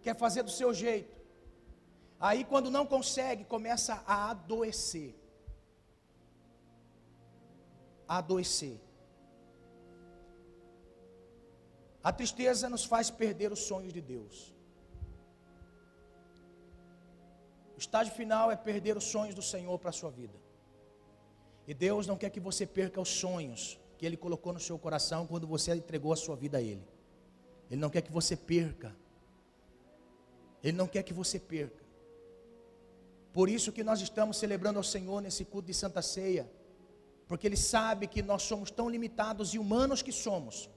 quer 0.00 0.16
fazer 0.16 0.42
do 0.42 0.50
seu 0.50 0.72
jeito. 0.72 1.14
Aí, 2.18 2.42
quando 2.44 2.70
não 2.70 2.86
consegue, 2.86 3.44
começa 3.44 4.02
a 4.06 4.30
adoecer. 4.30 5.14
A 8.08 8.16
adoecer. 8.18 8.80
A 12.02 12.10
tristeza 12.10 12.70
nos 12.70 12.86
faz 12.86 13.10
perder 13.10 13.52
os 13.52 13.60
sonhos 13.70 13.92
de 13.92 14.00
Deus. 14.00 14.54
O 17.76 17.78
estágio 17.78 18.14
final 18.14 18.50
é 18.50 18.56
perder 18.56 18.96
os 18.96 19.04
sonhos 19.04 19.34
do 19.34 19.42
Senhor 19.42 19.78
para 19.78 19.90
a 19.90 19.98
sua 20.00 20.10
vida. 20.10 20.49
E 21.70 21.74
Deus 21.74 22.04
não 22.04 22.16
quer 22.16 22.30
que 22.30 22.40
você 22.40 22.66
perca 22.66 23.00
os 23.00 23.08
sonhos 23.08 23.78
que 23.96 24.04
Ele 24.04 24.16
colocou 24.16 24.52
no 24.52 24.58
seu 24.58 24.76
coração 24.76 25.24
quando 25.24 25.46
você 25.46 25.72
entregou 25.72 26.12
a 26.12 26.16
sua 26.16 26.34
vida 26.34 26.58
a 26.58 26.60
Ele. 26.60 26.84
Ele 27.70 27.80
não 27.80 27.88
quer 27.88 28.02
que 28.02 28.10
você 28.10 28.36
perca. 28.36 28.92
Ele 30.64 30.76
não 30.76 30.88
quer 30.88 31.04
que 31.04 31.12
você 31.12 31.38
perca. 31.38 31.84
Por 33.32 33.48
isso 33.48 33.70
que 33.70 33.84
nós 33.84 34.00
estamos 34.00 34.36
celebrando 34.36 34.80
ao 34.80 34.82
Senhor 34.82 35.22
nesse 35.22 35.44
culto 35.44 35.68
de 35.68 35.74
Santa 35.74 36.02
Ceia, 36.02 36.50
porque 37.28 37.46
Ele 37.46 37.56
sabe 37.56 38.08
que 38.08 38.20
nós 38.20 38.42
somos 38.42 38.72
tão 38.72 38.90
limitados 38.90 39.54
e 39.54 39.58
humanos 39.60 40.02
que 40.02 40.10
somos, 40.10 40.68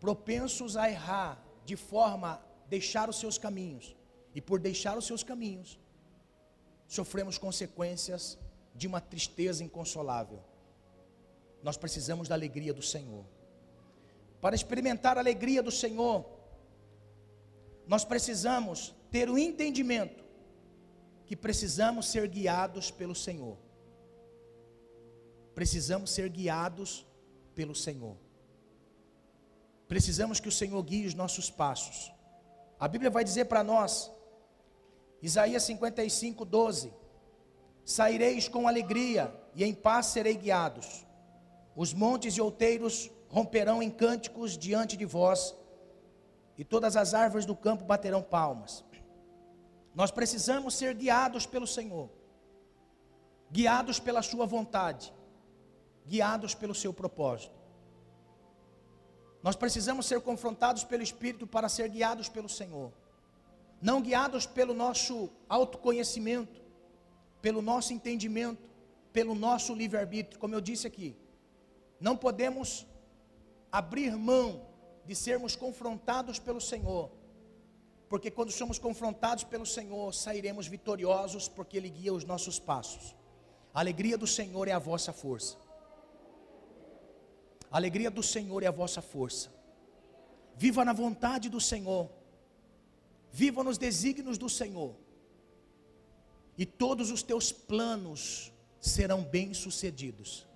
propensos 0.00 0.74
a 0.74 0.88
errar 0.88 1.46
de 1.66 1.76
forma 1.76 2.28
a 2.36 2.40
deixar 2.66 3.10
os 3.10 3.20
seus 3.20 3.36
caminhos, 3.36 3.94
e 4.34 4.40
por 4.40 4.58
deixar 4.58 4.96
os 4.96 5.04
seus 5.04 5.22
caminhos, 5.22 5.78
sofremos 6.88 7.36
consequências 7.36 8.38
de 8.74 8.86
uma 8.86 9.00
tristeza 9.00 9.62
inconsolável. 9.62 10.42
Nós 11.62 11.76
precisamos 11.76 12.28
da 12.28 12.34
alegria 12.34 12.72
do 12.72 12.82
Senhor. 12.82 13.24
Para 14.40 14.56
experimentar 14.56 15.16
a 15.16 15.20
alegria 15.20 15.62
do 15.62 15.70
Senhor, 15.70 16.26
nós 17.86 18.04
precisamos 18.04 18.94
ter 19.10 19.28
o 19.30 19.38
entendimento 19.38 20.24
que 21.26 21.36
precisamos 21.36 22.06
ser 22.06 22.28
guiados 22.28 22.90
pelo 22.90 23.14
Senhor. 23.14 23.56
Precisamos 25.54 26.10
ser 26.10 26.28
guiados 26.28 27.06
pelo 27.54 27.74
Senhor. 27.74 28.16
Precisamos 29.86 30.40
que 30.40 30.48
o 30.48 30.52
Senhor 30.52 30.82
guie 30.82 31.06
os 31.06 31.14
nossos 31.14 31.50
passos. 31.50 32.10
A 32.80 32.88
Bíblia 32.88 33.10
vai 33.10 33.22
dizer 33.22 33.44
para 33.44 33.62
nós 33.62 34.10
Isaías 35.20 35.62
55, 35.62 36.44
12: 36.44 36.92
Saireis 37.84 38.48
com 38.48 38.68
alegria, 38.68 39.34
e 39.54 39.64
em 39.64 39.74
paz 39.74 40.06
serei 40.06 40.34
guiados. 40.34 41.06
Os 41.74 41.92
montes 41.92 42.36
e 42.36 42.40
outeiros 42.40 43.10
romperão 43.28 43.82
em 43.82 43.90
cânticos 43.90 44.56
diante 44.56 44.96
de 44.96 45.04
vós, 45.04 45.54
e 46.56 46.64
todas 46.64 46.96
as 46.96 47.14
árvores 47.14 47.46
do 47.46 47.56
campo 47.56 47.84
baterão 47.84 48.22
palmas. 48.22 48.84
Nós 49.94 50.10
precisamos 50.10 50.74
ser 50.74 50.94
guiados 50.94 51.44
pelo 51.44 51.66
Senhor, 51.66 52.08
guiados 53.50 53.98
pela 53.98 54.22
Sua 54.22 54.46
vontade, 54.46 55.12
guiados 56.06 56.54
pelo 56.54 56.74
seu 56.74 56.92
propósito. 56.92 57.60
Nós 59.42 59.56
precisamos 59.56 60.06
ser 60.06 60.20
confrontados 60.20 60.84
pelo 60.84 61.02
Espírito 61.02 61.46
para 61.46 61.68
ser 61.68 61.88
guiados 61.88 62.28
pelo 62.28 62.48
Senhor, 62.48 62.92
não 63.80 64.00
guiados 64.00 64.46
pelo 64.46 64.72
nosso 64.72 65.28
autoconhecimento, 65.48 66.61
pelo 67.42 67.60
nosso 67.60 67.92
entendimento, 67.92 68.70
pelo 69.12 69.34
nosso 69.34 69.74
livre-arbítrio, 69.74 70.38
como 70.38 70.54
eu 70.54 70.60
disse 70.60 70.86
aqui. 70.86 71.16
Não 72.00 72.16
podemos 72.16 72.86
abrir 73.70 74.16
mão 74.16 74.66
de 75.04 75.14
sermos 75.14 75.54
confrontados 75.56 76.38
pelo 76.38 76.60
Senhor, 76.60 77.10
porque 78.08 78.30
quando 78.30 78.52
somos 78.52 78.78
confrontados 78.78 79.44
pelo 79.44 79.66
Senhor, 79.66 80.14
sairemos 80.14 80.66
vitoriosos, 80.66 81.48
porque 81.48 81.76
Ele 81.76 81.90
guia 81.90 82.14
os 82.14 82.24
nossos 82.24 82.58
passos. 82.58 83.14
A 83.74 83.80
alegria 83.80 84.16
do 84.16 84.26
Senhor 84.26 84.68
é 84.68 84.72
a 84.72 84.78
vossa 84.78 85.12
força. 85.12 85.56
A 87.70 87.76
alegria 87.78 88.10
do 88.10 88.22
Senhor 88.22 88.62
é 88.62 88.66
a 88.66 88.70
vossa 88.70 89.00
força. 89.00 89.50
Viva 90.54 90.84
na 90.84 90.92
vontade 90.92 91.48
do 91.48 91.60
Senhor. 91.60 92.10
Viva 93.32 93.64
nos 93.64 93.78
desígnios 93.78 94.36
do 94.36 94.48
Senhor. 94.48 94.94
E 96.56 96.66
todos 96.66 97.10
os 97.10 97.22
teus 97.22 97.50
planos 97.50 98.52
serão 98.80 99.22
bem-sucedidos. 99.22 100.46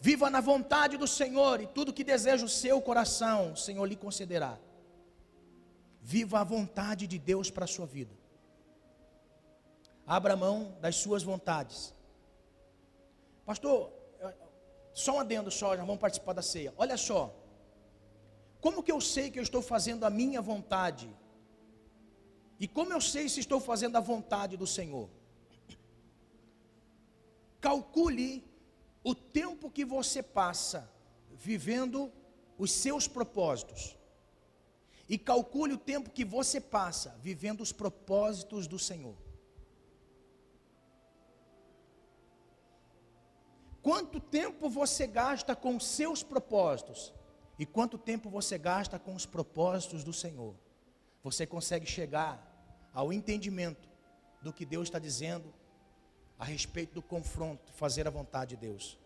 Viva 0.00 0.28
na 0.28 0.40
vontade 0.40 0.96
do 0.96 1.06
Senhor 1.06 1.60
e 1.60 1.66
tudo 1.66 1.92
que 1.92 2.04
deseja 2.04 2.44
o 2.44 2.48
seu 2.48 2.80
coração, 2.82 3.52
o 3.52 3.56
Senhor 3.56 3.84
lhe 3.86 3.96
concederá. 3.96 4.58
Viva 6.02 6.40
a 6.40 6.44
vontade 6.44 7.06
de 7.06 7.18
Deus 7.18 7.50
para 7.50 7.64
a 7.64 7.68
sua 7.68 7.86
vida. 7.86 8.14
Abra 10.06 10.36
mão 10.36 10.76
das 10.80 10.96
suas 10.96 11.22
vontades. 11.22 11.94
Pastor, 13.46 13.90
só 14.92 15.16
um 15.16 15.20
adendo 15.20 15.50
só, 15.50 15.76
já 15.76 15.84
vamos 15.84 16.00
participar 16.00 16.34
da 16.34 16.42
ceia. 16.42 16.74
Olha 16.76 16.96
só. 16.96 17.34
Como 18.60 18.82
que 18.82 18.92
eu 18.92 19.00
sei 19.00 19.30
que 19.30 19.38
eu 19.38 19.42
estou 19.42 19.62
fazendo 19.62 20.04
a 20.04 20.10
minha 20.10 20.40
vontade? 20.40 21.08
E 22.58 22.68
como 22.68 22.92
eu 22.92 23.00
sei 23.00 23.28
se 23.28 23.40
estou 23.40 23.60
fazendo 23.60 23.96
a 23.96 24.00
vontade 24.00 24.56
do 24.56 24.66
Senhor? 24.66 25.08
Calcule 27.60 28.44
o 29.02 29.14
tempo 29.14 29.70
que 29.70 29.84
você 29.84 30.22
passa 30.22 30.90
vivendo 31.32 32.12
os 32.56 32.70
seus 32.70 33.08
propósitos. 33.08 33.96
E 35.08 35.18
calcule 35.18 35.74
o 35.74 35.78
tempo 35.78 36.10
que 36.10 36.24
você 36.24 36.60
passa 36.60 37.16
vivendo 37.20 37.60
os 37.60 37.72
propósitos 37.72 38.66
do 38.66 38.78
Senhor. 38.78 39.16
Quanto 43.82 44.18
tempo 44.18 44.70
você 44.70 45.06
gasta 45.06 45.54
com 45.54 45.76
os 45.76 45.86
seus 45.86 46.22
propósitos 46.22 47.12
e 47.58 47.66
quanto 47.66 47.98
tempo 47.98 48.30
você 48.30 48.56
gasta 48.56 48.98
com 48.98 49.14
os 49.14 49.26
propósitos 49.26 50.02
do 50.02 50.12
Senhor? 50.12 50.54
Você 51.24 51.46
consegue 51.46 51.86
chegar 51.86 52.38
ao 52.92 53.10
entendimento 53.10 53.88
do 54.42 54.52
que 54.52 54.66
Deus 54.66 54.88
está 54.88 54.98
dizendo 54.98 55.52
a 56.38 56.44
respeito 56.44 56.92
do 56.92 57.00
confronto, 57.02 57.72
fazer 57.72 58.06
a 58.06 58.10
vontade 58.10 58.54
de 58.54 58.66
Deus. 58.66 58.98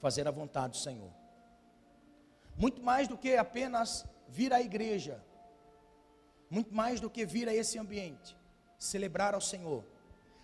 Fazer 0.00 0.26
a 0.26 0.30
vontade 0.30 0.72
do 0.72 0.76
Senhor. 0.78 1.12
Muito 2.56 2.82
mais 2.82 3.06
do 3.06 3.18
que 3.18 3.36
apenas 3.36 4.06
vir 4.26 4.50
à 4.52 4.62
igreja, 4.62 5.22
muito 6.48 6.74
mais 6.74 7.00
do 7.00 7.10
que 7.10 7.26
vir 7.26 7.46
a 7.46 7.54
esse 7.54 7.78
ambiente, 7.78 8.34
celebrar 8.78 9.34
ao 9.34 9.40
Senhor. 9.42 9.84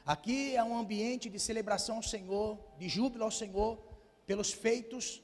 Aqui 0.05 0.57
é 0.57 0.62
um 0.62 0.76
ambiente 0.76 1.31
de 1.31 1.39
celebração 1.39 1.97
ao 1.97 2.03
Senhor, 2.03 2.59
de 2.76 2.89
júbilo 2.89 3.24
ao 3.24 3.31
Senhor, 3.31 3.78
pelos 4.26 4.53
feitos 4.53 5.22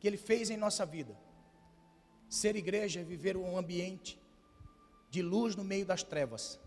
que 0.00 0.06
Ele 0.06 0.16
fez 0.16 0.48
em 0.48 0.56
nossa 0.56 0.86
vida. 0.86 1.14
Ser 2.28 2.56
igreja 2.56 3.00
é 3.00 3.04
viver 3.04 3.36
um 3.36 3.56
ambiente 3.56 4.20
de 5.10 5.22
luz 5.22 5.56
no 5.56 5.64
meio 5.64 5.86
das 5.86 6.02
trevas. 6.02 6.60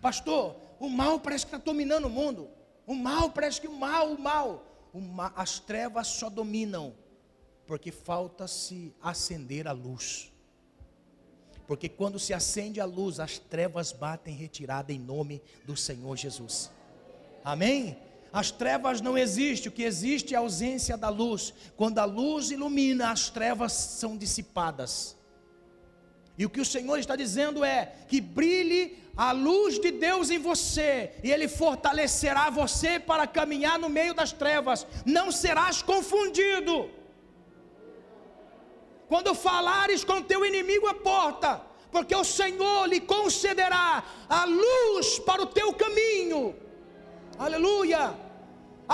Pastor, 0.00 0.56
o 0.78 0.88
mal 0.88 1.20
parece 1.20 1.46
que 1.46 1.54
está 1.54 1.64
dominando 1.64 2.06
o 2.06 2.10
mundo. 2.10 2.48
O 2.86 2.94
mal 2.94 3.30
parece 3.30 3.60
que 3.60 3.68
o 3.68 3.72
mal, 3.72 4.12
o 4.12 4.20
mal. 4.20 4.66
O 4.92 5.00
mal 5.00 5.32
as 5.36 5.60
trevas 5.60 6.08
só 6.08 6.28
dominam 6.28 6.94
porque 7.66 7.92
falta 7.92 8.48
se 8.48 8.92
acender 9.00 9.68
a 9.68 9.72
luz. 9.72 10.32
Porque 11.68 11.88
quando 11.88 12.18
se 12.18 12.34
acende 12.34 12.80
a 12.80 12.84
luz, 12.84 13.20
as 13.20 13.38
trevas 13.38 13.92
batem 13.92 14.34
retirada 14.34 14.92
em 14.92 14.98
nome 14.98 15.40
do 15.64 15.76
Senhor 15.76 16.16
Jesus. 16.16 16.68
Amém? 17.44 17.96
As 18.32 18.50
trevas 18.50 19.00
não 19.00 19.18
existem, 19.18 19.68
o 19.68 19.72
que 19.72 19.82
existe 19.82 20.34
é 20.34 20.36
a 20.36 20.40
ausência 20.40 20.96
da 20.96 21.08
luz. 21.08 21.52
Quando 21.76 21.98
a 21.98 22.04
luz 22.04 22.50
ilumina, 22.50 23.10
as 23.10 23.28
trevas 23.28 23.72
são 23.72 24.16
dissipadas. 24.16 25.16
E 26.38 26.46
o 26.46 26.50
que 26.50 26.60
o 26.60 26.64
Senhor 26.64 26.98
está 26.98 27.16
dizendo 27.16 27.64
é 27.64 27.92
que 28.08 28.20
brilhe 28.20 28.98
a 29.16 29.32
luz 29.32 29.78
de 29.78 29.90
Deus 29.90 30.30
em 30.30 30.38
você, 30.38 31.12
e 31.22 31.30
Ele 31.30 31.48
fortalecerá 31.48 32.48
você 32.48 32.98
para 32.98 33.26
caminhar 33.26 33.78
no 33.78 33.88
meio 33.88 34.14
das 34.14 34.32
trevas, 34.32 34.86
não 35.04 35.30
serás 35.30 35.82
confundido. 35.82 36.88
Quando 39.08 39.34
falares 39.34 40.04
com 40.04 40.22
teu 40.22 40.46
inimigo 40.46 40.86
a 40.86 40.94
porta, 40.94 41.60
porque 41.90 42.14
o 42.14 42.24
Senhor 42.24 42.86
lhe 42.86 43.00
concederá 43.00 44.04
a 44.28 44.44
luz 44.44 45.18
para 45.18 45.42
o 45.42 45.46
teu 45.46 45.74
caminho, 45.74 46.54
aleluia. 47.44 48.02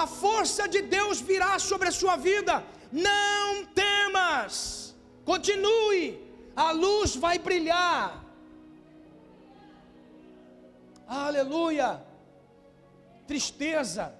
A 0.03 0.07
força 0.07 0.69
de 0.75 0.81
Deus 0.97 1.21
virá 1.21 1.59
sobre 1.59 1.89
a 1.89 1.97
sua 2.01 2.17
vida, 2.17 2.55
não 2.93 3.65
temas, 3.83 4.95
continue, 5.25 6.05
a 6.55 6.71
luz 6.71 7.17
vai 7.17 7.39
brilhar 7.39 8.27
Aleluia! 11.07 12.05
Tristeza 13.29 14.13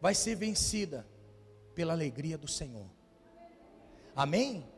vai 0.00 0.14
ser 0.14 0.34
vencida 0.34 1.06
pela 1.74 1.92
alegria 1.92 2.36
do 2.36 2.48
Senhor. 2.48 2.86
Amém? 4.16 4.68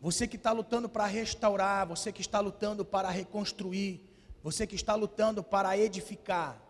Você 0.00 0.28
que 0.28 0.36
está 0.36 0.52
lutando 0.52 0.88
para 0.88 1.06
restaurar, 1.06 1.86
você 1.86 2.12
que 2.12 2.20
está 2.20 2.38
lutando 2.38 2.84
para 2.84 3.10
reconstruir, 3.10 4.00
você 4.44 4.66
que 4.66 4.74
está 4.74 4.94
lutando 4.94 5.42
para 5.42 5.78
edificar, 5.78 6.60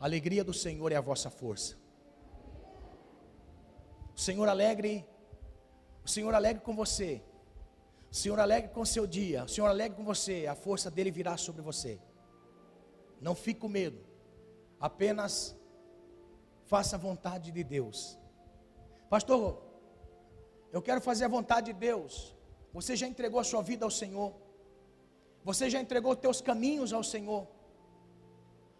a 0.00 0.04
alegria 0.04 0.42
do 0.42 0.52
Senhor 0.52 0.90
é 0.90 0.96
a 0.96 1.00
vossa 1.00 1.30
força. 1.30 1.76
O 4.16 4.18
Senhor 4.18 4.48
alegre, 4.48 5.06
o 6.04 6.08
Senhor 6.08 6.34
alegre 6.34 6.64
com 6.64 6.74
você. 6.74 7.22
O 8.10 8.14
Senhor 8.22 8.40
alegre 8.40 8.72
com 8.72 8.84
seu 8.84 9.06
dia, 9.06 9.44
o 9.44 9.48
Senhor 9.48 9.68
alegre 9.68 9.96
com 9.96 10.02
você, 10.04 10.48
a 10.48 10.56
força 10.56 10.90
dele 10.90 11.12
virá 11.12 11.36
sobre 11.36 11.62
você. 11.62 12.00
Não 13.20 13.36
fique 13.36 13.60
com 13.60 13.68
medo, 13.68 14.00
apenas 14.80 15.56
faça 16.64 16.96
a 16.96 16.98
vontade 16.98 17.52
de 17.52 17.62
Deus. 17.62 18.18
Pastor, 19.08 19.62
eu 20.72 20.82
quero 20.82 21.00
fazer 21.00 21.26
a 21.26 21.28
vontade 21.28 21.72
de 21.72 21.78
Deus. 21.78 22.34
Você 22.72 22.96
já 22.96 23.06
entregou 23.06 23.38
a 23.38 23.44
sua 23.44 23.62
vida 23.62 23.84
ao 23.84 23.92
Senhor? 23.92 24.34
Você 25.44 25.70
já 25.70 25.80
entregou 25.80 26.14
teus 26.14 26.40
caminhos 26.40 26.92
ao 26.92 27.02
Senhor? 27.02 27.46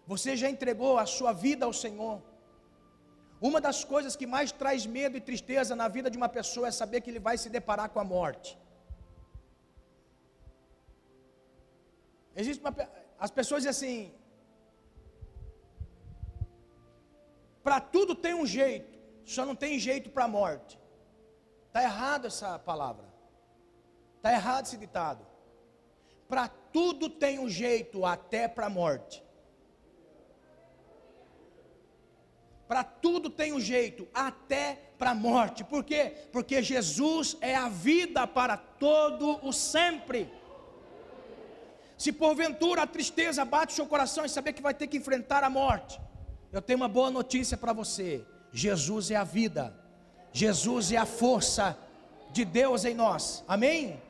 Você 0.07 0.37
já 0.37 0.49
entregou 0.51 0.99
a 0.99 1.07
sua 1.07 1.33
vida 1.33 1.65
ao 1.65 1.73
Senhor? 1.73 2.21
Uma 3.41 3.61
das 3.61 3.85
coisas 3.85 4.15
que 4.15 4.27
mais 4.27 4.53
traz 4.53 4.85
medo 4.85 5.17
e 5.17 5.21
tristeza 5.21 5.75
na 5.75 5.89
vida 5.89 6.11
de 6.11 6.19
uma 6.19 6.29
pessoa 6.29 6.69
é 6.69 6.71
saber 6.71 7.01
que 7.01 7.11
ele 7.11 7.19
vai 7.29 7.39
se 7.39 7.49
deparar 7.49 7.89
com 7.89 8.01
a 8.01 8.05
morte. 8.05 8.59
Existe 12.37 12.61
uma, 12.63 12.75
as 13.19 13.31
pessoas 13.31 13.63
dizem 13.63 13.71
assim: 13.71 14.15
para 17.63 17.81
tudo 17.81 18.15
tem 18.15 18.35
um 18.35 18.47
jeito, 18.47 18.99
só 19.25 19.47
não 19.47 19.57
tem 19.57 19.79
jeito 19.79 20.11
para 20.11 20.25
a 20.25 20.29
morte. 20.29 20.79
Está 21.69 21.83
errado 21.83 22.27
essa 22.27 22.59
palavra. 22.59 23.07
Está 24.17 24.33
errado 24.33 24.67
esse 24.67 24.77
ditado. 24.77 25.30
Para 26.31 26.47
tudo 26.47 27.11
tem 27.11 27.41
um 27.41 27.49
jeito, 27.49 28.07
até 28.07 28.47
para 28.47 28.67
a 28.67 28.71
morte. 28.71 29.21
Para 32.69 32.85
tudo 32.85 33.29
tem 33.29 33.53
um 33.53 33.59
jeito, 33.59 34.07
até 34.15 34.79
para 34.97 35.11
a 35.11 35.15
morte. 35.15 35.65
Por 35.65 35.83
quê? 35.83 36.29
Porque 36.31 36.63
Jesus 36.63 37.37
é 37.41 37.57
a 37.57 37.69
vida 37.69 38.29
para 38.29 38.57
todo 38.57 39.45
o 39.45 39.53
sempre. 39.53 40.33
Se 41.99 42.13
porventura 42.13 42.83
a 42.83 42.87
tristeza 42.87 43.45
bate 43.45 43.73
o 43.73 43.77
seu 43.77 43.87
coração 43.87 44.25
e 44.25 44.29
saber 44.29 44.53
que 44.53 44.63
vai 44.63 44.73
ter 44.73 44.87
que 44.87 44.99
enfrentar 44.99 45.43
a 45.43 45.51
morte, 45.51 46.01
eu 46.53 46.63
tenho 46.63 46.77
uma 46.77 46.89
boa 46.89 47.11
notícia 47.11 47.57
para 47.57 47.73
você: 47.73 48.25
Jesus 48.53 49.11
é 49.11 49.17
a 49.17 49.25
vida, 49.25 49.77
Jesus 50.33 50.93
é 50.93 50.97
a 50.97 51.05
força 51.05 51.77
de 52.31 52.45
Deus 52.45 52.85
em 52.85 52.95
nós, 52.95 53.45
amém? 53.49 54.01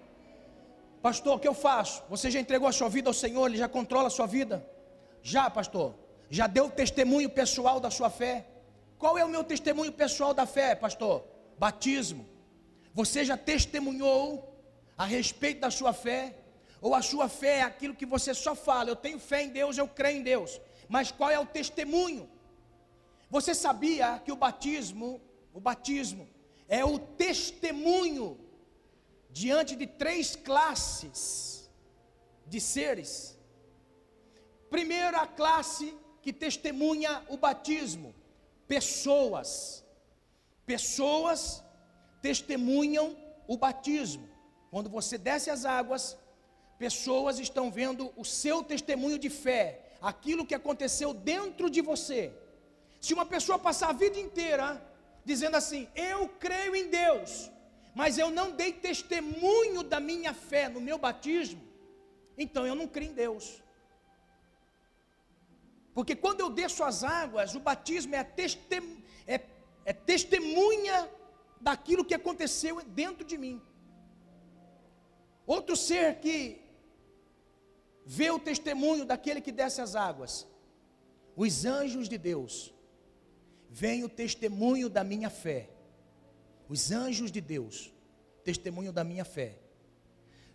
Pastor, 1.03 1.37
o 1.37 1.39
que 1.39 1.49
eu 1.49 1.55
faço? 1.55 2.03
Você 2.11 2.31
já 2.31 2.39
entregou 2.39 2.69
a 2.69 2.73
sua 2.73 2.89
vida 2.89 3.09
ao 3.09 3.15
Senhor, 3.15 3.47
Ele 3.47 3.57
já 3.57 3.69
controla 3.69 4.09
a 4.09 4.11
sua 4.11 4.27
vida? 4.27 4.67
Já, 5.23 5.49
pastor, 5.49 5.95
já 6.29 6.47
deu 6.47 6.71
testemunho 6.71 7.31
pessoal 7.31 7.81
da 7.81 7.91
sua 7.91 8.11
fé? 8.11 8.47
Qual 8.99 9.17
é 9.17 9.25
o 9.25 9.29
meu 9.29 9.43
testemunho 9.43 9.93
pessoal 9.93 10.35
da 10.35 10.45
fé, 10.45 10.75
pastor? 10.75 11.25
Batismo. 11.59 12.29
Você 12.93 13.25
já 13.25 13.37
testemunhou 13.37 14.55
a 14.97 15.07
respeito 15.07 15.61
da 15.61 15.71
sua 15.71 15.93
fé? 15.93 16.37
Ou 16.83 16.95
a 16.95 17.03
sua 17.03 17.29
fé 17.29 17.59
é 17.59 17.63
aquilo 17.63 17.95
que 17.95 18.07
você 18.07 18.33
só 18.35 18.55
fala, 18.55 18.91
eu 18.91 18.97
tenho 18.97 19.19
fé 19.19 19.43
em 19.43 19.49
Deus, 19.51 19.77
eu 19.77 19.89
creio 19.89 20.19
em 20.19 20.23
Deus. 20.23 20.61
Mas 20.89 21.11
qual 21.11 21.31
é 21.31 21.39
o 21.39 21.47
testemunho? 21.47 22.29
Você 23.31 23.55
sabia 23.55 24.19
que 24.25 24.33
o 24.33 24.37
batismo, 24.37 25.21
o 25.53 25.61
batismo 25.61 26.29
é 26.69 26.85
o 26.85 26.99
testemunho 26.99 28.39
diante 29.33 29.77
de 29.77 29.87
três 29.87 30.37
classes 30.37 31.71
de 32.47 32.61
seres. 32.61 33.39
Primeira 34.69 35.27
classe 35.27 35.95
que 36.23 36.33
testemunha 36.33 37.25
o 37.29 37.37
batismo, 37.37 38.15
pessoas. 38.67 39.85
Pessoas 40.67 41.63
testemunham 42.21 43.17
o 43.47 43.57
batismo. 43.57 44.29
Quando 44.71 44.89
você 44.89 45.19
desce 45.19 45.51
as 45.51 45.65
águas, 45.65 46.17
pessoas 46.79 47.39
estão 47.39 47.71
vendo 47.71 48.13
o 48.17 48.25
seu 48.25 48.63
testemunho 48.63 49.19
de 49.19 49.29
fé, 49.29 49.97
aquilo 50.01 50.47
que 50.47 50.55
aconteceu 50.55 51.13
dentro 51.13 51.69
de 51.69 51.81
você. 51.81 52.33
Se 53.01 53.13
uma 53.13 53.27
pessoa 53.27 53.59
passar 53.59 53.91
a 53.91 53.93
vida 54.05 54.19
inteira 54.19 54.81
dizendo 55.25 55.57
assim: 55.57 55.89
Eu 55.95 56.29
creio 56.29 56.77
em 56.77 56.89
Deus, 56.89 57.51
mas 57.95 58.19
eu 58.19 58.31
não 58.31 58.53
dei 58.53 58.73
testemunho 58.73 59.83
da 59.83 60.01
minha 60.01 60.33
fé 60.33 60.69
no 60.69 60.81
meu 60.81 60.99
batismo, 60.99 61.63
então 62.37 62.67
eu 62.67 62.75
não 62.75 62.87
creio 62.87 63.11
em 63.11 63.15
Deus. 63.15 63.63
Porque 65.93 66.15
quando 66.15 66.41
eu 66.41 66.51
desço 66.51 66.83
as 66.85 67.03
águas, 67.03 67.55
o 67.55 67.61
batismo 67.61 68.15
é, 68.15 68.23
testem, 68.23 69.05
é, 69.27 69.41
é 69.85 69.93
testemunha 69.93 71.11
daquilo 71.61 72.05
que 72.05 72.15
aconteceu 72.15 72.81
dentro 72.83 73.25
de 73.25 73.37
mim. 73.37 73.61
Outro 75.47 75.77
ser 75.77 76.21
que 76.21 76.63
vê 78.07 78.31
o 78.31 78.39
testemunho 78.39 79.05
daquele 79.05 79.41
que 79.41 79.53
desce 79.53 79.81
as 79.81 79.95
águas, 79.95 80.47
os 81.37 81.65
anjos 81.65 82.09
de 82.09 82.17
Deus, 82.17 82.73
veem 83.69 84.05
o 84.05 84.09
testemunho 84.09 84.89
da 84.89 85.03
minha 85.03 85.31
fé. 85.31 85.69
Os 86.75 86.93
anjos 86.93 87.33
de 87.33 87.41
Deus, 87.41 87.93
testemunho 88.45 88.93
da 88.93 89.03
minha 89.03 89.25
fé. 89.25 89.59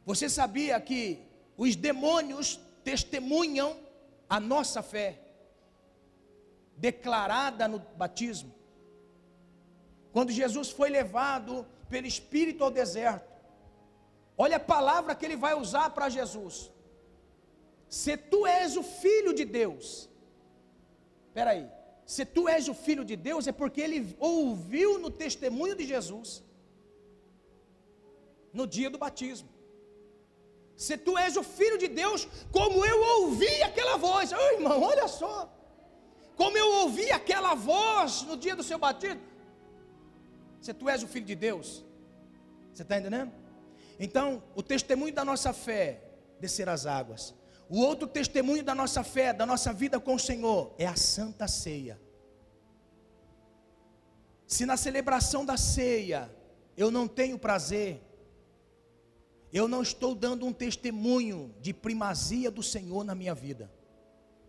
Você 0.06 0.30
sabia 0.30 0.80
que 0.80 1.20
os 1.58 1.76
demônios 1.76 2.58
testemunham 2.86 3.78
a 4.30 4.40
nossa 4.40 4.82
fé, 4.82 5.20
declarada 6.78 7.68
no 7.68 7.80
batismo? 7.80 8.56
Quando 10.14 10.32
Jesus 10.32 10.70
foi 10.70 10.90
levado 10.90 11.68
pelo 11.90 12.08
Espírito 12.08 12.64
ao 12.64 12.72
deserto, 12.72 13.30
olha 14.38 14.56
a 14.56 14.68
palavra 14.76 15.16
que 15.16 15.26
ele 15.26 15.36
vai 15.36 15.54
usar 15.54 15.90
para 15.90 16.08
Jesus. 16.08 16.72
Se 17.90 18.16
tu 18.16 18.48
és 18.48 18.78
o 18.78 18.84
filho 18.84 19.34
de 19.34 19.44
Deus, 19.44 20.10
espera 21.28 21.52
aí, 21.52 21.70
se 22.06 22.24
tu 22.24 22.48
és 22.48 22.68
o 22.68 22.74
filho 22.74 23.04
de 23.04 23.16
Deus, 23.16 23.48
é 23.48 23.52
porque 23.52 23.82
ele 23.82 24.16
ouviu 24.20 25.00
no 25.00 25.10
testemunho 25.10 25.76
de 25.76 25.86
Jesus, 25.86 26.44
no 28.54 28.68
dia 28.68 28.90
do 28.90 28.98
batismo. 28.98 29.50
Se 30.76 30.98
tu 30.98 31.18
és 31.18 31.36
o 31.36 31.44
filho 31.44 31.78
de 31.78 31.88
Deus, 31.88 32.28
como 32.52 32.86
eu 32.86 33.02
ouvi 33.22 33.62
aquela 33.64 33.98
voz, 33.98 34.32
oh, 34.34 34.54
irmão, 34.56 34.82
olha 34.82 35.08
só, 35.08 35.52
como 36.36 36.58
eu 36.58 36.70
ouvi 36.82 37.12
aquela 37.12 37.56
voz 37.56 38.22
no 38.24 38.38
dia 38.38 38.56
do 38.56 38.64
seu 38.64 38.78
batismo, 38.78 39.22
se 40.62 40.74
tu 40.74 40.88
és 40.90 41.02
o 41.02 41.08
filho 41.08 41.26
de 41.26 41.36
Deus, 41.36 41.84
você 42.74 42.84
está 42.84 42.98
entendendo? 42.98 43.32
Então, 44.00 44.44
o 44.54 44.62
testemunho 44.62 45.14
da 45.14 45.24
nossa 45.24 45.54
fé, 45.54 46.02
descer 46.40 46.68
as 46.68 46.86
águas. 46.86 47.34
O 47.70 47.80
outro 47.80 48.08
testemunho 48.08 48.64
da 48.64 48.76
nossa 48.76 49.04
fé, 49.04 49.34
da 49.34 49.46
nossa 49.46 49.74
vida 49.74 50.00
com 50.00 50.16
o 50.16 50.20
Senhor, 50.20 50.74
é 50.78 50.86
a 50.86 50.96
Santa 50.96 51.48
Ceia. 51.48 52.00
Se 54.46 54.66
na 54.66 54.78
celebração 54.78 55.44
da 55.44 55.58
ceia 55.58 56.30
eu 56.78 56.92
não 56.92 57.08
tenho 57.08 57.40
prazer, 57.40 58.02
eu 59.52 59.68
não 59.68 59.82
estou 59.82 60.14
dando 60.14 60.46
um 60.46 60.54
testemunho 60.54 61.56
de 61.60 61.74
primazia 61.74 62.52
do 62.52 62.62
Senhor 62.62 63.04
na 63.04 63.16
minha 63.16 63.34
vida. 63.34 63.72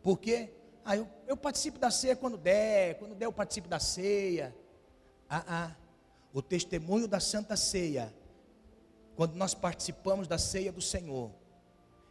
Por 0.02 0.18
quê? 0.18 0.50
Ah, 0.84 0.96
eu, 0.96 1.08
eu 1.26 1.36
participo 1.36 1.78
da 1.78 1.90
ceia 1.90 2.14
quando 2.14 2.36
der, 2.36 2.98
quando 2.98 3.14
der 3.14 3.24
eu 3.24 3.32
participo 3.32 3.68
da 3.68 3.80
ceia. 3.80 4.54
Ah, 5.28 5.44
ah. 5.48 5.76
O 6.32 6.42
testemunho 6.42 7.08
da 7.08 7.18
Santa 7.18 7.56
Ceia, 7.56 8.14
quando 9.16 9.34
nós 9.36 9.54
participamos 9.54 10.28
da 10.28 10.36
ceia 10.36 10.70
do 10.70 10.82
Senhor, 10.82 11.30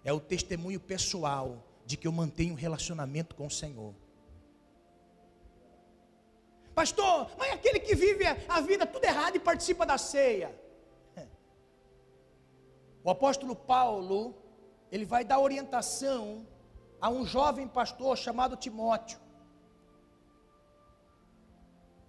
é 0.06 0.14
o 0.14 0.20
testemunho 0.20 0.80
pessoal 0.80 1.64
de 1.84 1.97
que 1.97 2.08
eu 2.08 2.12
mantenho 2.12 2.53
um 2.53 2.58
relacionamento 2.58 3.34
com 3.34 3.47
o 3.47 3.51
Senhor. 3.51 3.93
Pastor, 6.76 7.32
mas 7.39 7.53
aquele 7.53 7.80
que 7.80 7.95
vive 7.95 8.24
a 8.47 8.62
vida 8.62 8.86
tudo 8.86 9.03
errado 9.03 9.36
e 9.36 9.39
participa 9.39 9.86
da 9.86 9.97
ceia. 9.97 10.56
O 13.03 13.10
apóstolo 13.12 13.56
Paulo, 13.56 14.34
ele 14.91 15.06
vai 15.06 15.24
dar 15.24 15.39
orientação 15.39 16.47
a 16.99 17.08
um 17.08 17.24
jovem 17.24 17.68
pastor 17.68 18.18
chamado 18.18 18.56
Timóteo. 18.56 19.20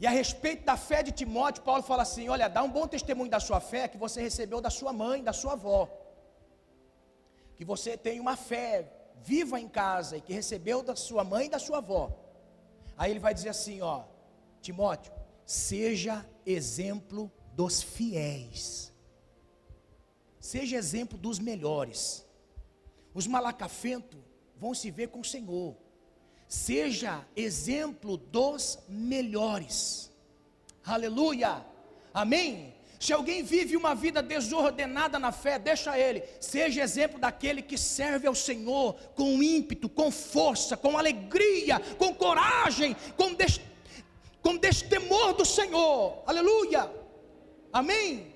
E 0.00 0.06
a 0.06 0.10
respeito 0.10 0.64
da 0.64 0.76
fé 0.76 1.02
de 1.02 1.12
Timóteo, 1.12 1.62
Paulo 1.62 1.82
fala 1.82 2.02
assim: 2.02 2.30
olha, 2.30 2.48
dá 2.48 2.62
um 2.62 2.70
bom 2.70 2.86
testemunho 2.86 3.30
da 3.30 3.40
sua 3.40 3.60
fé 3.60 3.88
que 3.88 3.98
você 3.98 4.22
recebeu 4.22 4.58
da 4.58 4.70
sua 4.70 4.90
mãe, 4.90 5.22
da 5.22 5.34
sua 5.34 5.52
avó. 5.52 5.86
Que 7.56 7.64
você 7.64 7.96
tem 7.96 8.20
uma 8.20 8.36
fé 8.36 8.90
viva 9.22 9.58
em 9.58 9.68
casa 9.68 10.16
e 10.16 10.20
que 10.20 10.32
recebeu 10.32 10.82
da 10.82 10.94
sua 10.94 11.24
mãe 11.24 11.46
e 11.46 11.50
da 11.50 11.58
sua 11.58 11.78
avó. 11.78 12.16
Aí 12.96 13.10
ele 13.10 13.20
vai 13.20 13.34
dizer 13.34 13.48
assim: 13.48 13.80
ó, 13.80 14.04
Timóteo, 14.60 15.12
seja 15.44 16.24
exemplo 16.44 17.30
dos 17.52 17.82
fiéis. 17.82 18.92
Seja 20.38 20.76
exemplo 20.76 21.18
dos 21.18 21.38
melhores. 21.38 22.24
Os 23.12 23.26
malacafentos 23.26 24.20
vão 24.56 24.74
se 24.74 24.90
ver 24.90 25.08
com 25.08 25.20
o 25.20 25.24
Senhor 25.24 25.76
seja 26.48 27.26
exemplo 27.34 28.16
dos 28.16 28.78
melhores. 28.88 30.12
Aleluia. 30.84 31.64
Amém. 32.14 32.74
Se 33.06 33.12
alguém 33.12 33.40
vive 33.40 33.76
uma 33.76 33.94
vida 33.94 34.20
desordenada 34.20 35.16
na 35.16 35.30
fé, 35.30 35.60
deixa 35.60 35.96
ele, 35.96 36.24
seja 36.40 36.82
exemplo 36.82 37.20
daquele 37.20 37.62
que 37.62 37.78
serve 37.78 38.26
ao 38.26 38.34
Senhor 38.34 38.94
com 39.14 39.40
ímpeto, 39.40 39.88
com 39.88 40.10
força, 40.10 40.76
com 40.76 40.98
alegria, 40.98 41.78
com 41.98 42.12
coragem, 42.12 42.96
com, 43.16 43.32
des, 43.32 43.60
com 44.42 44.56
destemor 44.56 45.34
do 45.34 45.44
Senhor. 45.44 46.20
Aleluia. 46.26 46.90
Amém. 47.72 48.34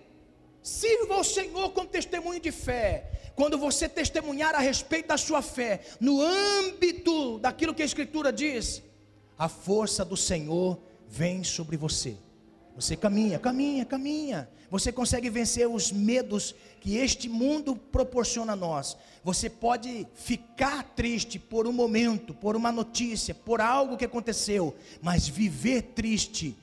Sirva 0.62 1.16
ao 1.16 1.24
Senhor 1.24 1.70
com 1.70 1.84
testemunho 1.84 2.38
de 2.38 2.52
fé. 2.52 3.32
Quando 3.34 3.58
você 3.58 3.88
testemunhar 3.88 4.54
a 4.54 4.60
respeito 4.60 5.08
da 5.08 5.18
sua 5.18 5.42
fé, 5.42 5.80
no 5.98 6.20
âmbito 6.22 7.40
daquilo 7.40 7.74
que 7.74 7.82
a 7.82 7.86
Escritura 7.86 8.32
diz, 8.32 8.84
a 9.36 9.48
força 9.48 10.04
do 10.04 10.16
Senhor 10.16 10.78
vem 11.08 11.42
sobre 11.42 11.76
você. 11.76 12.16
Você 12.80 12.96
caminha, 12.96 13.38
caminha, 13.38 13.84
caminha. 13.84 14.48
Você 14.70 14.90
consegue 14.90 15.28
vencer 15.28 15.68
os 15.68 15.92
medos 15.92 16.54
que 16.80 16.96
este 16.96 17.28
mundo 17.28 17.76
proporciona 17.76 18.54
a 18.54 18.56
nós. 18.56 18.96
Você 19.22 19.50
pode 19.50 20.06
ficar 20.14 20.82
triste 20.94 21.38
por 21.38 21.66
um 21.66 21.72
momento, 21.72 22.32
por 22.32 22.56
uma 22.56 22.72
notícia, 22.72 23.34
por 23.34 23.60
algo 23.60 23.98
que 23.98 24.04
aconteceu, 24.06 24.74
mas 25.02 25.28
viver 25.28 25.82
triste, 25.94 26.56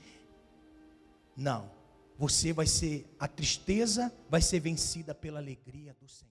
não. 1.36 1.70
Você 2.18 2.52
vai 2.52 2.66
ser, 2.66 3.06
a 3.20 3.28
tristeza 3.28 4.12
vai 4.28 4.42
ser 4.42 4.60
vencida 4.60 5.14
pela 5.14 5.38
alegria 5.38 5.96
do 6.02 6.08
Senhor. 6.08 6.27